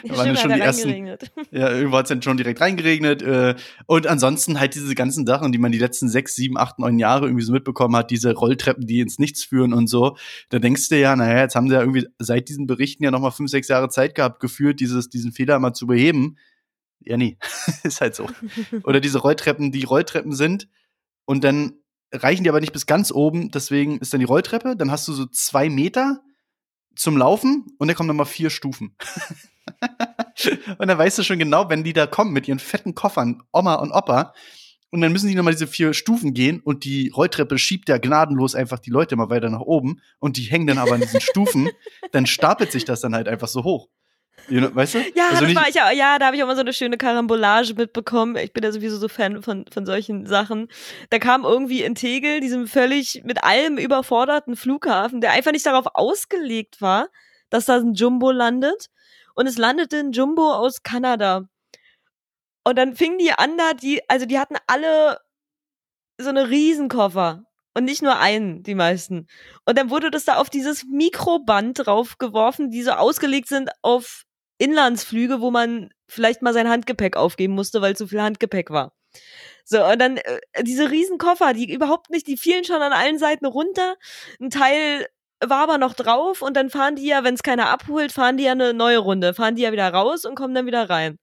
Ja, 0.04 0.13
Da 0.13 0.18
waren 0.18 0.36
stimmt, 0.36 0.40
schon 0.40 0.52
hat 0.52 0.58
die 0.58 0.62
er 0.62 0.68
ersten, 0.68 1.08
ja, 1.52 1.72
irgendwo 1.72 1.98
hat's 1.98 2.10
dann 2.10 2.22
schon 2.22 2.38
direkt 2.38 2.62
reingeregnet. 2.62 3.24
Äh, 3.24 3.56
und 3.88 4.06
ansonsten 4.06 4.60
halt 4.60 4.76
diese 4.76 4.94
ganzen 4.94 5.26
Sachen, 5.26 5.52
die 5.52 5.58
man 5.58 5.72
die 5.72 5.80
letzten 5.80 6.08
sechs, 6.08 6.36
sieben, 6.36 6.56
acht, 6.56 6.78
neun 6.78 7.00
Jahre 7.00 7.26
irgendwie 7.26 7.44
so 7.44 7.52
mitbekommen 7.52 7.96
hat, 7.96 8.12
diese 8.12 8.34
Rolltreppen, 8.34 8.86
die 8.86 9.00
ins 9.00 9.18
Nichts 9.18 9.44
führen 9.44 9.74
und 9.74 9.88
so. 9.88 10.16
Da 10.50 10.60
denkst 10.60 10.90
du 10.90 11.00
ja, 11.00 11.16
naja, 11.16 11.42
jetzt 11.42 11.56
haben 11.56 11.68
sie 11.68 11.74
ja 11.74 11.80
irgendwie 11.80 12.06
seit 12.20 12.48
diesen 12.50 12.68
Berichten 12.68 13.04
ja 13.04 13.10
nochmal 13.10 13.32
fünf, 13.32 13.50
sechs 13.50 13.70
Jahre 13.70 13.90
Zeit 13.90 14.13
gehabt, 14.13 14.40
gefühlt, 14.40 14.80
dieses, 14.80 15.10
diesen 15.10 15.32
Fehler 15.32 15.58
mal 15.58 15.74
zu 15.74 15.88
beheben. 15.88 16.38
Ja, 17.00 17.18
nee, 17.18 17.38
ist 17.84 18.02
halt 18.02 18.13
so. 18.13 18.30
Oder 18.84 19.00
diese 19.00 19.18
Rolltreppen, 19.18 19.72
die 19.72 19.84
Rolltreppen 19.84 20.34
sind 20.34 20.68
und 21.26 21.44
dann 21.44 21.74
reichen 22.13 22.44
die 22.44 22.50
aber 22.50 22.60
nicht 22.60 22.74
bis 22.74 22.86
ganz 22.86 23.12
oben, 23.12 23.50
deswegen 23.50 23.98
ist 23.98 24.13
dann 24.13 24.20
die 24.20 24.26
Rolltreppe, 24.26 24.76
dann 24.76 24.92
hast 24.92 25.08
du 25.08 25.13
so 25.13 25.26
zwei 25.26 25.70
Meter 25.70 26.22
zum 26.98 27.18
Laufen 27.18 27.66
und 27.78 27.88
dann 27.88 27.96
kommen 27.96 28.08
nochmal 28.08 28.26
vier 28.26 28.50
Stufen. 28.50 28.96
und 30.78 30.88
dann 30.88 30.98
weißt 30.98 31.18
du 31.18 31.24
schon 31.24 31.40
genau, 31.40 31.70
wenn 31.70 31.84
die 31.84 31.94
da 31.94 32.08
kommen 32.08 32.32
mit 32.32 32.48
ihren 32.48 32.60
fetten 32.60 32.96
Koffern, 32.96 33.44
Oma 33.52 33.76
und 33.76 33.92
Opa, 33.92 34.34
und 34.90 35.02
dann 35.02 35.12
müssen 35.12 35.28
die 35.28 35.36
nochmal 35.36 35.54
diese 35.54 35.68
vier 35.68 35.94
Stufen 35.94 36.34
gehen 36.34 36.62
und 36.62 36.86
die 36.86 37.10
Rolltreppe 37.10 37.58
schiebt 37.58 37.90
ja 37.90 37.98
gnadenlos 37.98 38.56
einfach 38.56 38.80
die 38.80 38.90
Leute 38.90 39.16
mal 39.18 39.30
weiter 39.30 39.50
nach 39.50 39.62
oben 39.62 40.02
und 40.20 40.38
die 40.38 40.44
hängen 40.44 40.68
dann 40.68 40.78
aber 40.78 40.94
an 40.94 41.02
diesen 41.02 41.22
Stufen, 41.22 41.70
dann 42.12 42.26
stapelt 42.26 42.72
sich 42.72 42.86
das 42.86 43.02
dann 43.02 43.14
halt 43.14 43.28
einfach 43.28 43.50
so 43.50 43.64
hoch. 43.64 43.90
You 44.50 44.62
know, 44.62 44.73
weißt 44.73 44.95
du? 44.95 45.00
Ja, 45.15 45.30
Also 45.30 45.43
war 45.56 45.67
ich 45.67 45.76
ja, 45.76 46.19
da 46.19 46.28
habe 46.28 46.36
ich 46.36 46.43
auch 46.43 46.47
mal 46.47 46.56
so 46.56 46.62
eine 46.62 46.73
schöne 46.73 46.97
Karambolage 46.97 47.73
mitbekommen. 47.73 48.38
Ich 48.38 48.54
bin 48.54 48.63
ja 48.63 48.71
sowieso 48.71 48.97
so 48.97 49.10
Fan 49.10 49.41
von, 49.41 49.65
von 49.71 49.86
solchen 49.86 50.26
Sachen. 50.26 50.69
Da 51.10 51.19
kam 51.19 51.43
irgendwie 51.43 51.84
in 51.84 51.95
Tegel, 51.95 52.39
diesem 52.39 52.67
völlig 52.67 53.23
mit 53.26 53.43
allem 53.43 53.78
überforderten 53.78 54.56
Flughafen, 54.56 55.19
der 55.19 55.32
einfach 55.32 55.52
nicht 55.52 55.65
darauf 55.65 55.88
ausgelegt 55.93 56.82
war, 56.82 57.10
dass 57.50 57.65
da 57.65 57.76
ein 57.78 57.93
Jumbo 57.93 58.32
landet. 58.32 58.88
Und 59.36 59.47
es 59.47 59.58
landete 59.58 60.00
ein 60.00 60.12
Jumbo 60.13 60.54
aus 60.54 60.82
Kanada. 60.82 61.50
Und 62.63 62.78
dann 62.78 62.95
fingen 62.95 63.17
die 63.17 63.32
an 63.32 63.58
da, 63.58 63.73
die, 63.73 64.02
also 64.10 64.26
die 64.26 64.39
hatten 64.39 64.56
alle 64.67 65.19
so 66.17 66.30
eine 66.30 66.50
Riesenkoffer. 66.50 67.43
Und 67.73 67.84
nicht 67.86 68.02
nur 68.02 68.17
einen, 68.17 68.63
die 68.63 68.73
meisten. 68.73 69.28
Und 69.65 69.78
dann 69.78 69.91
wurde 69.91 70.10
das 70.10 70.26
da 70.26 70.38
auf 70.38 70.50
dieses 70.50 70.84
Mikroband 70.86 71.86
draufgeworfen, 71.86 72.71
die 72.71 72.82
so 72.82 72.91
ausgelegt 72.93 73.50
sind 73.50 73.69
auf 73.84 74.23
Inlandsflüge, 74.58 75.41
wo 75.41 75.52
man 75.52 75.91
vielleicht 76.08 76.41
mal 76.41 76.54
sein 76.54 76.70
Handgepäck 76.70 77.15
aufgeben 77.17 77.54
musste, 77.54 77.82
weil 77.82 77.96
zu 77.96 78.08
viel 78.08 78.22
Handgepäck 78.22 78.70
war. 78.70 78.93
So, 79.65 79.84
und 79.86 80.00
dann 80.00 80.17
äh, 80.17 80.39
diese 80.62 80.89
Riesenkoffer, 80.91 81.54
die 81.54 81.72
überhaupt 81.72 82.10
nicht, 82.10 82.28
die 82.28 82.38
fielen 82.38 82.63
schon 82.63 82.82
an 82.82 82.93
allen 82.93 83.20
Seiten 83.20 83.46
runter. 83.46 83.96
Ein 84.39 84.50
Teil 84.50 85.08
war 85.46 85.63
aber 85.63 85.78
noch 85.78 85.93
drauf 85.93 86.41
und 86.41 86.56
dann 86.56 86.70
fahren 86.70 86.96
die 86.96 87.06
ja, 87.06 87.24
wenn 87.24 87.36
es 87.36 87.43
keiner 87.43 87.70
abholt, 87.70 88.12
fahren 88.12 88.38
die 88.38 88.46
ja 88.46 88.54
eine 88.54 88.74
neue 88.74 88.98
Runde, 89.00 89.34
fahren 89.34 89.56
die 89.56 89.63
ja 89.63 89.72
wieder 89.72 89.89
raus 89.93 90.26
und 90.26 90.36
kommen 90.36 90.56
dann 90.56 90.65
wieder 90.65 90.89
rein. 90.89 91.17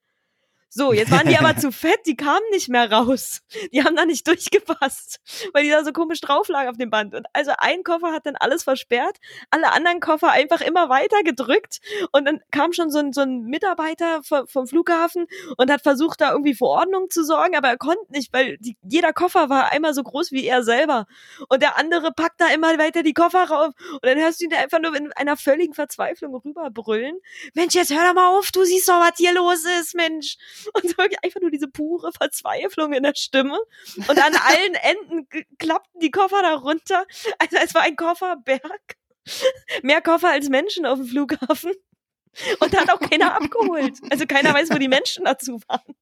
So, 0.77 0.93
jetzt 0.93 1.13
waren 1.13 1.29
die 1.29 1.39
aber 1.39 1.57
zu 1.57 1.71
fett, 1.71 2.01
die 2.05 2.17
kamen 2.17 2.45
nicht 2.51 2.69
mehr 2.69 2.91
raus. 2.91 3.43
Die 3.73 3.85
haben 3.85 3.95
da 3.95 4.05
nicht 4.05 4.27
durchgepasst, 4.27 5.21
weil 5.53 5.63
die 5.63 5.71
da 5.71 5.85
so 5.85 5.93
komisch 5.93 6.21
drauf 6.21 6.49
lagen 6.49 6.69
auf 6.69 6.77
dem 6.77 6.91
Band. 6.91 7.15
Und 7.15 7.27
also 7.33 7.53
ein 7.59 7.85
Koffer 7.85 8.13
hat 8.13 8.27
dann 8.27 8.35
alles 8.35 8.65
versperrt, 8.65 9.19
alle 9.51 9.73
anderen 9.73 10.01
Koffer 10.01 10.33
einfach 10.33 10.61
immer 10.61 10.89
weiter 10.89 11.23
gedrückt 11.23 11.79
und 12.11 12.25
dann 12.25 12.41
kam 12.51 12.73
schon 12.73 12.91
so 12.91 12.99
ein, 12.99 13.13
so 13.13 13.21
ein 13.21 13.45
Mitarbeiter 13.45 14.23
vom, 14.25 14.67
Flughafen 14.67 15.27
und 15.57 15.71
hat 15.71 15.83
versucht, 15.83 16.21
da 16.21 16.33
irgendwie 16.33 16.55
für 16.55 16.65
Ordnung 16.65 17.09
zu 17.09 17.23
sorgen, 17.23 17.55
aber 17.55 17.69
er 17.69 17.79
konnte 17.79 18.11
nicht, 18.11 18.33
weil 18.33 18.57
die, 18.59 18.77
jeder 18.83 19.13
Koffer 19.13 19.49
war 19.49 19.71
einmal 19.71 19.95
so 19.95 20.03
groß 20.03 20.33
wie 20.33 20.45
er 20.45 20.65
selber. 20.65 21.07
Und 21.49 21.63
der 21.63 21.77
andere 21.77 22.11
packt 22.11 22.41
da 22.41 22.49
immer 22.49 22.77
weiter 22.79 23.05
die 23.05 23.15
Koffer 23.15 23.45
rauf 23.45 23.75
und 23.93 24.05
dann 24.05 24.19
hörst 24.19 24.41
du 24.41 24.47
ihn 24.47 24.51
da 24.51 24.57
einfach 24.57 24.81
nur 24.81 24.97
in 24.97 25.13
einer 25.13 25.37
völligen 25.37 25.75
Verzweiflung 25.75 26.35
rüberbrüllen. 26.35 27.17
Mensch, 27.55 27.75
jetzt 27.75 27.95
hör 27.95 28.09
doch 28.09 28.15
mal 28.15 28.37
auf, 28.37 28.51
du 28.51 28.65
siehst 28.65 28.89
doch, 28.89 29.01
was 29.01 29.19
hier 29.19 29.35
los 29.35 29.65
ist, 29.79 29.95
Mensch. 29.95 30.37
Und 30.75 30.89
so 30.89 30.99
wirklich 30.99 31.23
einfach 31.23 31.41
nur 31.41 31.51
diese 31.51 31.69
pure 31.69 32.13
Verzweiflung 32.13 32.93
in 32.93 33.03
der 33.03 33.15
Stimme. 33.15 33.59
Und 33.97 34.19
an 34.19 34.35
allen 34.35 34.75
Enden 34.75 35.29
klappten 35.59 36.01
die 36.01 36.11
Koffer 36.11 36.43
da 36.43 36.55
runter. 36.55 37.05
Also 37.39 37.57
es 37.63 37.75
war 37.75 37.83
ein 37.83 37.97
Kofferberg. 37.97 38.97
Mehr 39.83 40.01
Koffer 40.01 40.31
als 40.31 40.49
Menschen 40.49 40.87
auf 40.87 40.99
dem 40.99 41.07
Flughafen. 41.07 41.73
Und 42.61 42.75
da 42.75 42.81
hat 42.81 42.91
auch 42.91 43.01
keiner 43.01 43.37
abgeholt. 43.37 43.99
Also 44.11 44.27
keiner 44.27 44.53
weiß, 44.53 44.71
wo 44.71 44.79
die 44.79 44.89
Menschen 44.89 45.25
dazu 45.25 45.61
waren. 45.69 45.95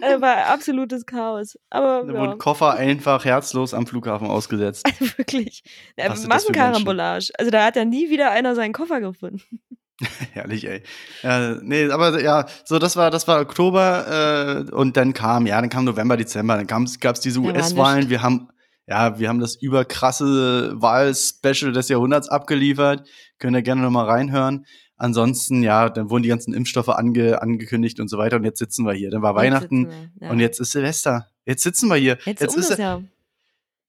Äh, 0.00 0.20
war 0.20 0.46
absolutes 0.46 1.06
Chaos. 1.06 1.58
Aber 1.70 2.04
Da 2.04 2.12
ja. 2.12 2.20
wurden 2.20 2.38
Koffer 2.38 2.74
einfach 2.74 3.24
herzlos 3.24 3.74
am 3.74 3.86
Flughafen 3.86 4.28
ausgesetzt. 4.28 4.86
Also 4.86 5.04
wirklich. 5.18 5.62
Ja, 5.96 6.14
Massenkarambolage. 6.14 7.32
Also 7.38 7.50
da 7.50 7.64
hat 7.64 7.76
ja 7.76 7.84
nie 7.84 8.10
wieder 8.10 8.30
einer 8.30 8.54
seinen 8.54 8.72
Koffer 8.72 9.00
gefunden. 9.00 9.60
Herrlich, 10.32 10.68
ey. 10.68 10.82
Ja, 11.22 11.56
nee, 11.62 11.90
aber 11.90 12.20
ja, 12.22 12.46
so 12.64 12.78
das 12.78 12.96
war 12.96 13.10
das 13.10 13.26
war 13.28 13.40
Oktober 13.40 14.66
äh, 14.68 14.74
und 14.74 14.96
dann 14.96 15.14
kam 15.14 15.46
ja, 15.46 15.60
dann 15.60 15.70
kam 15.70 15.84
November, 15.84 16.16
Dezember, 16.16 16.56
dann 16.56 16.66
gab's 16.66 17.00
gab's 17.00 17.20
diese 17.20 17.40
US-Wahlen. 17.40 18.10
Wir 18.10 18.22
haben 18.22 18.48
ja, 18.86 19.18
wir 19.18 19.28
haben 19.28 19.40
das 19.40 19.56
überkrasse 19.56 20.80
Wahlspecial 20.80 21.72
des 21.72 21.88
Jahrhunderts 21.88 22.28
abgeliefert. 22.28 23.08
Könnt 23.38 23.56
ihr 23.56 23.62
gerne 23.62 23.82
noch 23.82 23.90
mal 23.90 24.04
reinhören. 24.04 24.64
Ansonsten 24.96 25.62
ja, 25.62 25.90
dann 25.90 26.08
wurden 26.08 26.22
die 26.22 26.28
ganzen 26.28 26.54
Impfstoffe 26.54 26.88
ange, 26.88 27.42
angekündigt 27.42 27.98
und 28.00 28.08
so 28.08 28.16
weiter 28.16 28.36
und 28.36 28.44
jetzt 28.44 28.58
sitzen 28.58 28.86
wir 28.86 28.94
hier. 28.94 29.10
Dann 29.10 29.22
war 29.22 29.34
Weihnachten 29.34 29.84
Jetzt 29.84 29.94
wir, 30.14 30.26
ja. 30.26 30.30
und 30.30 30.40
jetzt 30.40 30.60
ist 30.60 30.72
Silvester. 30.72 31.28
Jetzt 31.44 31.62
sitzen 31.62 31.88
wir 31.88 31.96
hier. 31.96 32.18
Jetzt, 32.24 32.40
jetzt 32.40 32.54
um 32.54 32.60
ist 32.60 32.70
das 32.70 32.78
Jahr. 32.78 33.02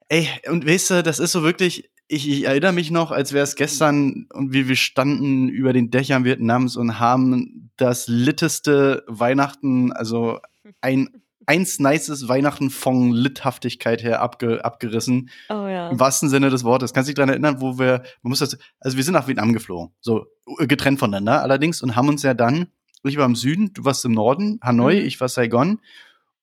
Ey, 0.10 0.28
und 0.50 0.66
weißt 0.66 0.90
du, 0.90 1.04
das 1.04 1.20
ist 1.20 1.32
so 1.32 1.44
wirklich, 1.44 1.90
ich, 2.08 2.30
ich 2.30 2.46
erinnere 2.46 2.74
mich 2.74 2.92
noch, 2.92 3.12
als 3.12 3.34
wäre 3.34 3.44
es 3.44 3.56
gestern 3.56 4.28
und 4.34 4.54
wie 4.54 4.68
wir 4.68 4.76
standen 4.76 5.50
über 5.50 5.74
den 5.74 5.92
Dächern 5.92 6.24
Vietnams 6.24 6.78
und 6.78 7.00
haben 7.00 7.72
das 7.78 8.08
litteste 8.08 9.04
Weihnachten, 9.08 9.92
also 9.92 10.40
ein 10.82 11.10
eins 11.46 11.80
nices 11.80 12.28
Weihnachten 12.28 12.70
von 12.70 13.12
Lithaftigkeit 13.12 14.04
her 14.04 14.22
abge, 14.22 14.64
abgerissen. 14.66 15.30
Oh 15.50 15.68
ja. 15.68 15.90
Im 15.90 16.00
wahrsten 16.00 16.28
Sinne 16.30 16.50
des 16.50 16.66
Wortes. 16.66 16.94
Kannst 16.94 17.08
du 17.08 17.12
dich 17.12 17.16
daran 17.16 17.30
erinnern, 17.30 17.62
wo 17.62 17.80
wir, 17.80 18.04
man 18.22 18.30
muss 18.32 18.40
das, 18.40 18.58
also 18.82 18.98
wir 18.98 19.04
sind 19.04 19.14
nach 19.14 19.28
Vietnam 19.28 19.54
geflogen, 19.54 19.94
so 20.02 20.26
getrennt 20.60 21.00
voneinander 21.00 21.42
allerdings 21.42 21.82
und 21.82 21.96
haben 21.96 22.10
uns 22.10 22.22
ja 22.24 22.34
dann, 22.34 22.68
ich 23.04 23.16
war 23.18 23.26
im 23.26 23.36
Süden, 23.36 23.74
du 23.74 23.86
warst 23.86 24.04
im 24.04 24.12
Norden, 24.12 24.60
Hanoi, 24.62 25.00
Mhm. 25.00 25.08
ich 25.08 25.22
war 25.22 25.30
Saigon 25.30 25.80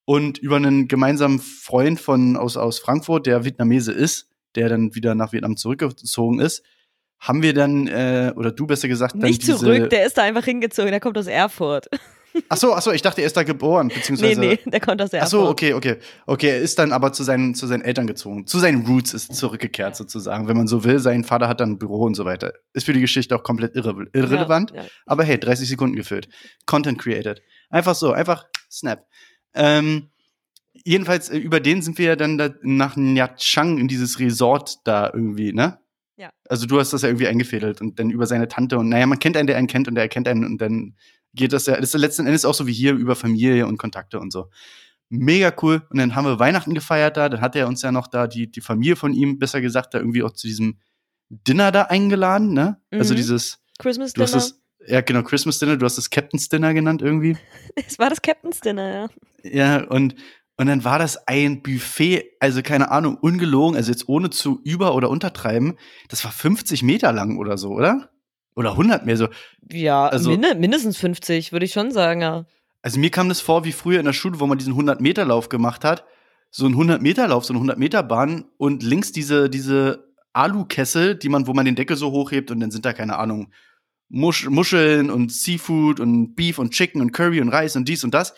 und 0.07 0.39
über 0.39 0.57
einen 0.57 0.89
gemeinsamen 0.89 1.39
Freund 1.39 2.01
von 2.01 2.37
aus, 2.39 2.57
aus 2.57 2.79
Frankfurt, 2.79 3.27
der 3.27 3.45
Vietnamese 3.45 3.93
ist, 3.93 4.31
der 4.57 4.69
dann 4.69 4.95
wieder 4.95 5.15
nach 5.15 5.33
Vietnam 5.33 5.57
zurückgezogen 5.57 6.41
ist, 6.41 6.63
haben 7.19 7.43
wir 7.43 7.55
dann, 7.55 7.87
äh, 7.87 8.33
oder 8.37 8.53
du 8.53 8.67
besser 8.67 8.89
gesagt, 8.89 9.15
dann 9.15 9.21
Nicht 9.23 9.43
diese, 9.43 9.57
zurück, 9.57 9.91
der 9.91 10.07
ist 10.07 10.19
da 10.19 10.23
einfach 10.23 10.45
hingezogen, 10.45 10.91
der 10.91 11.01
kommt 11.01 11.17
aus 11.19 11.27
Erfurt. 11.27 11.89
Ach 12.49 12.57
so, 12.57 12.75
ach 12.75 12.83
so, 12.83 12.91
ich 12.91 13.01
dachte, 13.01 13.21
er 13.21 13.29
ist 13.29 13.37
da 13.37 13.45
geboren, 13.45 13.87
Nee, 13.87 13.95
beziehungsweise. 13.95 14.41
nee, 14.41 14.59
der 14.65 14.81
kommt 14.81 15.01
aus 15.01 15.11
Ach 15.11 15.19
Erfurt. 15.19 15.31
so, 15.31 15.49
okay, 15.49 15.73
okay. 15.73 15.99
Okay, 16.27 16.49
er 16.49 16.59
ist 16.59 16.81
dann 16.81 16.91
aber 16.91 17.13
zu 17.13 17.23
seinen, 17.23 17.55
zu 17.55 17.69
seinen 17.69 17.83
Eltern 17.83 18.09
gezogen. 18.09 18.45
Zu 18.49 18.59
seinen 18.59 18.85
Roots 18.87 19.15
ist 19.15 19.37
zurückgekehrt 19.37 19.95
sozusagen, 19.95 20.49
wenn 20.49 20.57
man 20.57 20.67
so 20.67 20.83
will. 20.83 20.99
Sein 20.99 21.23
Vater 21.23 21.47
hat 21.47 21.61
dann 21.61 21.71
ein 21.75 21.79
Büro 21.79 22.03
und 22.03 22.17
so 22.17 22.25
weiter. 22.25 22.53
Ist 22.73 22.87
für 22.87 22.93
die 22.93 23.01
Geschichte 23.01 23.37
auch 23.37 23.45
komplett 23.45 23.77
irre 23.77 24.07
irrelevant. 24.13 24.73
Ja, 24.73 24.83
ja. 24.83 24.89
Aber 25.07 25.23
hey, 25.23 25.39
30 25.39 25.69
Sekunden 25.69 25.95
gefüllt. 25.95 26.29
Content 26.67 26.99
created. 26.99 27.41
Einfach 27.71 27.95
so, 27.95 28.11
einfach 28.13 28.47
snap. 28.69 29.07
Ähm, 29.55 30.11
jedenfalls, 30.85 31.29
äh, 31.31 31.37
über 31.39 31.61
den 31.61 31.83
sind 31.83 31.99
wir 31.99 32.07
ja 32.07 32.17
dann 32.17 32.39
da 32.39 32.51
nach 32.63 32.97
Nha 32.97 33.29
Trang 33.39 33.79
in 33.79 33.89
dieses 33.89 34.19
Resort 34.21 34.79
da 34.85 35.11
irgendwie, 35.13 35.53
ne? 35.53 35.79
Ja. 36.17 36.31
Also 36.49 36.67
du 36.67 36.79
hast 36.79 36.93
das 36.93 37.03
ja 37.03 37.09
irgendwie 37.09 37.27
eingefädelt 37.27 37.81
und 37.81 37.99
dann 37.99 38.11
über 38.11 38.27
seine 38.27 38.47
Tante 38.47 38.79
und 38.79 38.89
naja, 38.89 39.07
man 39.07 39.19
kennt 39.19 39.37
einen, 39.37 39.49
der 39.49 39.57
einen 39.57 39.67
kennt 39.67 39.89
und 39.89 39.97
der 39.97 40.05
erkennt 40.05 40.29
einen 40.29 40.45
und 40.45 40.59
dann 40.59 40.95
geht 41.35 41.53
das 41.53 41.67
ja, 41.67 41.75
das 41.75 41.93
ist 41.95 42.01
letzten 42.01 42.27
Endes 42.27 42.45
auch 42.45 42.55
so 42.55 42.67
wie 42.69 42.73
hier 42.73 42.93
über 42.95 43.17
Familie 43.17 43.67
und 43.67 43.79
Kontakte 43.79 44.21
und 44.21 44.33
so. 44.33 44.49
Mega 45.09 45.53
cool. 45.63 45.83
Und 45.91 45.99
dann 45.99 46.15
haben 46.15 46.25
wir 46.25 46.39
Weihnachten 46.39 46.73
gefeiert 46.75 47.17
da, 47.17 47.29
dann 47.29 47.41
hat 47.41 47.57
er 47.57 47.67
uns 47.69 47.83
ja 47.83 47.91
noch 47.93 48.07
da 48.07 48.27
die, 48.29 48.51
die 48.51 48.61
Familie 48.61 48.97
von 48.97 49.13
ihm, 49.13 49.39
besser 49.39 49.61
gesagt, 49.61 49.95
da 49.95 49.99
irgendwie 49.99 50.23
auch 50.23 50.33
zu 50.33 50.47
diesem 50.47 50.79
Dinner 51.29 51.73
da 51.73 51.83
eingeladen, 51.83 52.53
ne? 52.53 52.81
Also 52.93 53.13
Mhm. 53.15 53.17
dieses, 53.17 53.59
Christmas 53.79 54.13
du 54.13 54.23
hast 54.23 54.33
Dinner. 54.33 54.45
das, 54.45 54.61
ja 54.89 55.01
genau, 55.01 55.23
Christmas 55.23 55.59
Dinner, 55.59 55.77
du 55.77 55.85
hast 55.85 55.99
das 55.99 56.11
Captain's 56.11 56.49
Dinner 56.49 56.73
genannt 56.75 57.03
irgendwie. 57.03 57.37
Es 57.75 57.99
war 57.99 58.09
das 58.11 58.23
Captain's 58.23 58.61
Dinner, 58.61 59.09
ja. 59.43 59.51
Ja, 59.79 59.85
und, 59.89 60.15
und 60.57 60.67
dann 60.67 60.85
war 60.85 60.99
das 60.99 61.27
ein 61.27 61.63
Buffet, 61.63 62.25
also 62.41 62.63
keine 62.63 62.91
Ahnung, 62.91 63.17
ungelogen, 63.17 63.77
also 63.77 63.91
jetzt 63.91 64.09
ohne 64.09 64.31
zu 64.31 64.61
über- 64.65 64.95
oder 64.95 65.11
untertreiben, 65.11 65.77
das 66.09 66.25
war 66.25 66.31
50 66.33 66.83
Meter 66.83 67.13
lang 67.13 67.39
oder 67.39 67.59
so, 67.59 67.71
oder? 67.73 68.11
Oder 68.57 68.77
100 68.77 69.05
mehr 69.05 69.17
so. 69.17 69.29
Ja, 69.71 70.07
Also- 70.07 70.31
minde, 70.31 70.55
mindestens 70.55 70.97
50, 70.97 71.53
würde 71.53 71.67
ich 71.67 71.73
schon 71.73 71.91
sagen, 71.91 72.21
ja. 72.21 72.45
Also 72.83 73.01
mir 73.01 73.11
kam 73.11 73.29
das 73.29 73.41
vor 73.41 73.65
wie 73.65 73.73
früher 73.73 73.99
in 73.99 74.05
der 74.07 74.13
Schule, 74.13 74.39
wo 74.41 74.47
man 74.47 74.59
diesen 74.59 74.75
100-Meter-Lauf 74.75 75.49
gemacht 75.49 75.85
hat. 75.85 76.05
So 76.51 76.67
ein 76.67 76.77
100-Meter-Lauf, 76.77 77.45
so 77.45 77.53
eine 77.55 77.61
100-Meter-Bahn 77.61 78.45
und 78.59 78.83
links 78.83 79.11
diese, 79.11 79.49
diese 79.51 80.13
Alukessel, 80.35 81.17
die 81.17 81.29
man, 81.29 81.47
wo 81.47 81.55
man 81.55 81.65
den 81.65 81.75
Deckel 81.77 81.97
so 81.97 82.11
hochhebt 82.13 82.51
und 82.51 82.61
dann 82.61 82.71
sind 82.71 82.85
da, 82.85 82.93
keine 82.93 83.17
Ahnung, 83.19 83.53
Musch 84.11 84.49
Muscheln 84.49 85.11
und 85.11 85.33
Seafood 85.33 85.99
und 85.99 86.35
Beef 86.37 86.59
und 86.59 86.73
Chicken 86.73 87.01
und 87.01 87.13
Curry 87.13 87.41
und 87.41 87.49
Reis 87.49 87.75
und 87.75 87.89
dies 87.89 88.05
und 88.05 88.13
das. 88.15 88.35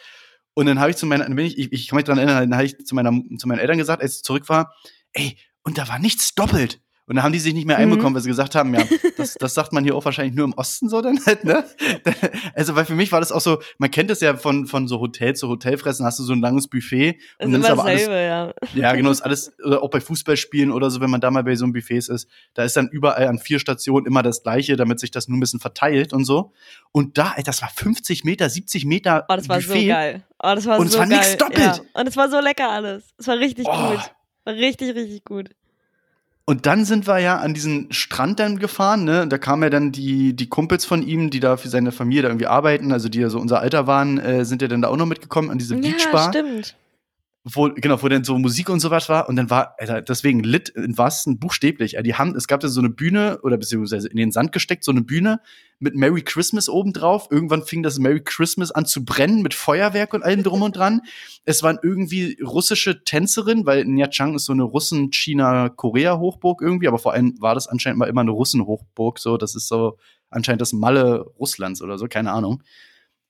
Und 0.58 0.64
dann 0.64 0.80
habe 0.80 0.90
ich 0.90 0.96
zu 0.96 1.04
meinen, 1.04 1.20
dann 1.20 1.36
bin 1.36 1.44
ich, 1.44 1.58
ich, 1.58 1.70
ich 1.70 1.86
kann 1.86 1.96
mich 1.96 2.06
dran 2.06 2.16
erinnern, 2.16 2.48
dann 2.48 2.54
habe 2.54 2.64
ich 2.64 2.78
zu 2.78 2.94
meiner, 2.94 3.12
zu 3.36 3.46
meinen 3.46 3.58
Eltern 3.58 3.76
gesagt, 3.76 4.00
als 4.00 4.16
ich 4.16 4.22
zurück 4.22 4.48
war, 4.48 4.74
ey, 5.12 5.36
und 5.62 5.76
da 5.76 5.86
war 5.86 5.98
nichts 5.98 6.34
doppelt. 6.34 6.80
Und 7.08 7.14
da 7.16 7.22
haben 7.22 7.32
die 7.32 7.38
sich 7.38 7.54
nicht 7.54 7.66
mehr 7.66 7.76
Mhm. 7.76 7.84
einbekommen, 7.84 8.14
weil 8.16 8.22
sie 8.22 8.28
gesagt 8.28 8.54
haben, 8.56 8.74
ja, 8.74 8.82
das, 9.16 9.34
das 9.34 9.54
sagt 9.54 9.72
man 9.72 9.84
hier 9.84 9.94
auch 9.94 10.04
wahrscheinlich 10.04 10.34
nur 10.34 10.44
im 10.44 10.54
Osten 10.54 10.88
so 10.88 11.00
dann 11.00 11.18
halt, 11.24 11.44
ne? 11.44 11.64
Also, 12.54 12.74
weil 12.74 12.84
für 12.84 12.94
mich 12.96 13.12
war 13.12 13.20
das 13.20 13.30
auch 13.32 13.40
so, 13.40 13.60
man 13.78 13.90
kennt 13.90 14.10
es 14.10 14.20
ja 14.20 14.36
von, 14.36 14.66
von 14.66 14.88
so 14.88 14.98
Hotel 15.00 15.34
zu 15.36 15.48
Hotelfressen, 15.48 16.04
hast 16.04 16.18
du 16.18 16.24
so 16.24 16.32
ein 16.32 16.40
langes 16.40 16.66
Buffet 16.68 17.18
Das 17.38 17.46
und 17.46 17.54
ist 17.54 17.62
dann 17.62 17.62
ist 17.62 17.70
aber 17.78 17.84
alles, 17.84 18.06
dasselbe, 18.06 18.54
ja. 18.74 18.88
ja, 18.88 18.94
genau, 18.96 19.10
ist 19.10 19.20
alles, 19.22 19.52
oder 19.64 19.82
auch 19.82 19.90
bei 19.90 20.00
Fußballspielen 20.00 20.72
oder 20.72 20.90
so, 20.90 21.00
wenn 21.00 21.10
man 21.10 21.20
da 21.20 21.30
mal 21.30 21.44
bei 21.44 21.54
so 21.54 21.64
einem 21.64 21.72
Buffet 21.72 21.98
ist, 21.98 22.26
da 22.54 22.64
ist 22.64 22.76
dann 22.76 22.88
überall 22.88 23.28
an 23.28 23.38
vier 23.38 23.58
Stationen 23.60 24.06
immer 24.06 24.22
das 24.22 24.42
Gleiche, 24.42 24.76
damit 24.76 24.98
sich 25.00 25.10
das 25.12 25.28
nur 25.28 25.36
ein 25.36 25.40
bisschen 25.40 25.60
verteilt 25.60 26.12
und 26.12 26.24
so. 26.24 26.52
Und 26.92 27.18
da, 27.18 27.34
ey, 27.36 27.42
das 27.44 27.62
war 27.62 27.68
50 27.74 28.24
Meter, 28.24 28.50
70 28.50 28.84
Meter 28.84 29.26
Oh, 29.28 29.36
das 29.36 29.48
war 29.48 29.58
Buffet. 29.58 29.80
so 29.82 29.86
geil. 29.86 30.22
Oh, 30.42 30.52
das 30.54 30.66
war 30.66 30.78
Und 30.80 30.86
es 30.86 30.92
so 30.92 30.98
war 30.98 31.06
geil. 31.06 31.18
nix 31.18 31.36
doppelt. 31.36 31.58
Ja. 31.58 31.80
Und 32.00 32.08
es 32.08 32.16
war 32.16 32.28
so 32.30 32.40
lecker 32.40 32.68
alles. 32.70 33.04
Es 33.18 33.26
war 33.28 33.38
richtig 33.38 33.66
Oh. 33.68 33.90
gut. 33.90 34.00
War 34.44 34.54
richtig, 34.54 34.94
richtig 34.94 35.24
gut. 35.24 35.50
Und 36.48 36.64
dann 36.66 36.84
sind 36.84 37.08
wir 37.08 37.18
ja 37.18 37.38
an 37.38 37.54
diesen 37.54 37.92
Strand 37.92 38.38
dann 38.38 38.60
gefahren, 38.60 39.02
ne? 39.04 39.22
Und 39.22 39.32
Da 39.32 39.38
kamen 39.38 39.64
ja 39.64 39.70
dann 39.70 39.90
die, 39.90 40.32
die 40.32 40.48
Kumpels 40.48 40.84
von 40.84 41.02
ihm, 41.02 41.28
die 41.28 41.40
da 41.40 41.56
für 41.56 41.68
seine 41.68 41.90
Familie 41.90 42.22
da 42.22 42.28
irgendwie 42.28 42.46
arbeiten, 42.46 42.92
also 42.92 43.08
die 43.08 43.18
ja 43.18 43.28
so 43.30 43.40
unser 43.40 43.58
Alter 43.60 43.88
waren, 43.88 44.18
äh, 44.18 44.44
sind 44.44 44.62
ja 44.62 44.68
dann 44.68 44.80
da 44.80 44.88
auch 44.88 44.96
noch 44.96 45.06
mitgekommen 45.06 45.50
an 45.50 45.58
diese 45.58 45.74
Ja, 45.74 45.80
Beachbar. 45.80 46.28
stimmt. 46.32 46.76
Wo, 47.48 47.70
genau, 47.72 48.02
wo 48.02 48.08
dann 48.08 48.24
so 48.24 48.36
Musik 48.38 48.68
und 48.68 48.80
sowas 48.80 49.08
war. 49.08 49.28
Und 49.28 49.36
dann 49.36 49.50
war, 49.50 49.76
Alter, 49.78 50.02
deswegen 50.02 50.40
lit 50.40 50.68
in 50.70 50.98
wahrsten 50.98 51.38
buchstäblich. 51.38 51.96
Die 52.02 52.14
haben, 52.14 52.34
es 52.34 52.48
gab 52.48 52.58
da 52.58 52.66
so 52.66 52.80
eine 52.80 52.90
Bühne, 52.90 53.38
oder 53.42 53.56
beziehungsweise 53.56 54.08
in 54.08 54.16
den 54.16 54.32
Sand 54.32 54.50
gesteckt, 54.50 54.82
so 54.82 54.90
eine 54.90 55.02
Bühne 55.02 55.40
mit 55.78 55.94
Merry 55.94 56.22
Christmas 56.22 56.68
oben 56.68 56.92
drauf. 56.92 57.28
Irgendwann 57.30 57.62
fing 57.62 57.84
das 57.84 58.00
Merry 58.00 58.20
Christmas 58.20 58.72
an 58.72 58.84
zu 58.84 59.04
brennen 59.04 59.42
mit 59.42 59.54
Feuerwerk 59.54 60.12
und 60.12 60.24
allem 60.24 60.42
drum 60.42 60.62
und 60.62 60.74
dran. 60.74 61.02
Es 61.44 61.62
waren 61.62 61.78
irgendwie 61.80 62.36
russische 62.42 63.04
Tänzerinnen, 63.04 63.64
weil 63.64 63.84
Nyachang 63.84 64.34
ist 64.34 64.46
so 64.46 64.52
eine 64.52 64.64
Russen-China-Korea-Hochburg 64.64 66.60
irgendwie, 66.60 66.88
aber 66.88 66.98
vor 66.98 67.12
allem 67.12 67.40
war 67.40 67.54
das 67.54 67.68
anscheinend 67.68 68.00
mal 68.00 68.08
immer 68.08 68.22
eine 68.22 68.32
Russen-Hochburg, 68.32 69.20
so, 69.20 69.36
das 69.36 69.54
ist 69.54 69.68
so 69.68 69.98
anscheinend 70.30 70.62
das 70.62 70.72
Malle 70.72 71.20
Russlands 71.38 71.80
oder 71.80 71.96
so, 71.96 72.08
keine 72.08 72.32
Ahnung. 72.32 72.64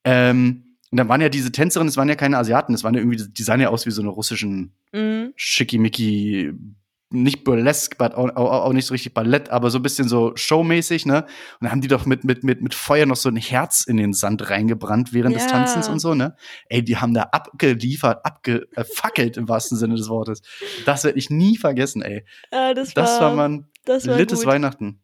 Ähm, 0.04 0.65
und 0.96 1.00
dann 1.00 1.10
waren 1.10 1.20
ja 1.20 1.28
diese 1.28 1.52
Tänzerinnen, 1.52 1.90
es 1.90 1.98
waren 1.98 2.08
ja 2.08 2.14
keine 2.14 2.38
Asiaten, 2.38 2.72
es 2.72 2.82
waren 2.82 2.94
ja 2.94 3.00
irgendwie, 3.00 3.22
die 3.30 3.42
sahen 3.42 3.60
ja 3.60 3.68
aus 3.68 3.84
wie 3.84 3.90
so 3.90 4.00
eine 4.00 4.08
russischen 4.08 4.72
Mhm. 4.94 5.34
schickimicki, 5.36 6.54
nicht 7.10 7.44
burlesque, 7.44 7.96
but 7.98 8.14
auch, 8.14 8.30
auch, 8.34 8.64
auch 8.64 8.72
nicht 8.72 8.86
so 8.86 8.94
richtig 8.94 9.12
Ballett, 9.12 9.50
aber 9.50 9.70
so 9.70 9.78
ein 9.78 9.82
bisschen 9.82 10.08
so 10.08 10.32
showmäßig, 10.36 11.04
ne? 11.04 11.22
Und 11.24 11.28
dann 11.60 11.70
haben 11.70 11.80
die 11.82 11.88
doch 11.88 12.06
mit, 12.06 12.24
mit, 12.24 12.44
mit, 12.44 12.62
mit 12.62 12.74
Feuer 12.74 13.04
noch 13.04 13.16
so 13.16 13.28
ein 13.28 13.36
Herz 13.36 13.82
in 13.86 13.98
den 13.98 14.14
Sand 14.14 14.48
reingebrannt 14.48 15.12
während 15.12 15.36
des 15.36 15.44
Ja. 15.44 15.50
Tanzens 15.50 15.88
und 15.88 15.98
so, 16.00 16.14
ne? 16.14 16.34
Ey, 16.70 16.82
die 16.82 16.96
haben 16.96 17.12
da 17.14 17.24
abgeliefert, 17.30 18.24
abgefackelt 18.24 19.36
im 19.36 19.48
wahrsten 19.48 19.76
Sinne 19.76 19.96
des 19.96 20.08
Wortes. 20.08 20.40
Das 20.86 21.04
werde 21.04 21.18
ich 21.18 21.28
nie 21.28 21.58
vergessen, 21.58 22.00
ey. 22.00 22.24
Ja, 22.50 22.72
das, 22.74 22.94
Das 22.94 23.20
war 23.20 23.34
man 23.34 23.66
das 23.84 24.06
war 24.08 24.16
littes 24.16 24.40
gut. 24.40 24.48
Weihnachten. 24.48 25.00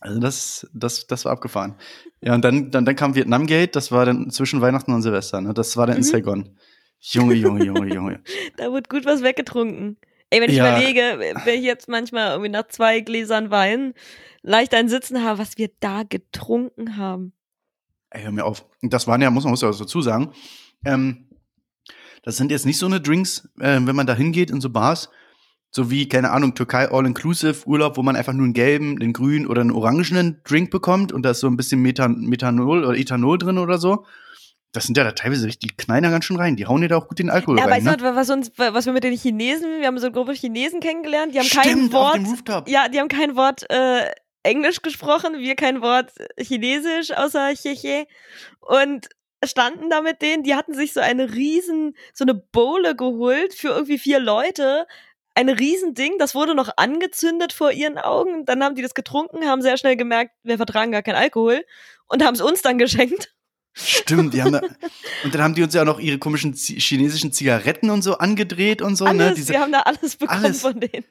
Also 0.00 0.20
das, 0.20 0.66
das, 0.72 1.06
das 1.06 1.24
war 1.24 1.32
abgefahren. 1.32 1.74
Ja, 2.20 2.34
und 2.34 2.44
dann, 2.44 2.70
dann, 2.70 2.84
dann 2.84 2.96
kam 2.96 3.14
Vietnamgate, 3.14 3.72
das 3.72 3.90
war 3.92 4.06
dann 4.06 4.30
zwischen 4.30 4.60
Weihnachten 4.60 4.92
und 4.92 5.02
Silvester, 5.02 5.40
ne? 5.40 5.54
Das 5.54 5.76
war 5.76 5.86
dann 5.86 5.96
in 5.96 6.02
Mhm. 6.02 6.06
Saigon. 6.06 6.58
Junge, 7.00 7.34
Junge, 7.34 7.64
Junge, 7.64 7.92
Junge. 7.92 8.20
Da 8.56 8.72
wird 8.72 8.88
gut 8.88 9.04
was 9.04 9.22
weggetrunken. 9.22 9.96
Ey, 10.30 10.40
wenn 10.40 10.50
ich 10.50 10.56
Ja. 10.56 10.68
überlege, 10.68 11.18
wenn 11.44 11.54
ich 11.58 11.64
jetzt 11.64 11.88
manchmal 11.88 12.30
irgendwie 12.32 12.50
nach 12.50 12.66
zwei 12.68 13.00
Gläsern 13.00 13.50
Wein 13.50 13.94
leicht 14.42 14.74
ein 14.74 14.88
Sitzen 14.88 15.22
habe, 15.24 15.38
was 15.38 15.56
wir 15.58 15.70
da 15.80 16.02
getrunken 16.02 16.96
haben. 16.96 17.32
Ey, 18.10 18.22
hör 18.24 18.32
mir 18.32 18.44
auf. 18.44 18.66
Das 18.82 19.06
waren 19.06 19.22
ja, 19.22 19.30
muss 19.30 19.44
man 19.44 19.52
muss 19.52 19.62
ja 19.62 19.70
dazu 19.70 20.02
sagen. 20.02 20.32
Ähm, 20.84 21.28
das 22.22 22.36
sind 22.36 22.50
jetzt 22.50 22.66
nicht 22.66 22.78
so 22.78 22.86
eine 22.86 23.00
Drinks, 23.00 23.48
äh, 23.60 23.78
wenn 23.82 23.96
man 23.96 24.06
da 24.06 24.14
hingeht 24.14 24.50
in 24.50 24.60
so 24.60 24.70
Bars, 24.70 25.08
so 25.70 25.90
wie, 25.90 26.08
keine 26.08 26.30
Ahnung, 26.30 26.54
Türkei 26.54 26.90
All-Inclusive 26.90 27.66
Urlaub, 27.66 27.96
wo 27.96 28.02
man 28.02 28.16
einfach 28.16 28.32
nur 28.32 28.44
einen 28.44 28.54
gelben, 28.54 28.98
einen 29.00 29.12
grünen 29.12 29.46
oder 29.46 29.60
einen 29.60 29.70
orangenen 29.72 30.40
Drink 30.44 30.70
bekommt 30.70 31.12
und 31.12 31.22
da 31.22 31.30
ist 31.32 31.40
so 31.40 31.46
ein 31.46 31.56
bisschen 31.56 31.80
Methan 31.80 32.20
Methanol 32.22 32.84
oder 32.84 32.96
Ethanol 32.96 33.38
drin 33.38 33.58
oder 33.58 33.78
so. 33.78 34.06
Das 34.72 34.84
sind 34.84 34.96
ja 34.98 35.04
da 35.04 35.12
teilweise 35.12 35.46
richtig, 35.46 35.70
die 35.70 35.76
knallen 35.76 36.02
da 36.04 36.10
ganz 36.10 36.26
schön 36.26 36.36
rein. 36.36 36.56
Die 36.56 36.66
hauen 36.66 36.82
dir 36.82 36.88
da 36.88 36.96
auch 36.98 37.08
gut 37.08 37.18
den 37.18 37.30
Alkohol 37.30 37.58
Ja, 37.58 37.64
rein. 37.64 37.72
weißt 37.84 37.86
Ne? 37.86 37.96
du, 37.96 38.04
was, 38.04 38.16
was, 38.16 38.30
uns, 38.30 38.52
was 38.56 38.86
wir 38.86 38.92
mit 38.92 39.02
den 39.04 39.16
Chinesen, 39.16 39.80
wir 39.80 39.86
haben 39.86 39.98
so 39.98 40.06
eine 40.06 40.12
Gruppe 40.14 40.32
Chinesen 40.32 40.80
kennengelernt, 40.80 41.34
die 41.34 41.38
haben 41.38 41.48
kein 41.48 41.62
Stimmt, 41.70 41.94
auf 41.94 42.00
Wort, 42.00 42.16
dem 42.16 42.26
Rooftop. 42.26 42.68
ja, 42.68 42.88
die 42.88 43.00
haben 43.00 43.08
kein 43.08 43.34
Wort 43.34 43.64
äh, 43.70 44.10
Englisch 44.42 44.82
gesprochen, 44.82 45.38
wir 45.38 45.54
kein 45.56 45.80
Wort 45.82 46.12
Chinesisch 46.38 47.10
außer 47.16 47.54
Cheche 47.54 48.06
und 48.60 49.08
standen 49.44 49.88
da 49.88 50.00
mit 50.02 50.20
denen, 50.20 50.42
die 50.42 50.54
hatten 50.54 50.74
sich 50.74 50.92
so 50.92 51.00
eine 51.00 51.32
riesen, 51.32 51.94
so 52.12 52.24
eine 52.24 52.34
Bowle 52.34 52.94
geholt 52.96 53.54
für 53.54 53.68
irgendwie 53.68 53.98
vier 53.98 54.20
Leute, 54.20 54.86
ein 55.38 55.48
riesen 55.48 55.94
Ding, 55.94 56.14
das 56.18 56.34
wurde 56.34 56.54
noch 56.56 56.68
angezündet 56.76 57.52
vor 57.52 57.70
ihren 57.70 57.96
Augen, 57.96 58.44
dann 58.44 58.62
haben 58.64 58.74
die 58.74 58.82
das 58.82 58.94
getrunken, 58.94 59.46
haben 59.46 59.62
sehr 59.62 59.76
schnell 59.76 59.96
gemerkt, 59.96 60.32
wir 60.42 60.56
vertragen 60.56 60.90
gar 60.90 61.02
keinen 61.02 61.14
Alkohol 61.14 61.64
und 62.08 62.24
haben 62.24 62.34
es 62.34 62.40
uns 62.40 62.60
dann 62.60 62.76
geschenkt. 62.76 63.32
Stimmt, 63.72 64.34
die 64.34 64.42
haben 64.42 64.50
da, 64.52 64.60
und 65.24 65.32
dann 65.32 65.40
haben 65.42 65.54
die 65.54 65.62
uns 65.62 65.72
ja 65.74 65.82
auch 65.82 65.86
noch 65.86 66.00
ihre 66.00 66.18
komischen 66.18 66.54
Zi- 66.54 66.80
chinesischen 66.80 67.32
Zigaretten 67.32 67.90
und 67.90 68.02
so 68.02 68.18
angedreht 68.18 68.82
und 68.82 68.96
so, 68.96 69.04
ne? 69.04 69.10
alles, 69.26 69.34
Diese, 69.36 69.52
wir 69.52 69.60
haben 69.60 69.70
da 69.70 69.80
alles 69.80 70.16
bekommen 70.16 70.44
alles. 70.46 70.60
von 70.62 70.80
denen. 70.80 71.04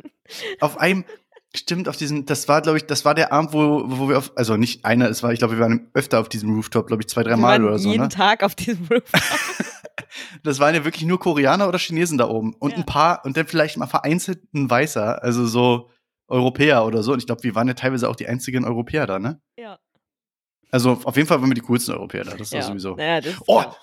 auf 0.60 0.78
einem, 0.78 1.06
stimmt, 1.56 1.88
auf 1.88 1.96
diesem, 1.96 2.26
das 2.26 2.50
war, 2.50 2.62
glaube 2.62 2.78
ich, 2.80 2.86
das 2.86 3.06
war 3.06 3.16
der 3.16 3.32
Abend, 3.32 3.54
wo, 3.54 3.84
wo 3.86 4.10
wir 4.10 4.18
auf, 4.18 4.34
also 4.36 4.58
nicht 4.58 4.84
einer, 4.84 5.08
es 5.10 5.24
war, 5.24 5.32
ich 5.32 5.40
glaube, 5.40 5.54
wir 5.54 5.62
waren 5.62 5.90
öfter 5.94 6.20
auf 6.20 6.28
diesem 6.28 6.54
Rooftop, 6.54 6.88
glaube 6.88 7.02
ich, 7.04 7.08
zwei, 7.08 7.24
drei 7.24 7.38
Mal 7.38 7.64
oder 7.64 7.80
so, 7.80 7.90
jeden 7.90 8.04
ne? 8.04 8.10
Tag 8.10 8.44
auf 8.44 8.56
diesem 8.56 8.86
Rooftop. 8.88 9.22
Das 10.44 10.60
waren 10.60 10.76
ja 10.76 10.86
wirklich 10.86 11.06
nur 11.06 11.20
Koreaner 11.20 11.68
oder 11.68 11.80
Chinesen 11.80 12.18
da 12.18 12.28
oben. 12.30 12.54
Und 12.60 12.72
Ja. 12.72 12.78
ein 12.78 12.86
paar, 12.86 13.26
und 13.26 13.36
dann 13.38 13.48
vielleicht 13.48 13.78
mal 13.78 13.88
vereinzelt 13.88 14.42
ein 14.54 14.70
Weißer, 14.70 15.24
also 15.24 15.46
so 15.48 15.90
Europäer 16.28 16.86
oder 16.86 17.04
so. 17.04 17.14
Und 17.14 17.20
ich 17.20 17.26
glaube, 17.26 17.44
wir 17.44 17.56
waren 17.56 17.68
ja 17.68 17.74
teilweise 17.74 18.10
auch 18.10 18.16
die 18.16 18.28
einzigen 18.28 18.66
Europäer 18.66 19.08
da, 19.08 19.20
ne? 19.20 19.42
ja. 19.58 19.80
Also 20.70 21.00
auf 21.04 21.16
jeden 21.16 21.28
Fall 21.30 21.40
waren 21.40 21.50
wir 21.50 21.56
die 21.56 21.62
coolsten 21.62 21.94
Europäer 21.94 22.26
da, 22.26 22.32
das 22.32 22.42
ist 22.48 22.54
ja. 22.54 22.60
doch 22.60 22.68
sowieso. 22.68 22.96
Naja, 22.96 23.22
das, 23.22 23.36
Oh, 23.48 23.62
ja. 23.62 23.74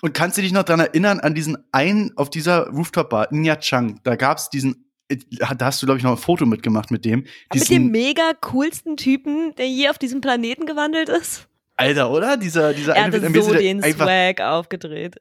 und 0.00 0.14
kannst 0.14 0.38
du 0.38 0.42
dich 0.42 0.52
noch 0.52 0.62
dran 0.62 0.80
erinnern, 0.80 1.20
an 1.20 1.34
diesen 1.34 1.58
einen, 1.70 2.16
auf 2.16 2.30
dieser 2.30 2.68
Rooftop-Bar, 2.68 3.28
Nya 3.30 3.56
Chang, 3.56 4.00
da 4.04 4.16
gab's 4.16 4.48
diesen, 4.48 4.90
äh, 5.08 5.18
da 5.58 5.66
hast 5.66 5.82
du, 5.82 5.86
glaube 5.86 5.98
ich, 5.98 6.04
noch 6.04 6.12
ein 6.12 6.16
Foto 6.16 6.46
mitgemacht 6.46 6.90
mit 6.90 7.04
dem. 7.04 7.20
Mit 7.20 7.28
Diesen, 7.52 7.68
dem 7.74 7.90
mega 7.90 8.32
coolsten 8.40 8.96
Typen, 8.96 9.54
der 9.56 9.68
je 9.68 9.90
auf 9.90 9.98
diesem 9.98 10.22
Planeten 10.22 10.64
gewandelt 10.64 11.10
ist. 11.10 11.46
Alter, 11.76 12.10
oder? 12.10 12.38
Dieser, 12.38 12.72
dieser 12.72 12.96
Er 12.96 13.04
hatte 13.04 13.20
so 13.42 13.52
den 13.54 13.82
einfach, 13.82 14.06
Swag 14.06 14.40
aufgedreht. 14.40 15.16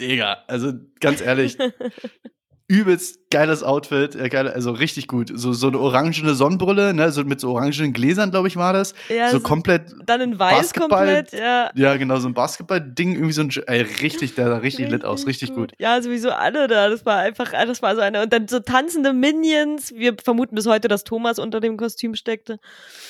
Digga, 0.00 0.44
also 0.48 0.72
ganz 1.00 1.20
ehrlich, 1.20 1.56
übelst 2.70 3.18
geiles 3.32 3.62
Outfit, 3.64 4.14
äh, 4.14 4.28
geile, 4.28 4.52
also 4.52 4.70
richtig 4.70 5.06
gut. 5.08 5.30
So, 5.34 5.52
so 5.52 5.68
eine 5.68 5.78
orangene 5.78 6.34
Sonnenbrille, 6.34 6.94
ne, 6.94 7.10
so 7.12 7.24
mit 7.24 7.40
so 7.40 7.50
orangenen 7.52 7.92
Gläsern, 7.92 8.30
glaube 8.30 8.46
ich, 8.48 8.56
war 8.56 8.72
das. 8.72 8.94
Ja, 9.08 9.30
so 9.30 9.38
so- 9.38 9.42
komplett, 9.42 9.82
Dann 10.06 10.20
in 10.20 10.38
weiß 10.38 10.56
Basketball- 10.72 10.88
komplett, 11.16 11.32
ja. 11.32 11.70
ja, 11.74 11.96
genau, 11.96 12.18
so 12.18 12.28
ein 12.28 12.34
Basketball-Ding, 12.34 13.14
irgendwie 13.14 13.32
so 13.32 13.42
ein, 13.42 13.50
ey, 13.66 13.82
richtig, 14.02 14.34
der 14.36 14.46
sah 14.48 14.56
richtig, 14.58 14.88
lit 14.88 15.04
aus, 15.04 15.26
richtig 15.26 15.52
gut. 15.54 15.72
Ja, 15.78 16.00
sowieso 16.00 16.30
alle 16.30 16.68
da. 16.68 16.88
Das 16.88 17.04
war 17.06 17.18
einfach, 17.18 17.50
das 17.52 17.82
war 17.82 17.94
so 17.96 18.00
eine. 18.02 18.22
Und 18.22 18.32
dann 18.32 18.46
so 18.48 18.60
tanzende 18.60 19.12
Minions. 19.12 19.92
Wir 19.94 20.14
vermuten 20.22 20.54
bis 20.54 20.66
heute, 20.66 20.86
dass 20.88 21.02
Thomas 21.04 21.38
unter 21.40 21.60
dem 21.60 21.76
Kostüm 21.76 22.14
steckte. 22.14 22.58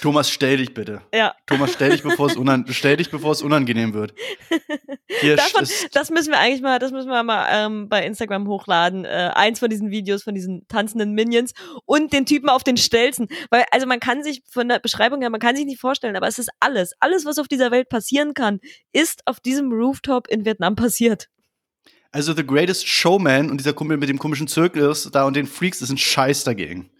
Thomas, 0.01 0.31
stell 0.31 0.57
dich 0.59 0.73
bitte. 0.75 1.03
Ja, 1.15 1.35
Thomas, 1.47 1.73
stell 1.73 1.91
dich, 1.91 2.03
bevor 2.03 2.27
es, 2.29 2.37
unan 2.37 2.65
stell 2.71 2.97
dich, 2.97 3.11
bevor 3.11 3.33
es 3.33 3.43
unangenehm 3.43 3.93
wird. 3.95 4.15
Hier 5.21 5.37
Davon, 5.37 5.67
das 5.93 6.11
müssen 6.11 6.31
wir 6.31 6.39
eigentlich 6.39 6.63
mal, 6.63 6.79
das 6.79 6.93
müssen 6.93 7.09
wir 7.11 7.23
mal 7.23 7.47
ähm, 7.51 7.89
bei 7.89 8.05
Instagram 8.07 8.47
hochladen. 8.49 9.05
Äh, 9.05 9.31
eins 9.51 9.59
von 9.59 9.69
diesen 9.71 9.91
Videos 9.91 10.23
von 10.23 10.35
diesen 10.35 10.67
tanzenden 10.69 11.13
Minions 11.13 11.53
und 11.85 12.13
den 12.13 12.27
Typen 12.27 12.49
auf 12.49 12.63
den 12.63 12.77
Stelzen. 12.77 13.29
Weil, 13.51 13.65
also 13.71 13.87
man 13.87 14.01
kann 14.01 14.23
sich 14.23 14.43
von 14.49 14.69
der 14.69 14.79
Beschreibung 14.79 15.21
her, 15.21 15.31
man 15.31 15.41
kann 15.41 15.57
sich 15.57 15.67
nicht 15.67 15.81
vorstellen, 15.81 16.17
aber 16.17 16.29
es 16.29 16.39
ist 16.39 16.51
alles. 16.61 16.93
Alles, 17.01 17.25
was 17.25 17.39
auf 17.39 17.49
dieser 17.49 17.71
Welt 17.71 17.89
passieren 17.89 18.35
kann, 18.35 18.61
ist 18.93 19.23
auf 19.27 19.41
diesem 19.41 19.73
Rooftop 19.73 20.29
in 20.29 20.45
Vietnam 20.45 20.77
passiert. 20.77 21.29
also 22.13 22.33
The 22.33 22.47
Greatest 22.47 22.87
Showman 22.89 23.51
und 23.51 23.59
dieser 23.59 23.73
Kumpel 23.73 23.97
mit 23.97 24.09
dem 24.09 24.19
komischen 24.19 24.49
Zirkus 24.49 25.09
da 25.13 25.25
und 25.25 25.37
den 25.37 25.47
Freaks 25.47 25.81
ist 25.81 25.91
ein 25.91 25.99
Scheiß 25.99 26.45
dagegen. 26.45 26.91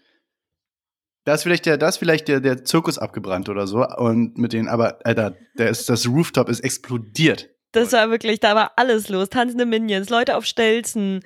Da 1.25 1.35
ist 1.35 1.43
vielleicht 1.43 1.65
der, 1.65 1.77
da 1.77 1.89
ist 1.89 1.97
vielleicht 1.97 2.27
der, 2.27 2.39
der 2.39 2.63
Zirkus 2.65 2.97
abgebrannt 2.97 3.47
oder 3.49 3.67
so 3.67 3.85
und 3.85 4.37
mit 4.37 4.53
denen, 4.53 4.67
aber 4.67 4.99
Alter, 5.05 5.35
der 5.57 5.69
ist, 5.69 5.87
das 5.89 6.07
Rooftop 6.07 6.49
ist 6.49 6.61
explodiert. 6.61 7.49
Das 7.73 7.93
war 7.93 8.09
wirklich, 8.09 8.39
da 8.39 8.55
war 8.55 8.71
alles 8.75 9.07
los. 9.07 9.29
Tanzende 9.29 9.65
Minions, 9.65 10.09
Leute 10.09 10.35
auf 10.35 10.45
Stelzen, 10.45 11.21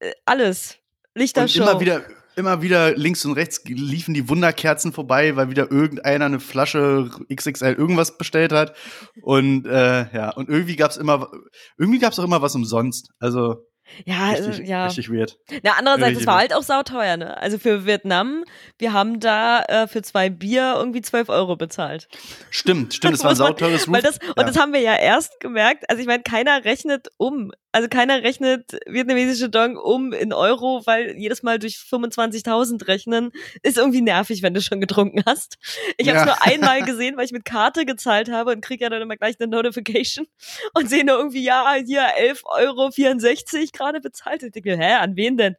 äh, 0.00 0.12
alles. 0.24 0.78
Und 1.14 1.20
Lichtershow. 1.22 1.62
immer 1.62 1.80
wieder, 1.80 2.04
immer 2.36 2.62
wieder 2.62 2.94
links 2.96 3.24
und 3.24 3.32
rechts 3.32 3.62
liefen 3.64 4.14
die 4.14 4.28
Wunderkerzen 4.28 4.92
vorbei, 4.92 5.36
weil 5.36 5.50
wieder 5.50 5.70
irgendeiner 5.70 6.26
eine 6.26 6.40
Flasche 6.40 7.10
XXL 7.34 7.72
irgendwas 7.72 8.18
bestellt 8.18 8.52
hat. 8.52 8.76
Und 9.22 9.66
äh, 9.66 10.14
ja, 10.14 10.30
und 10.30 10.48
irgendwie 10.48 10.76
gab's 10.76 10.96
immer, 10.96 11.30
irgendwie 11.78 11.98
gab's 11.98 12.18
auch 12.18 12.24
immer 12.24 12.42
was 12.42 12.54
umsonst. 12.54 13.10
Also 13.18 13.66
ja, 14.04 14.30
richtig, 14.30 14.60
äh, 14.60 14.68
ja. 14.68 14.86
richtig 14.86 15.10
weird. 15.10 15.38
Na, 15.62 15.72
andererseits, 15.78 16.08
Richtig 16.08 16.22
es 16.22 16.26
war 16.26 16.38
halt 16.38 16.54
auch 16.54 16.62
sauteuer, 16.62 17.16
ne? 17.16 17.36
Also 17.38 17.58
für 17.58 17.86
Vietnam, 17.86 18.44
wir 18.78 18.92
haben 18.92 19.20
da 19.20 19.62
äh, 19.62 19.86
für 19.88 20.02
zwei 20.02 20.28
Bier 20.30 20.74
irgendwie 20.76 21.02
12 21.02 21.28
Euro 21.28 21.56
bezahlt. 21.56 22.08
Stimmt, 22.50 22.94
stimmt, 22.94 23.14
es 23.14 23.22
war 23.24 23.30
ein 23.30 23.36
sauteures 23.36 23.88
Weil 23.90 24.02
Roof. 24.04 24.18
das, 24.18 24.28
und 24.28 24.38
ja. 24.38 24.44
das 24.44 24.58
haben 24.58 24.72
wir 24.72 24.80
ja 24.80 24.96
erst 24.96 25.40
gemerkt. 25.40 25.88
Also 25.88 26.00
ich 26.00 26.06
meine, 26.06 26.22
keiner 26.22 26.64
rechnet 26.64 27.08
um. 27.16 27.52
Also 27.72 27.88
keiner 27.90 28.22
rechnet 28.22 28.78
vietnamesische 28.86 29.50
Dong 29.50 29.76
um 29.76 30.14
in 30.14 30.32
Euro, 30.32 30.80
weil 30.86 31.14
jedes 31.18 31.42
Mal 31.42 31.58
durch 31.58 31.74
25.000 31.74 32.86
rechnen 32.88 33.32
ist 33.62 33.76
irgendwie 33.76 34.00
nervig, 34.00 34.42
wenn 34.42 34.54
du 34.54 34.62
schon 34.62 34.80
getrunken 34.80 35.22
hast. 35.26 35.58
Ich 35.98 36.08
habe 36.08 36.18
es 36.18 36.24
Ja. 36.24 36.36
nur 36.36 36.42
einmal 36.42 36.82
gesehen, 36.86 37.18
weil 37.18 37.26
ich 37.26 37.32
mit 37.32 37.44
Karte 37.44 37.84
gezahlt 37.84 38.30
habe 38.30 38.52
und 38.52 38.62
krieg 38.62 38.80
ja 38.80 38.88
dann 38.88 39.02
immer 39.02 39.16
gleich 39.16 39.36
eine 39.38 39.48
Notification 39.50 40.26
und 40.72 40.88
sehe 40.88 41.04
nur 41.04 41.18
irgendwie, 41.18 41.42
ja, 41.44 41.74
hier 41.84 42.00
11,64 42.18 42.44
Euro 42.46 42.90
gerade 43.76 44.00
bezahlt. 44.00 44.42
Ich 44.42 44.52
denke, 44.52 44.76
mir, 44.76 44.78
hä, 44.84 44.92
an 44.94 45.16
wen 45.16 45.36
denn? 45.36 45.54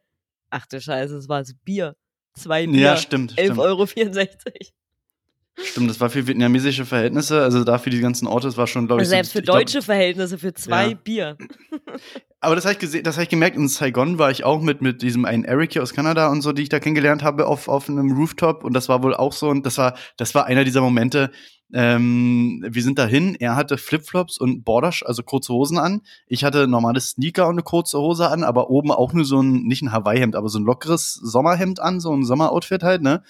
Ach 0.50 0.66
du 0.66 0.80
Scheiße, 0.80 1.16
es 1.16 1.28
war 1.28 1.40
das 1.40 1.54
Bier. 1.64 1.96
Zwei 2.34 2.66
Bier. 2.66 2.80
Ja, 2.80 2.96
stimmt. 2.96 3.32
11,64 3.34 3.44
stimmt. 3.44 3.58
Euro. 3.58 3.86
Stimmt, 5.60 5.90
das 5.90 6.00
war 6.00 6.08
für 6.08 6.24
vietnamesische 6.24 6.84
Verhältnisse, 6.86 7.42
also 7.42 7.64
da 7.64 7.78
für 7.78 7.90
die 7.90 7.98
ganzen 8.00 8.28
Orte, 8.28 8.46
das 8.46 8.56
war 8.56 8.68
schon, 8.68 8.86
glaube 8.86 9.02
ich, 9.02 9.06
Also 9.06 9.10
selbst 9.10 9.30
so, 9.30 9.32
für 9.32 9.38
ich 9.40 9.44
glaub- 9.44 9.56
deutsche 9.58 9.82
Verhältnisse, 9.82 10.38
für 10.38 10.54
zwei 10.54 10.88
Ja. 10.90 10.94
Bier. 10.94 11.36
Aber 12.40 12.54
das 12.54 12.64
habe 12.64 12.74
ich 12.74 12.78
gesehen, 12.78 13.02
das 13.02 13.16
habe 13.16 13.24
ich 13.24 13.28
gemerkt, 13.28 13.56
in 13.56 13.66
Saigon 13.66 14.18
war 14.18 14.30
ich 14.30 14.44
auch 14.44 14.62
mit, 14.62 14.80
mit 14.82 15.02
diesem 15.02 15.24
einen 15.24 15.42
Eric 15.44 15.72
hier 15.72 15.82
aus 15.82 15.92
Kanada 15.92 16.28
und 16.30 16.42
so, 16.42 16.52
die 16.52 16.62
ich 16.62 16.68
da 16.68 16.78
kennengelernt 16.78 17.24
habe 17.24 17.48
auf, 17.48 17.66
auf 17.66 17.88
einem 17.88 18.12
Rooftop 18.12 18.62
und 18.62 18.72
das 18.72 18.88
war 18.88 19.02
wohl 19.02 19.14
auch 19.14 19.32
so 19.32 19.48
und 19.48 19.66
das 19.66 19.78
war, 19.78 19.96
das 20.16 20.32
war 20.36 20.46
einer 20.46 20.62
dieser 20.62 20.80
Momente, 20.80 21.32
ähm, 21.72 22.64
wir 22.66 22.82
sind 22.82 22.98
dahin, 22.98 23.34
er 23.34 23.56
hatte 23.56 23.76
Flipflops 23.76 24.38
und 24.38 24.64
Border, 24.64 24.92
also 25.04 25.22
kurze 25.22 25.52
Hosen 25.52 25.78
an. 25.78 26.00
Ich 26.26 26.44
hatte 26.44 26.66
normale 26.66 27.00
Sneaker 27.00 27.46
und 27.46 27.54
eine 27.54 27.62
kurze 27.62 27.98
Hose 27.98 28.28
an, 28.28 28.42
aber 28.42 28.70
oben 28.70 28.90
auch 28.90 29.12
nur 29.12 29.24
so 29.24 29.40
ein, 29.40 29.64
nicht 29.64 29.82
ein 29.82 29.92
Hawaii-Hemd, 29.92 30.34
aber 30.34 30.48
so 30.48 30.58
ein 30.58 30.64
lockeres 30.64 31.14
Sommerhemd 31.14 31.80
an, 31.80 32.00
so 32.00 32.14
ein 32.14 32.24
Sommeroutfit 32.24 32.82
halt, 32.82 33.02
ne? 33.02 33.22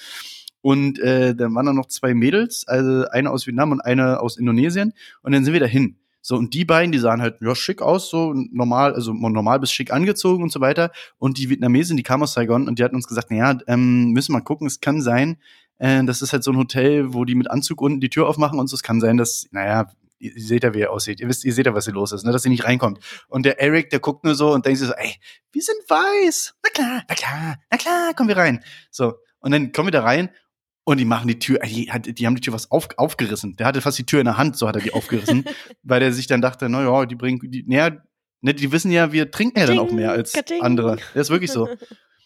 Und 0.61 0.99
äh, 0.99 1.35
dann 1.35 1.55
waren 1.55 1.67
da 1.67 1.73
noch 1.73 1.87
zwei 1.87 2.15
Mädels, 2.15 2.67
also 2.67 3.09
eine 3.11 3.31
aus 3.31 3.47
Vietnam 3.47 3.73
und 3.73 3.81
eine 3.81 4.21
aus 4.21 4.37
Indonesien. 4.37 4.93
Und 5.23 5.33
dann 5.33 5.45
sind 5.45 5.53
wir 5.53 5.61
dahin. 5.61 5.97
So, 6.21 6.37
und 6.37 6.53
die 6.53 6.65
beiden, 6.65 6.93
die 6.93 6.99
sahen 6.99 7.23
halt 7.23 7.41
ja, 7.41 7.55
schick 7.55 7.81
aus, 7.81 8.11
so 8.11 8.35
normal, 8.35 8.93
also 8.93 9.15
normal 9.15 9.61
bis 9.61 9.71
schick 9.71 9.93
angezogen 9.93 10.43
und 10.43 10.53
so 10.53 10.61
weiter. 10.61 10.91
Und 11.17 11.39
die 11.39 11.49
Vietnamesin, 11.49 11.97
die 11.97 12.03
kam 12.03 12.23
aus 12.23 12.35
Saigon 12.35 12.69
und 12.69 12.79
die 12.79 12.85
hatten 12.85 12.97
uns 12.97 13.07
gesagt, 13.07 13.31
naja, 13.31 13.57
ähm, 13.67 14.11
müssen 14.11 14.33
wir 14.33 14.39
mal 14.39 14.45
gucken, 14.45 14.67
es 14.67 14.81
kann 14.81 15.01
sein, 15.01 15.39
äh, 15.79 16.05
das 16.05 16.23
ist 16.23 16.33
halt 16.33 16.45
so 16.45 16.51
ein 16.53 16.57
Hotel, 16.57 17.13
wo 17.15 17.25
die 17.25 17.35
mit 17.35 17.51
Anzug 17.51 17.81
unten 17.81 18.01
die 18.01 18.11
Tür 18.11 18.29
aufmachen 18.29 18.59
und 18.59 18.69
so, 18.69 18.75
es 18.75 18.83
kann 18.83 19.01
sein, 19.01 19.17
dass, 19.17 19.47
naja, 19.51 19.91
ihr, 20.19 20.35
ihr 20.37 20.43
seht 20.43 20.65
ja, 20.65 20.75
wie 20.75 20.81
er 20.81 20.91
aussieht. 20.93 21.21
Ihr 21.21 21.29
wisst, 21.29 21.45
ihr 21.45 21.53
seht 21.53 21.67
ja, 21.67 21.75
was 21.75 21.85
hier 21.85 21.95
los 21.95 22.13
ist, 22.13 22.25
ne, 22.25 22.33
dass 22.33 22.43
sie 22.43 22.49
nicht 22.49 22.65
reinkommt. 22.65 22.99
Und 23.29 23.45
der 23.47 23.61
Eric, 23.61 23.91
der 23.91 24.01
guckt 24.01 24.25
nur 24.25 24.35
so 24.35 24.53
und 24.53 24.67
denkt 24.67 24.79
sich 24.79 24.89
so, 24.89 24.95
ey, 24.95 25.15
wir 25.53 25.63
sind 25.63 25.79
weiß. 25.89 26.55
Na 26.65 26.71
klar, 26.71 27.03
na 27.09 27.15
klar, 27.15 27.57
na 27.71 27.77
klar, 27.77 28.15
kommen 28.15 28.29
wir 28.29 28.37
rein. 28.37 28.63
So, 28.91 29.15
und 29.41 29.53
dann 29.53 29.73
kommen 29.73 29.89
wir 29.89 29.93
da 29.93 30.03
rein 30.03 30.31
und 30.85 30.99
die 30.99 31.05
machen 31.05 31.29
die 31.29 31.39
Tür, 31.39 31.61
die, 31.61 31.91
hat- 31.93 32.07
die 32.19 32.27
haben 32.27 32.35
die 32.35 32.41
Tür 32.41 32.53
was 32.55 32.71
auf, 32.71 32.89
aufgerissen. 32.97 33.55
Der 33.57 33.67
hatte 33.67 33.81
fast 33.81 33.99
die 33.99 34.07
Tür 34.07 34.21
in 34.21 34.25
der 34.25 34.39
Hand, 34.39 34.57
so 34.57 34.67
hat 34.67 34.75
er 34.77 34.83
die 34.83 34.93
aufgerissen, 34.93 35.45
weil 35.83 36.03
er 36.03 36.13
sich 36.13 36.27
dann 36.27 36.41
dachte, 36.41 36.69
na 36.69 36.83
ja, 36.83 37.07
die 37.07 37.15
bringen, 37.15 37.39
die, 37.45 37.65
naja, 37.69 37.97
ne, 38.41 38.55
die 38.55 38.73
wissen 38.73 38.91
ja, 38.91 39.13
wir 39.13 39.31
trinken 39.31 39.59
ja 39.61 39.67
dann 39.67 39.79
auch 39.79 39.93
mehr 39.93 40.11
als 40.13 40.33
andere. 40.61 40.97
Das 41.15 41.27
ist 41.27 41.31
wirklich 41.31 41.53
so. 41.53 41.69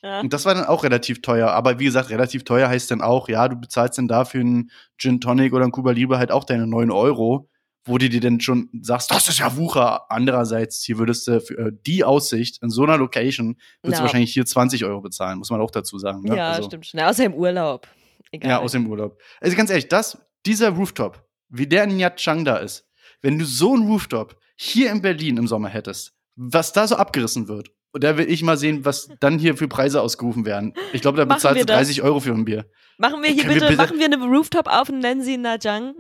Ja. 0.03 0.20
Und 0.20 0.32
das 0.32 0.44
war 0.44 0.55
dann 0.55 0.64
auch 0.64 0.82
relativ 0.84 1.22
teuer. 1.22 1.50
Aber 1.50 1.78
wie 1.78 1.84
gesagt, 1.84 2.11
relativ 2.11 2.44
teuer 2.44 2.68
heißt 2.68 2.90
dann 2.90 3.00
auch, 3.03 3.28
ja, 3.28 3.46
du 3.48 3.57
bezahlst 3.57 3.98
dann 3.98 4.09
dafür 4.09 4.40
einen 4.40 4.70
Gin 4.98 5.20
Tonic 5.20 5.53
oder 5.53 5.62
einen 5.62 5.72
Cuba 5.72 5.92
Libre 5.92 6.18
halt 6.18 6.32
auch 6.32 6.44
deine 6.44 6.66
9 6.66 6.90
Euro, 6.90 7.48
wo 7.84 7.98
du 7.98 8.09
dir 8.09 8.20
dann 8.20 8.40
schon 8.40 8.68
sagst, 8.82 9.11
das 9.12 9.28
ist 9.28 9.38
ja 9.38 9.57
Wucher. 9.57 10.11
Andererseits, 10.11 10.82
hier 10.84 10.98
würdest 10.98 11.26
du 11.28 11.40
für 11.40 11.55
äh, 11.68 11.72
die 11.86 12.03
Aussicht 12.05 12.62
in 12.62 12.70
so 12.70 12.82
einer 12.84 12.96
Location, 12.98 13.57
würdest 13.82 13.92
Ja. 13.92 13.98
du 13.98 14.03
wahrscheinlich 14.03 14.32
hier 14.32 14.44
20 14.46 14.84
Euro 14.84 15.00
bezahlen, 15.00 15.38
muss 15.38 15.50
man 15.50 15.61
auch 15.61 15.70
dazu 15.70 15.98
sagen. 15.98 16.22
Ne? 16.22 16.36
Ja, 16.36 16.50
Also- 16.53 16.68
stimmt 16.68 16.86
schon. 16.86 17.00
Außer 17.00 17.24
im 17.24 17.34
Urlaub. 17.34 17.86
Egal. 18.32 18.50
ja, 18.50 18.59
aus 18.61 18.72
dem 18.72 18.86
Urlaub. 18.88 19.20
Also 19.40 19.57
ganz 19.57 19.68
ehrlich, 19.70 19.88
das, 19.88 20.16
dieser 20.46 20.70
Rooftop, 20.70 21.22
wie 21.48 21.66
der 21.66 21.84
in 21.84 21.96
Nha 21.96 22.11
Trang 22.11 22.44
da 22.44 22.57
ist, 22.57 22.88
wenn 23.20 23.38
du 23.38 23.44
so 23.44 23.74
einen 23.74 23.86
Rooftop 23.86 24.36
hier 24.57 24.90
in 24.90 25.03
Berlin 25.03 25.36
im 25.36 25.46
Sommer 25.46 25.68
hättest, 25.68 26.14
was 26.34 26.72
da 26.72 26.86
so 26.88 26.96
abgerissen 26.96 27.46
wird, 27.46 27.70
und 27.93 28.03
da 28.05 28.16
will 28.18 28.30
ich 28.30 28.43
mal 28.43 28.57
sehen, 28.57 28.84
was 28.84 29.09
dann 29.20 29.38
hier 29.38 29.57
für 29.57 29.68
Preise 29.68 30.01
ausgerufen 30.01 30.45
werden. 30.47 30.74
Ich 30.93 31.01
glaube, 31.03 31.18
da 31.18 31.24
Machen 31.26 31.36
bezahlst 31.38 31.62
du 31.62 31.66
das? 31.66 31.76
30 31.76 32.03
Euro 32.03 32.20
für 32.20 32.32
ein 32.32 32.45
Bier. 32.45 32.66
Machen 32.99 33.22
wir 33.22 33.30
hier 33.30 33.45
Können 33.45 33.55
wir 33.55 33.61
bitte, 33.68 33.76
bitte- 33.76 33.82
machen 33.82 33.99
wir 33.99 34.07
eine 34.07 34.36
Rooftop 34.36 34.66
auf 34.68 34.88
und 34.88 34.99
nennen 35.01 35.22
sie 35.22 35.36
Najang. 35.36 35.95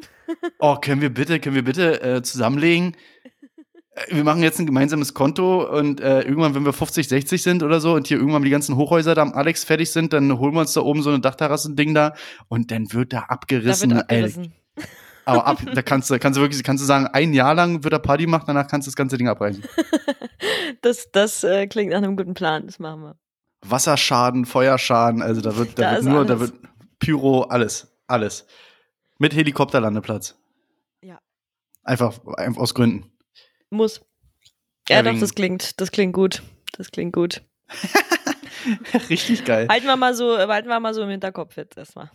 Oh, 0.58 0.76
können 0.76 1.00
wir 1.00 1.10
bitte, 1.12 1.40
können 1.40 1.54
wir 1.56 1.64
bitte 1.64 2.00
äh, 2.02 2.22
zusammenlegen? 2.22 2.96
Äh, 3.94 4.16
Wir 4.16 4.24
machen 4.24 4.42
jetzt 4.42 4.58
ein 4.60 4.66
gemeinsames 4.66 5.12
Konto 5.14 5.68
und 5.78 6.00
äh, 6.00 6.20
irgendwann, 6.22 6.54
wenn 6.54 6.64
wir 6.64 6.72
50, 6.72 7.08
60 7.08 7.42
sind 7.42 7.62
oder 7.62 7.80
so 7.80 7.94
und 7.94 8.06
hier 8.06 8.18
irgendwann 8.18 8.42
die 8.42 8.50
ganzen 8.50 8.76
Hochhäuser 8.76 9.14
da 9.14 9.22
am 9.22 9.32
Alex 9.32 9.64
fertig 9.64 9.90
sind, 9.90 10.12
dann 10.12 10.38
holen 10.38 10.54
wir 10.54 10.60
uns 10.60 10.72
da 10.72 10.80
oben 10.82 11.02
so 11.02 11.10
eine 11.10 11.20
Dachterrassen-Ding 11.20 11.92
da 11.94 12.14
und 12.48 12.70
dann 12.70 12.92
wird 12.92 13.12
da 13.12 13.20
Da 13.20 13.26
abgerissen. 13.26 13.90
wird 13.94 14.04
ey. 14.10 14.32
Aber 15.24 15.46
ab, 15.46 15.58
da 15.74 15.82
kannst 15.82 16.10
du, 16.10 16.18
kannst 16.18 16.36
du 16.36 16.40
wirklich, 16.42 16.62
kannst 16.64 16.82
du 16.82 16.86
sagen, 16.86 17.06
ein 17.06 17.32
Jahr 17.32 17.54
lang 17.54 17.84
wird 17.84 17.92
er 17.92 17.98
Party 18.00 18.24
gemacht, 18.24 18.44
danach 18.46 18.66
kannst 18.66 18.86
du 18.86 18.90
das 18.90 18.96
ganze 18.96 19.16
Ding 19.18 19.28
abreißen. 19.28 19.62
Das, 20.80 21.12
das 21.12 21.44
äh, 21.44 21.68
klingt 21.68 21.90
nach 21.92 21.98
einem 21.98 22.16
guten 22.16 22.34
Plan. 22.34 22.66
Das 22.66 22.80
machen 22.80 23.02
wir. 23.02 23.16
Wasserschaden, 23.64 24.44
Feuerschaden, 24.46 25.22
also 25.22 25.40
da 25.40 25.56
wird, 25.56 25.78
da, 25.78 25.82
Da 25.82 25.96
wird 25.96 26.04
nur, 26.04 26.24
da 26.24 26.34
alles. 26.34 26.50
wird 26.50 26.60
Pyro, 26.98 27.42
alles, 27.42 27.94
alles. 28.08 28.46
Mit 29.18 29.32
Helikopterlandeplatz. 29.34 30.36
Ja. 31.02 31.20
Einfach, 31.84 32.18
einfach 32.36 32.60
aus 32.62 32.74
Gründen. 32.74 33.12
Muss. 33.70 34.00
Ja, 34.88 34.96
Ja, 34.96 35.02
doch, 35.02 35.18
das 35.20 35.34
klingt, 35.34 35.80
das 35.80 35.92
klingt 35.92 36.12
gut. 36.14 36.42
Das 36.76 36.90
klingt 36.90 37.12
gut. 37.12 37.42
Richtig 39.10 39.44
geil. 39.44 39.68
Halten 39.68 39.86
wir 39.86 39.96
mal 39.96 40.14
so, 40.14 40.36
halten 40.36 40.68
wir 40.68 40.80
mal 40.80 40.94
so 40.94 41.02
im 41.02 41.08
Hinterkopf 41.08 41.56
jetzt 41.56 41.76
erstmal. 41.76 42.10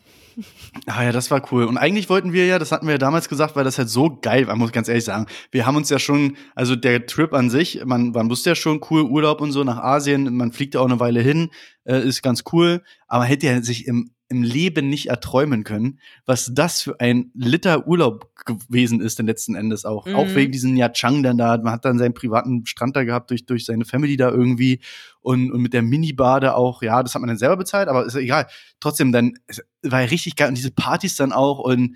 Ah 0.85 1.03
ja, 1.03 1.11
das 1.11 1.31
war 1.31 1.41
cool. 1.51 1.65
Und 1.65 1.77
eigentlich 1.77 2.09
wollten 2.09 2.33
wir 2.33 2.45
ja, 2.45 2.59
das 2.59 2.71
hatten 2.71 2.85
wir 2.85 2.93
ja 2.93 2.97
damals 2.97 3.29
gesagt, 3.29 3.55
weil 3.55 3.63
das 3.63 3.77
halt 3.77 3.89
so 3.89 4.19
geil 4.21 4.47
war, 4.47 4.55
muss 4.55 4.69
ich 4.69 4.73
ganz 4.73 4.87
ehrlich 4.87 5.05
sagen. 5.05 5.25
Wir 5.51 5.65
haben 5.65 5.75
uns 5.75 5.89
ja 5.89 5.99
schon, 5.99 6.37
also 6.55 6.75
der 6.75 7.05
Trip 7.05 7.33
an 7.33 7.49
sich, 7.49 7.83
man, 7.85 8.11
man 8.11 8.29
wusste 8.29 8.51
ja 8.51 8.55
schon 8.55 8.81
cool, 8.89 9.01
Urlaub 9.01 9.41
und 9.41 9.51
so 9.51 9.63
nach 9.63 9.77
Asien, 9.77 10.35
man 10.35 10.51
fliegt 10.51 10.75
ja 10.75 10.81
auch 10.81 10.85
eine 10.85 10.99
Weile 10.99 11.21
hin, 11.21 11.49
äh, 11.85 11.99
ist 12.01 12.21
ganz 12.21 12.43
cool, 12.51 12.83
aber 13.07 13.25
hätte 13.25 13.47
ja 13.47 13.61
sich 13.61 13.87
im, 13.87 14.11
im 14.29 14.43
Leben 14.43 14.89
nicht 14.89 15.07
erträumen 15.09 15.63
können, 15.63 15.99
was 16.25 16.51
das 16.53 16.81
für 16.81 16.99
ein 16.99 17.31
Liter 17.33 17.87
Urlaub 17.87 18.35
gewesen 18.45 18.99
ist, 18.99 19.19
denn 19.19 19.25
letzten 19.25 19.55
Endes 19.55 19.85
auch. 19.85 20.05
Mhm. 20.05 20.15
Auch 20.15 20.27
wegen 20.35 20.51
diesen 20.51 20.73
Nha 20.73 20.89
Chang 20.89 21.23
dann 21.23 21.37
da, 21.37 21.57
man 21.57 21.71
hat 21.71 21.85
dann 21.85 21.97
seinen 21.97 22.13
privaten 22.13 22.65
Strand 22.65 22.95
da 22.95 23.03
gehabt 23.03 23.29
durch, 23.31 23.45
durch 23.45 23.65
seine 23.65 23.85
Family 23.85 24.17
da 24.17 24.29
irgendwie 24.29 24.81
und, 25.21 25.51
und 25.51 25.61
mit 25.61 25.73
der 25.73 25.81
Minibar 25.81 26.41
da 26.41 26.53
auch, 26.53 26.81
ja, 26.81 27.01
das 27.03 27.15
hat 27.15 27.21
man 27.21 27.29
dann 27.29 27.37
selber 27.37 27.57
bezahlt, 27.57 27.87
aber 27.87 28.05
ist 28.05 28.15
ja 28.15 28.19
egal. 28.19 28.47
Trotzdem 28.79 29.11
dann, 29.11 29.33
war 29.81 30.01
ja 30.01 30.07
richtig 30.07 30.35
geil 30.35 30.49
und 30.49 30.57
diese 30.57 30.71
Partys 30.71 31.15
dann 31.15 31.31
auch 31.31 31.59
und 31.59 31.95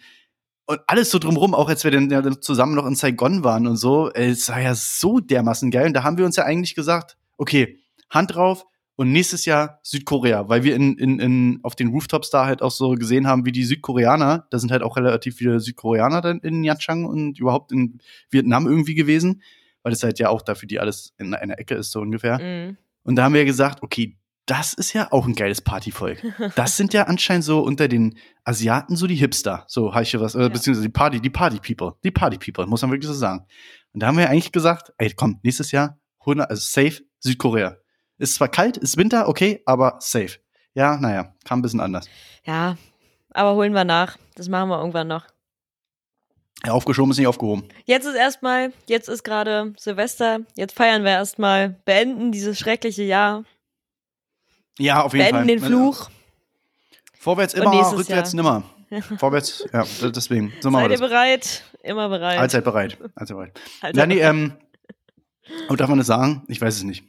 und 0.67 0.79
alles 0.87 1.09
so 1.11 1.19
drumrum, 1.19 1.53
auch 1.53 1.67
als 1.67 1.83
wir 1.83 1.91
dann 1.91 2.09
ja, 2.09 2.23
zusammen 2.39 2.75
noch 2.75 2.85
in 2.85 2.95
Saigon 2.95 3.43
waren 3.43 3.67
und 3.67 3.75
so, 3.75 4.09
es 4.13 4.47
war 4.47 4.61
ja 4.61 4.73
so 4.73 5.19
dermaßen 5.19 5.69
geil. 5.69 5.87
Und 5.87 5.93
da 5.93 6.03
haben 6.03 6.17
wir 6.17 6.25
uns 6.25 6.37
ja 6.37 6.45
eigentlich 6.45 6.75
gesagt, 6.75 7.17
okay, 7.37 7.79
Hand 8.09 8.35
drauf 8.35 8.65
und 9.01 9.11
nächstes 9.11 9.45
Jahr 9.45 9.79
Südkorea, 9.81 10.47
weil 10.47 10.63
wir 10.63 10.75
in, 10.75 10.95
in, 10.95 11.17
in, 11.17 11.59
auf 11.63 11.75
den 11.75 11.87
Rooftops 11.87 12.29
da 12.29 12.45
halt 12.45 12.61
auch 12.61 12.69
so 12.69 12.91
gesehen 12.91 13.25
haben, 13.25 13.47
wie 13.47 13.51
die 13.51 13.63
Südkoreaner, 13.63 14.45
da 14.51 14.59
sind 14.59 14.71
halt 14.71 14.83
auch 14.83 14.95
relativ 14.95 15.37
viele 15.37 15.59
Südkoreaner 15.59 16.21
dann 16.21 16.37
in 16.41 16.61
Nha 16.61 16.75
Trang 16.75 17.05
und 17.05 17.39
überhaupt 17.39 17.71
in 17.71 17.97
Vietnam 18.29 18.67
irgendwie 18.67 18.93
gewesen, 18.93 19.41
weil 19.81 19.91
das 19.91 20.03
halt 20.03 20.19
ja 20.19 20.29
auch 20.29 20.43
dafür 20.43 20.67
die 20.67 20.79
alles 20.79 21.15
in 21.17 21.33
einer 21.33 21.57
Ecke 21.57 21.73
ist, 21.73 21.89
so 21.89 21.99
ungefähr. 21.99 22.37
Mhm. 22.37 22.77
Und 23.01 23.15
da 23.15 23.23
haben 23.23 23.33
wir 23.33 23.43
gesagt, 23.43 23.81
okay, 23.81 24.19
das 24.45 24.73
ist 24.75 24.93
ja 24.93 25.11
auch 25.11 25.25
ein 25.25 25.33
geiles 25.33 25.61
Partyvolk. 25.61 26.21
Das 26.55 26.77
sind 26.77 26.93
ja 26.93 27.05
anscheinend 27.05 27.43
so 27.43 27.61
unter 27.61 27.87
den 27.87 28.19
Asiaten 28.43 28.95
so 28.95 29.07
die 29.07 29.15
Hipster, 29.15 29.65
so 29.67 29.91
ja 29.91 30.19
was, 30.21 30.35
äh, 30.35 30.41
Ja. 30.43 30.49
beziehungsweise 30.49 30.87
die 30.87 30.93
Party, 30.93 31.19
die 31.19 31.31
Party 31.31 31.57
People, 31.57 31.97
die 32.03 32.11
Party 32.11 32.37
People, 32.37 32.69
muss 32.69 32.83
man 32.83 32.91
wirklich 32.91 33.07
so 33.07 33.15
sagen. 33.15 33.47
Und 33.93 34.03
da 34.03 34.07
haben 34.07 34.17
wir 34.19 34.29
eigentlich 34.29 34.51
gesagt, 34.51 34.93
ey, 34.99 35.11
komm, 35.15 35.39
nächstes 35.41 35.71
Jahr 35.71 35.99
100, 36.19 36.51
also 36.51 36.61
safe 36.61 37.01
Südkorea. 37.19 37.80
Ist 38.21 38.35
zwar 38.35 38.49
kalt, 38.49 38.77
ist 38.77 38.97
Winter, 38.97 39.27
okay, 39.27 39.61
aber 39.65 39.95
safe. 39.99 40.37
Ja, 40.73 40.95
naja, 40.97 41.33
kam 41.43 41.59
ein 41.59 41.61
bisschen 41.63 41.79
anders. 41.79 42.07
Ja, 42.45 42.77
aber 43.31 43.55
holen 43.55 43.73
wir 43.73 43.83
nach. 43.83 44.17
Das 44.35 44.47
machen 44.47 44.69
wir 44.69 44.77
irgendwann 44.79 45.07
noch. 45.07 45.25
Ja, 46.65 46.73
aufgeschoben 46.73 47.11
ist 47.11 47.17
nicht 47.17 47.25
aufgehoben. 47.27 47.67
Jetzt 47.85 48.05
ist 48.05 48.15
erstmal, 48.15 48.71
jetzt 48.87 49.09
ist 49.09 49.23
gerade 49.23 49.73
Silvester. 49.77 50.41
Jetzt 50.55 50.75
feiern 50.75 51.03
wir 51.03 51.09
erstmal, 51.11 51.69
beenden 51.85 52.31
dieses 52.31 52.59
schreckliche 52.59 53.01
Jahr, 53.03 53.43
Ja, 54.77 55.01
auf 55.01 55.13
jeden 55.13 55.25
beenden 55.31 55.59
Fall. 55.59 55.69
den 55.69 55.77
Fluch. 55.77 56.09
Vorwärts 57.19 57.55
immer, 57.55 57.71
rückwärts 57.97 58.33
Jahr. 58.33 58.43
nimmer. 58.43 58.63
Vorwärts, 59.17 59.65
ja, 59.73 59.83
deswegen. 60.11 60.53
So 60.61 60.69
Seid 60.69 60.91
ihr 60.91 60.97
bereit? 60.99 61.63
Immer 61.81 62.09
bereit. 62.09 62.37
Allzeit 62.37 62.63
bereit. 62.63 62.97
Allzeit 63.15 63.35
bereit. 63.37 63.59
Allzeit 63.81 63.95
Ja, 63.97 64.05
nee, 64.05 64.15
bereit. 64.19 64.29
ähm, 64.29 64.53
aber 65.67 65.77
darf 65.77 65.89
man 65.89 65.97
das 65.97 66.07
sagen? 66.07 66.43
Ich 66.47 66.61
weiß 66.61 66.75
es 66.75 66.83
nicht. 66.83 67.03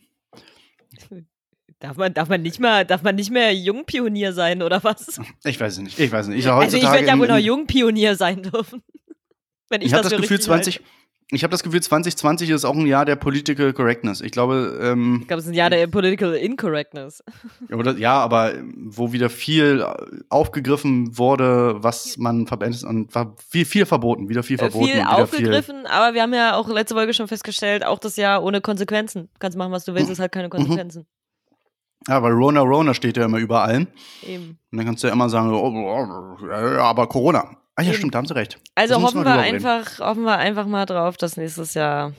Darf, 1.78 1.96
man, 1.96 2.14
darf, 2.14 2.28
man 2.28 2.42
nicht 2.42 2.60
mehr, 2.60 2.84
darf 2.84 3.02
man 3.02 3.14
nicht 3.14 3.30
mehr 3.30 3.54
Jungpionier 3.54 4.32
sein, 4.32 4.62
oder 4.62 4.82
was? 4.84 5.20
Ich 5.44 5.60
weiß 5.60 5.74
es 5.74 5.78
nicht. 5.80 5.98
Ich 5.98 6.12
weiß 6.12 6.28
nicht. 6.28 6.38
Ich 6.40 6.50
Also 6.50 6.76
ich 6.76 6.82
werde 6.84 7.06
ja 7.06 7.18
wohl 7.18 7.28
noch 7.28 7.38
Jungpionier 7.38 8.16
sein 8.16 8.42
dürfen. 8.42 8.82
Wenn 9.68 9.80
ich, 9.80 9.88
Ich 9.88 9.92
habe 9.94 10.02
das 10.02 10.12
das 10.12 10.20
Gefühl, 10.20 10.36
richtig 10.36 10.46
20, 10.46 10.74
halte. 10.76 10.88
Ich 11.32 11.42
habe 11.44 11.50
das 11.50 11.62
Gefühl, 11.62 11.82
2020 11.82 12.50
ist 12.50 12.64
auch 12.64 12.74
ein 12.74 12.86
Jahr 12.86 13.06
der 13.06 13.16
Political 13.16 13.72
Correctness. 13.72 14.20
Ich 14.20 14.32
glaube, 14.32 14.78
ähm, 14.82 15.18
Ich 15.22 15.28
glaube, 15.28 15.40
es 15.40 15.46
ist 15.46 15.52
ein 15.52 15.54
Jahr 15.54 15.70
der 15.70 15.86
Political 15.86 16.34
Incorrectness. 16.34 17.24
oder, 17.72 17.96
ja, 17.96 18.18
aber 18.20 18.52
wo 18.76 19.12
wieder 19.12 19.30
viel 19.30 19.84
aufgegriffen 20.28 21.16
wurde, 21.16 21.76
was 21.82 22.18
man 22.18 22.46
verbindet 22.46 22.84
und 22.84 23.14
war 23.14 23.34
viel, 23.48 23.64
viel 23.64 23.86
verboten, 23.86 24.28
wieder 24.28 24.42
viel 24.42 24.58
verboten. 24.58 24.88
Äh, 24.88 24.92
viel 24.92 25.02
aufgegriffen, 25.04 25.86
aber 25.86 26.14
wir 26.14 26.22
haben 26.22 26.34
ja 26.34 26.54
auch 26.54 26.68
letzte 26.68 26.94
Folge 26.94 27.14
schon 27.14 27.28
festgestellt, 27.28 27.84
auch 27.84 27.98
das 27.98 28.16
Jahr 28.16 28.42
ohne 28.42 28.60
Konsequenzen. 28.60 29.30
Du 29.32 29.38
kannst 29.38 29.56
machen, 29.56 29.72
was 29.72 29.84
du 29.84 29.94
willst, 29.94 30.10
es 30.10 30.18
hat 30.18 30.32
keine 30.32 30.50
Konsequenzen. 30.50 31.04
Viel, 31.04 32.14
ja, 32.14 32.22
weil 32.22 32.32
Rona 32.32 32.60
Rona 32.60 32.94
steht 32.94 33.16
ja 33.16 33.24
immer 33.24 33.38
überall. 33.38 33.86
Eben. 34.26 34.58
Und 34.70 34.78
dann 34.78 34.84
kannst 34.84 35.02
du 35.02 35.06
ja 35.06 35.12
immer 35.12 35.28
sagen, 35.28 35.50
oh, 35.50 36.80
aber 36.80 37.06
Corona. 37.06 37.56
Ah 37.76 37.82
ja, 37.82 37.88
Eben. 37.88 37.96
stimmt, 37.98 38.14
da 38.14 38.18
haben 38.18 38.26
sie 38.26 38.34
recht. 38.36 38.58
Also 38.74 38.94
Das 38.94 39.02
hoffen 39.02 39.24
wir 39.24 39.30
reden. 39.42 39.56
einfach, 39.64 39.98
hoffen 40.00 40.24
wir 40.24 40.36
einfach 40.38 40.66
mal 40.66 40.84
drauf, 40.86 41.16
dass 41.16 41.36
nächstes 41.36 41.74
Jahr 41.74 42.12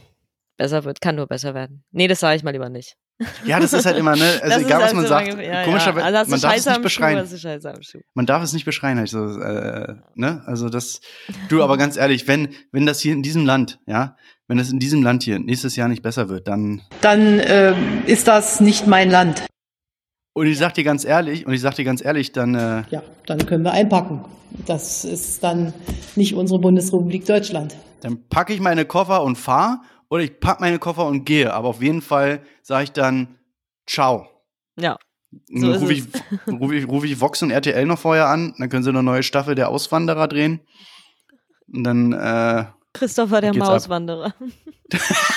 besser 0.57 0.83
wird. 0.83 0.99
Kann 1.01 1.15
nur 1.15 1.27
besser 1.27 1.53
werden. 1.53 1.83
Nee, 1.91 2.07
das 2.07 2.19
sage 2.21 2.35
ich 2.37 2.43
mal 2.43 2.51
lieber 2.51 2.69
nicht. 2.69 2.95
Ja, 3.45 3.59
das 3.59 3.71
ist 3.73 3.85
halt 3.85 3.95
immer, 3.97 4.15
ne? 4.15 4.23
Also 4.41 4.55
Das 4.57 4.65
egal, 4.65 4.81
was 4.81 4.93
man 4.93 5.01
halt 5.03 5.07
sagt, 5.09 5.25
so 5.31 5.37
lange- 5.37 5.47
ja, 5.47 5.63
komischerweise, 5.63 5.99
ja. 6.11 6.19
Also 6.19 6.31
man 6.31 6.41
darf 6.41 6.51
es 6.55 6.63
Scheiße 6.63 6.69
nicht 6.71 6.81
beschreien. 6.81 7.27
Schuh. 7.83 7.99
Man 8.15 8.25
darf 8.25 8.43
es 8.43 8.53
nicht 8.53 8.65
beschreien, 8.65 8.97
halt 8.97 9.09
so, 9.09 9.25
äh, 9.39 9.95
ne? 10.15 10.41
Also 10.47 10.69
das, 10.69 10.99
du, 11.49 11.63
aber 11.63 11.77
ganz 11.77 11.95
ehrlich, 11.97 12.27
wenn, 12.27 12.49
wenn 12.71 12.87
das 12.87 12.99
hier 12.99 13.13
in 13.13 13.21
diesem 13.21 13.45
Land, 13.45 13.79
ja, 13.85 14.17
wenn 14.47 14.57
das 14.57 14.71
in 14.71 14.79
diesem 14.79 15.03
Land 15.03 15.21
hier 15.23 15.37
nächstes 15.37 15.75
Jahr 15.75 15.87
nicht 15.87 16.01
besser 16.01 16.27
wird, 16.27 16.47
dann, 16.47 16.81
dann 17.01 17.39
ähm, 17.45 18.01
ist 18.07 18.27
das 18.27 18.59
nicht 18.59 18.87
mein 18.87 19.11
Land. 19.11 19.45
Und 20.33 20.47
ich 20.47 20.57
sag 20.57 20.73
dir 20.73 20.83
ganz 20.83 21.05
ehrlich, 21.05 21.45
und 21.45 21.53
ich 21.53 21.61
sag 21.61 21.75
dir 21.75 21.85
ganz 21.85 22.03
ehrlich, 22.03 22.31
dann, 22.31 22.55
äh, 22.55 22.83
Ja, 22.89 23.03
dann 23.25 23.45
können 23.45 23.63
wir 23.63 23.71
einpacken. 23.71 24.25
Das 24.65 25.05
ist 25.05 25.43
dann 25.43 25.73
nicht 26.15 26.35
unsere 26.35 26.59
Bundesrepublik 26.59 27.25
Deutschland. 27.25 27.75
dann 28.01 28.27
packe 28.29 28.53
ich 28.53 28.59
meine 28.59 28.85
Koffer 28.85 29.23
und 29.23 29.37
fahr 29.37 29.81
oder 30.09 30.23
ich 30.23 30.39
pack 30.39 30.59
meine 30.59 30.77
Koffer 30.77 31.05
und 31.07 31.25
gehe. 31.25 31.53
Aber 31.53 31.69
auf 31.69 31.81
jeden 31.81 32.01
Fall 32.01 32.41
sage 32.61 32.83
ich 32.83 32.91
dann, 32.91 33.39
ciao. 33.87 34.27
Ja. 34.77 34.97
So 35.51 35.71
dann 35.71 35.81
rufe 35.81 35.93
ich, 35.93 36.03
ruf 36.47 36.71
ich, 36.71 36.87
ruf 36.87 37.03
ich 37.03 37.19
Vox 37.19 37.41
und 37.41 37.49
RTL 37.49 37.85
noch 37.85 37.97
vorher 37.97 38.27
an, 38.27 38.53
dann 38.59 38.69
können 38.69 38.83
sie 38.83 38.89
eine 38.89 39.01
neue 39.01 39.23
Staffel 39.23 39.55
der 39.55 39.69
Auswanderer 39.69 40.27
drehen. 40.27 40.59
Und 41.73 41.83
dann, 41.83 42.13
äh, 42.13 42.65
Christopher 42.93 43.41
der. 43.41 43.55
Mauswanderer. 43.55 44.35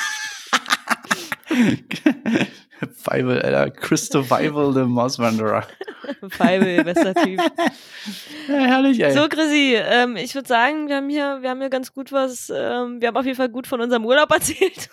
Feivel, 2.96 3.40
Alter, 3.40 3.70
Christovival, 3.70 4.72
the 4.72 4.80
Mauswanderer. 4.80 5.66
Feibel, 6.30 6.84
bester 6.84 7.14
Typ. 7.14 7.40
Ja, 8.48 8.58
herrlich, 8.58 9.02
ey. 9.02 9.12
So, 9.12 9.28
Chrissy, 9.28 9.74
ähm, 9.76 10.14
ich 10.16 10.32
würde 10.36 10.46
sagen, 10.46 10.86
wir 10.86 10.96
haben 10.96 11.08
hier, 11.08 11.38
wir 11.40 11.50
haben 11.50 11.58
hier 11.58 11.68
ganz 11.68 11.92
gut 11.92 12.12
was, 12.12 12.48
ähm, 12.48 13.00
wir 13.00 13.08
haben 13.08 13.16
auf 13.16 13.24
jeden 13.24 13.36
Fall 13.36 13.48
gut 13.48 13.66
von 13.66 13.80
unserem 13.80 14.04
Urlaub 14.04 14.30
erzählt. 14.32 14.88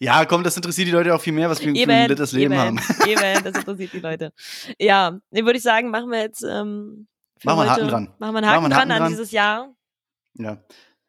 Ja, 0.00 0.24
komm, 0.24 0.42
das 0.42 0.56
interessiert 0.56 0.88
die 0.88 0.92
Leute 0.92 1.14
auch 1.14 1.20
viel 1.20 1.32
mehr, 1.32 1.48
was 1.48 1.60
wir 1.60 1.72
für 1.72 1.92
ein 1.92 2.08
nettes 2.08 2.32
Leben 2.32 2.52
eben, 2.52 2.60
haben. 2.60 2.80
Eben, 3.06 3.44
das 3.44 3.56
interessiert 3.58 3.92
die 3.92 4.00
Leute. 4.00 4.32
Ja, 4.80 5.16
nee, 5.30 5.44
würde 5.44 5.58
ich 5.58 5.62
sagen, 5.62 5.90
machen 5.90 6.10
wir 6.10 6.20
jetzt, 6.20 6.42
ähm, 6.42 7.06
Machen 7.44 7.58
wir 7.58 7.62
einen 7.62 7.70
Haken 7.70 7.88
dran. 7.88 8.14
Machen 8.18 8.34
wir 8.34 8.38
einen 8.38 8.46
Haken, 8.46 8.62
wir 8.62 8.64
einen 8.64 8.74
Haken 8.74 8.88
dran 8.88 8.90
an 8.90 8.98
dran. 8.98 9.10
dieses 9.10 9.30
Jahr. 9.30 9.74
Ja. 10.34 10.58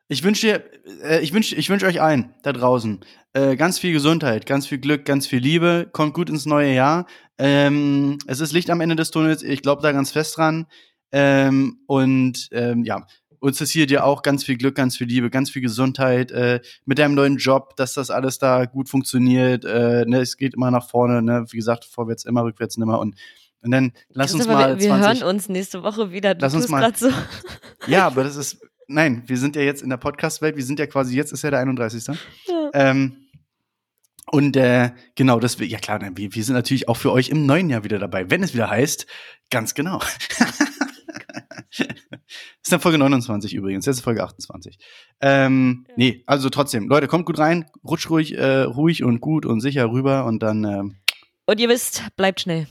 Ich 0.08 0.24
wünsche 0.24 0.47
dir, 0.47 0.64
äh, 1.03 1.22
ich 1.22 1.34
wünsche, 1.34 1.56
ich 1.56 1.70
wünsche 1.70 1.86
euch 1.88 2.01
allen 2.01 2.34
da 2.43 2.53
draußen 2.53 2.99
äh, 3.34 3.56
ganz 3.56 3.80
viel 3.80 3.91
Gesundheit, 3.91 4.45
ganz 4.45 4.68
viel 4.68 4.78
Glück, 4.78 5.06
ganz 5.06 5.26
viel 5.28 5.39
Liebe. 5.39 5.89
Kommt 5.91 6.14
gut 6.14 6.30
ins 6.30 6.45
neue 6.45 6.74
Jahr. 6.74 7.08
Ähm, 7.38 8.18
es 8.28 8.39
ist 8.39 8.53
Licht 8.53 8.70
am 8.70 8.82
Ende 8.82 8.95
des 8.95 9.12
Tunnels. 9.12 9.41
Ich 9.43 9.62
glaube 9.62 9.82
da 9.82 9.91
ganz 9.91 10.12
fest 10.12 10.38
dran. 10.38 10.68
Ähm, 11.12 11.80
und 11.88 12.49
ähm, 12.51 12.84
ja, 12.84 13.06
uns 13.39 13.60
ist 13.62 13.72
hier 13.72 13.88
dir 13.88 14.06
auch 14.06 14.22
ganz 14.22 14.43
viel 14.43 14.58
Glück, 14.58 14.76
ganz 14.76 14.95
viel 14.97 15.08
Liebe, 15.08 15.30
ganz 15.30 15.49
viel 15.49 15.62
Gesundheit 15.62 16.32
äh, 16.32 16.62
mit 16.86 16.99
deinem 16.99 17.16
neuen 17.16 17.38
Job, 17.38 17.76
dass 17.76 17.93
das 17.93 18.10
alles 18.10 18.38
da 18.38 18.66
gut 18.66 18.89
funktioniert. 18.89 19.66
Äh, 19.66 20.06
ne, 20.06 20.20
es 20.20 20.38
geht 20.38 20.53
immer 20.53 20.72
nach 20.72 20.88
vorne. 20.88 21.22
Ne? 21.22 21.45
Wie 21.49 21.58
gesagt, 21.58 21.86
vorwärts 21.86 22.26
immer, 22.26 22.43
rückwärts 22.43 22.78
nimmer. 22.78 22.99
Und 22.99 23.16
und 23.62 23.72
dann 23.72 23.93
lass 24.10 24.32
uns 24.36 24.47
mal 24.47 24.78
wir, 24.78 24.80
wir 24.80 24.89
20 24.89 25.22
hören 25.24 25.36
uns 25.36 25.49
nächste 25.49 25.82
Woche 25.82 26.12
wieder. 26.12 26.36
Du 26.36 26.41
Lass 26.45 26.53
uns 26.53 26.68
mal- 26.70 26.95
so. 26.95 27.10
ja, 27.88 28.06
aber 28.06 28.24
das 28.24 28.36
ist, 28.36 28.60
nein, 28.88 29.24
wir 29.28 29.38
sind 29.38 29.56
ja 29.56 29.62
jetzt 29.62 29.82
in 29.82 29.90
der 29.90 29.98
Podcast-Welt, 29.98 30.56
wir 30.56 30.64
sind 30.64 30.80
ja 30.80 30.88
quasi, 30.88 31.16
jetzt 31.16 31.32
ist 31.32 31.44
ja 31.44 31.52
der 31.52 31.60
31. 31.60 32.08
Ja. 32.08 32.70
Ähm, 32.74 33.18
und 34.32 34.58
äh, 34.58 34.92
genau, 35.16 35.40
das 35.40 35.60
wir, 35.60 35.68
ja 35.68 35.78
klar, 35.78 36.02
wir, 36.02 36.34
wir 36.34 36.44
sind 36.44 36.56
natürlich 36.56 36.90
auch 36.90 36.98
für 36.98 37.12
euch 37.12 37.30
im 37.30 37.46
neuen 37.46 37.70
Jahr 37.70 37.84
wieder 37.84 38.00
dabei, 38.00 38.30
wenn 38.32 38.42
es 38.44 38.54
wieder 38.54 38.70
heißt, 38.70 39.06
ganz 39.52 39.76
genau. 39.76 40.02
ist 41.70 42.72
dann 42.72 42.80
Folge 42.80 42.98
29 42.98 43.54
übrigens, 43.54 43.86
jetzt 43.86 43.98
ist 43.98 44.04
Folge 44.04 44.24
28. 44.24 44.78
Ähm, 45.22 45.86
Nee, 45.96 46.24
also 46.26 46.50
trotzdem, 46.50 46.88
Leute, 46.88 47.08
kommt 47.08 47.26
gut 47.26 47.38
rein, 47.40 47.66
rutscht 47.84 48.10
ruhig, 48.10 48.36
äh, 48.38 48.62
ruhig 48.64 49.04
und 49.04 49.22
gut 49.22 49.46
und 49.46 49.62
sicher 49.62 49.90
rüber 49.92 50.26
und 50.26 50.42
dann, 50.42 50.64
ähm, 50.64 50.96
Und 51.46 51.60
ihr 51.60 51.70
wisst, 51.70 52.04
bleibt 52.18 52.42
schnell. 52.42 52.68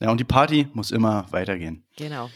ja, 0.00 0.10
und 0.10 0.18
die 0.18 0.24
Party 0.24 0.68
muss 0.72 0.90
immer 0.90 1.26
weitergehen. 1.30 1.84
Genau. 1.96 2.30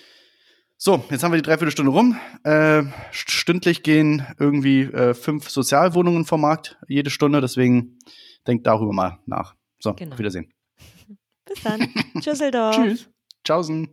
So, 0.80 1.04
jetzt 1.10 1.24
haben 1.24 1.32
wir 1.32 1.38
die 1.38 1.42
Dreiviertelstunde 1.42 1.90
rum. 1.90 2.16
Äh, 2.44 2.84
stündlich 3.10 3.82
gehen 3.82 4.24
irgendwie 4.38 4.82
äh, 4.82 5.12
fünf 5.12 5.48
Sozialwohnungen 5.50 6.24
vom 6.24 6.40
Markt 6.40 6.78
jede 6.86 7.10
Stunde, 7.10 7.40
deswegen 7.40 7.98
denkt 8.46 8.64
darüber 8.64 8.92
mal 8.92 9.18
nach. 9.26 9.56
So, 9.80 9.94
Genau. 9.94 10.12
auf 10.12 10.18
Wiedersehen. 10.20 10.52
Bis 11.44 11.62
dann. 11.64 11.88
Tschüsseldorf. 12.20 12.76
Tschüss. 12.76 13.10
Tschaußen. 13.44 13.88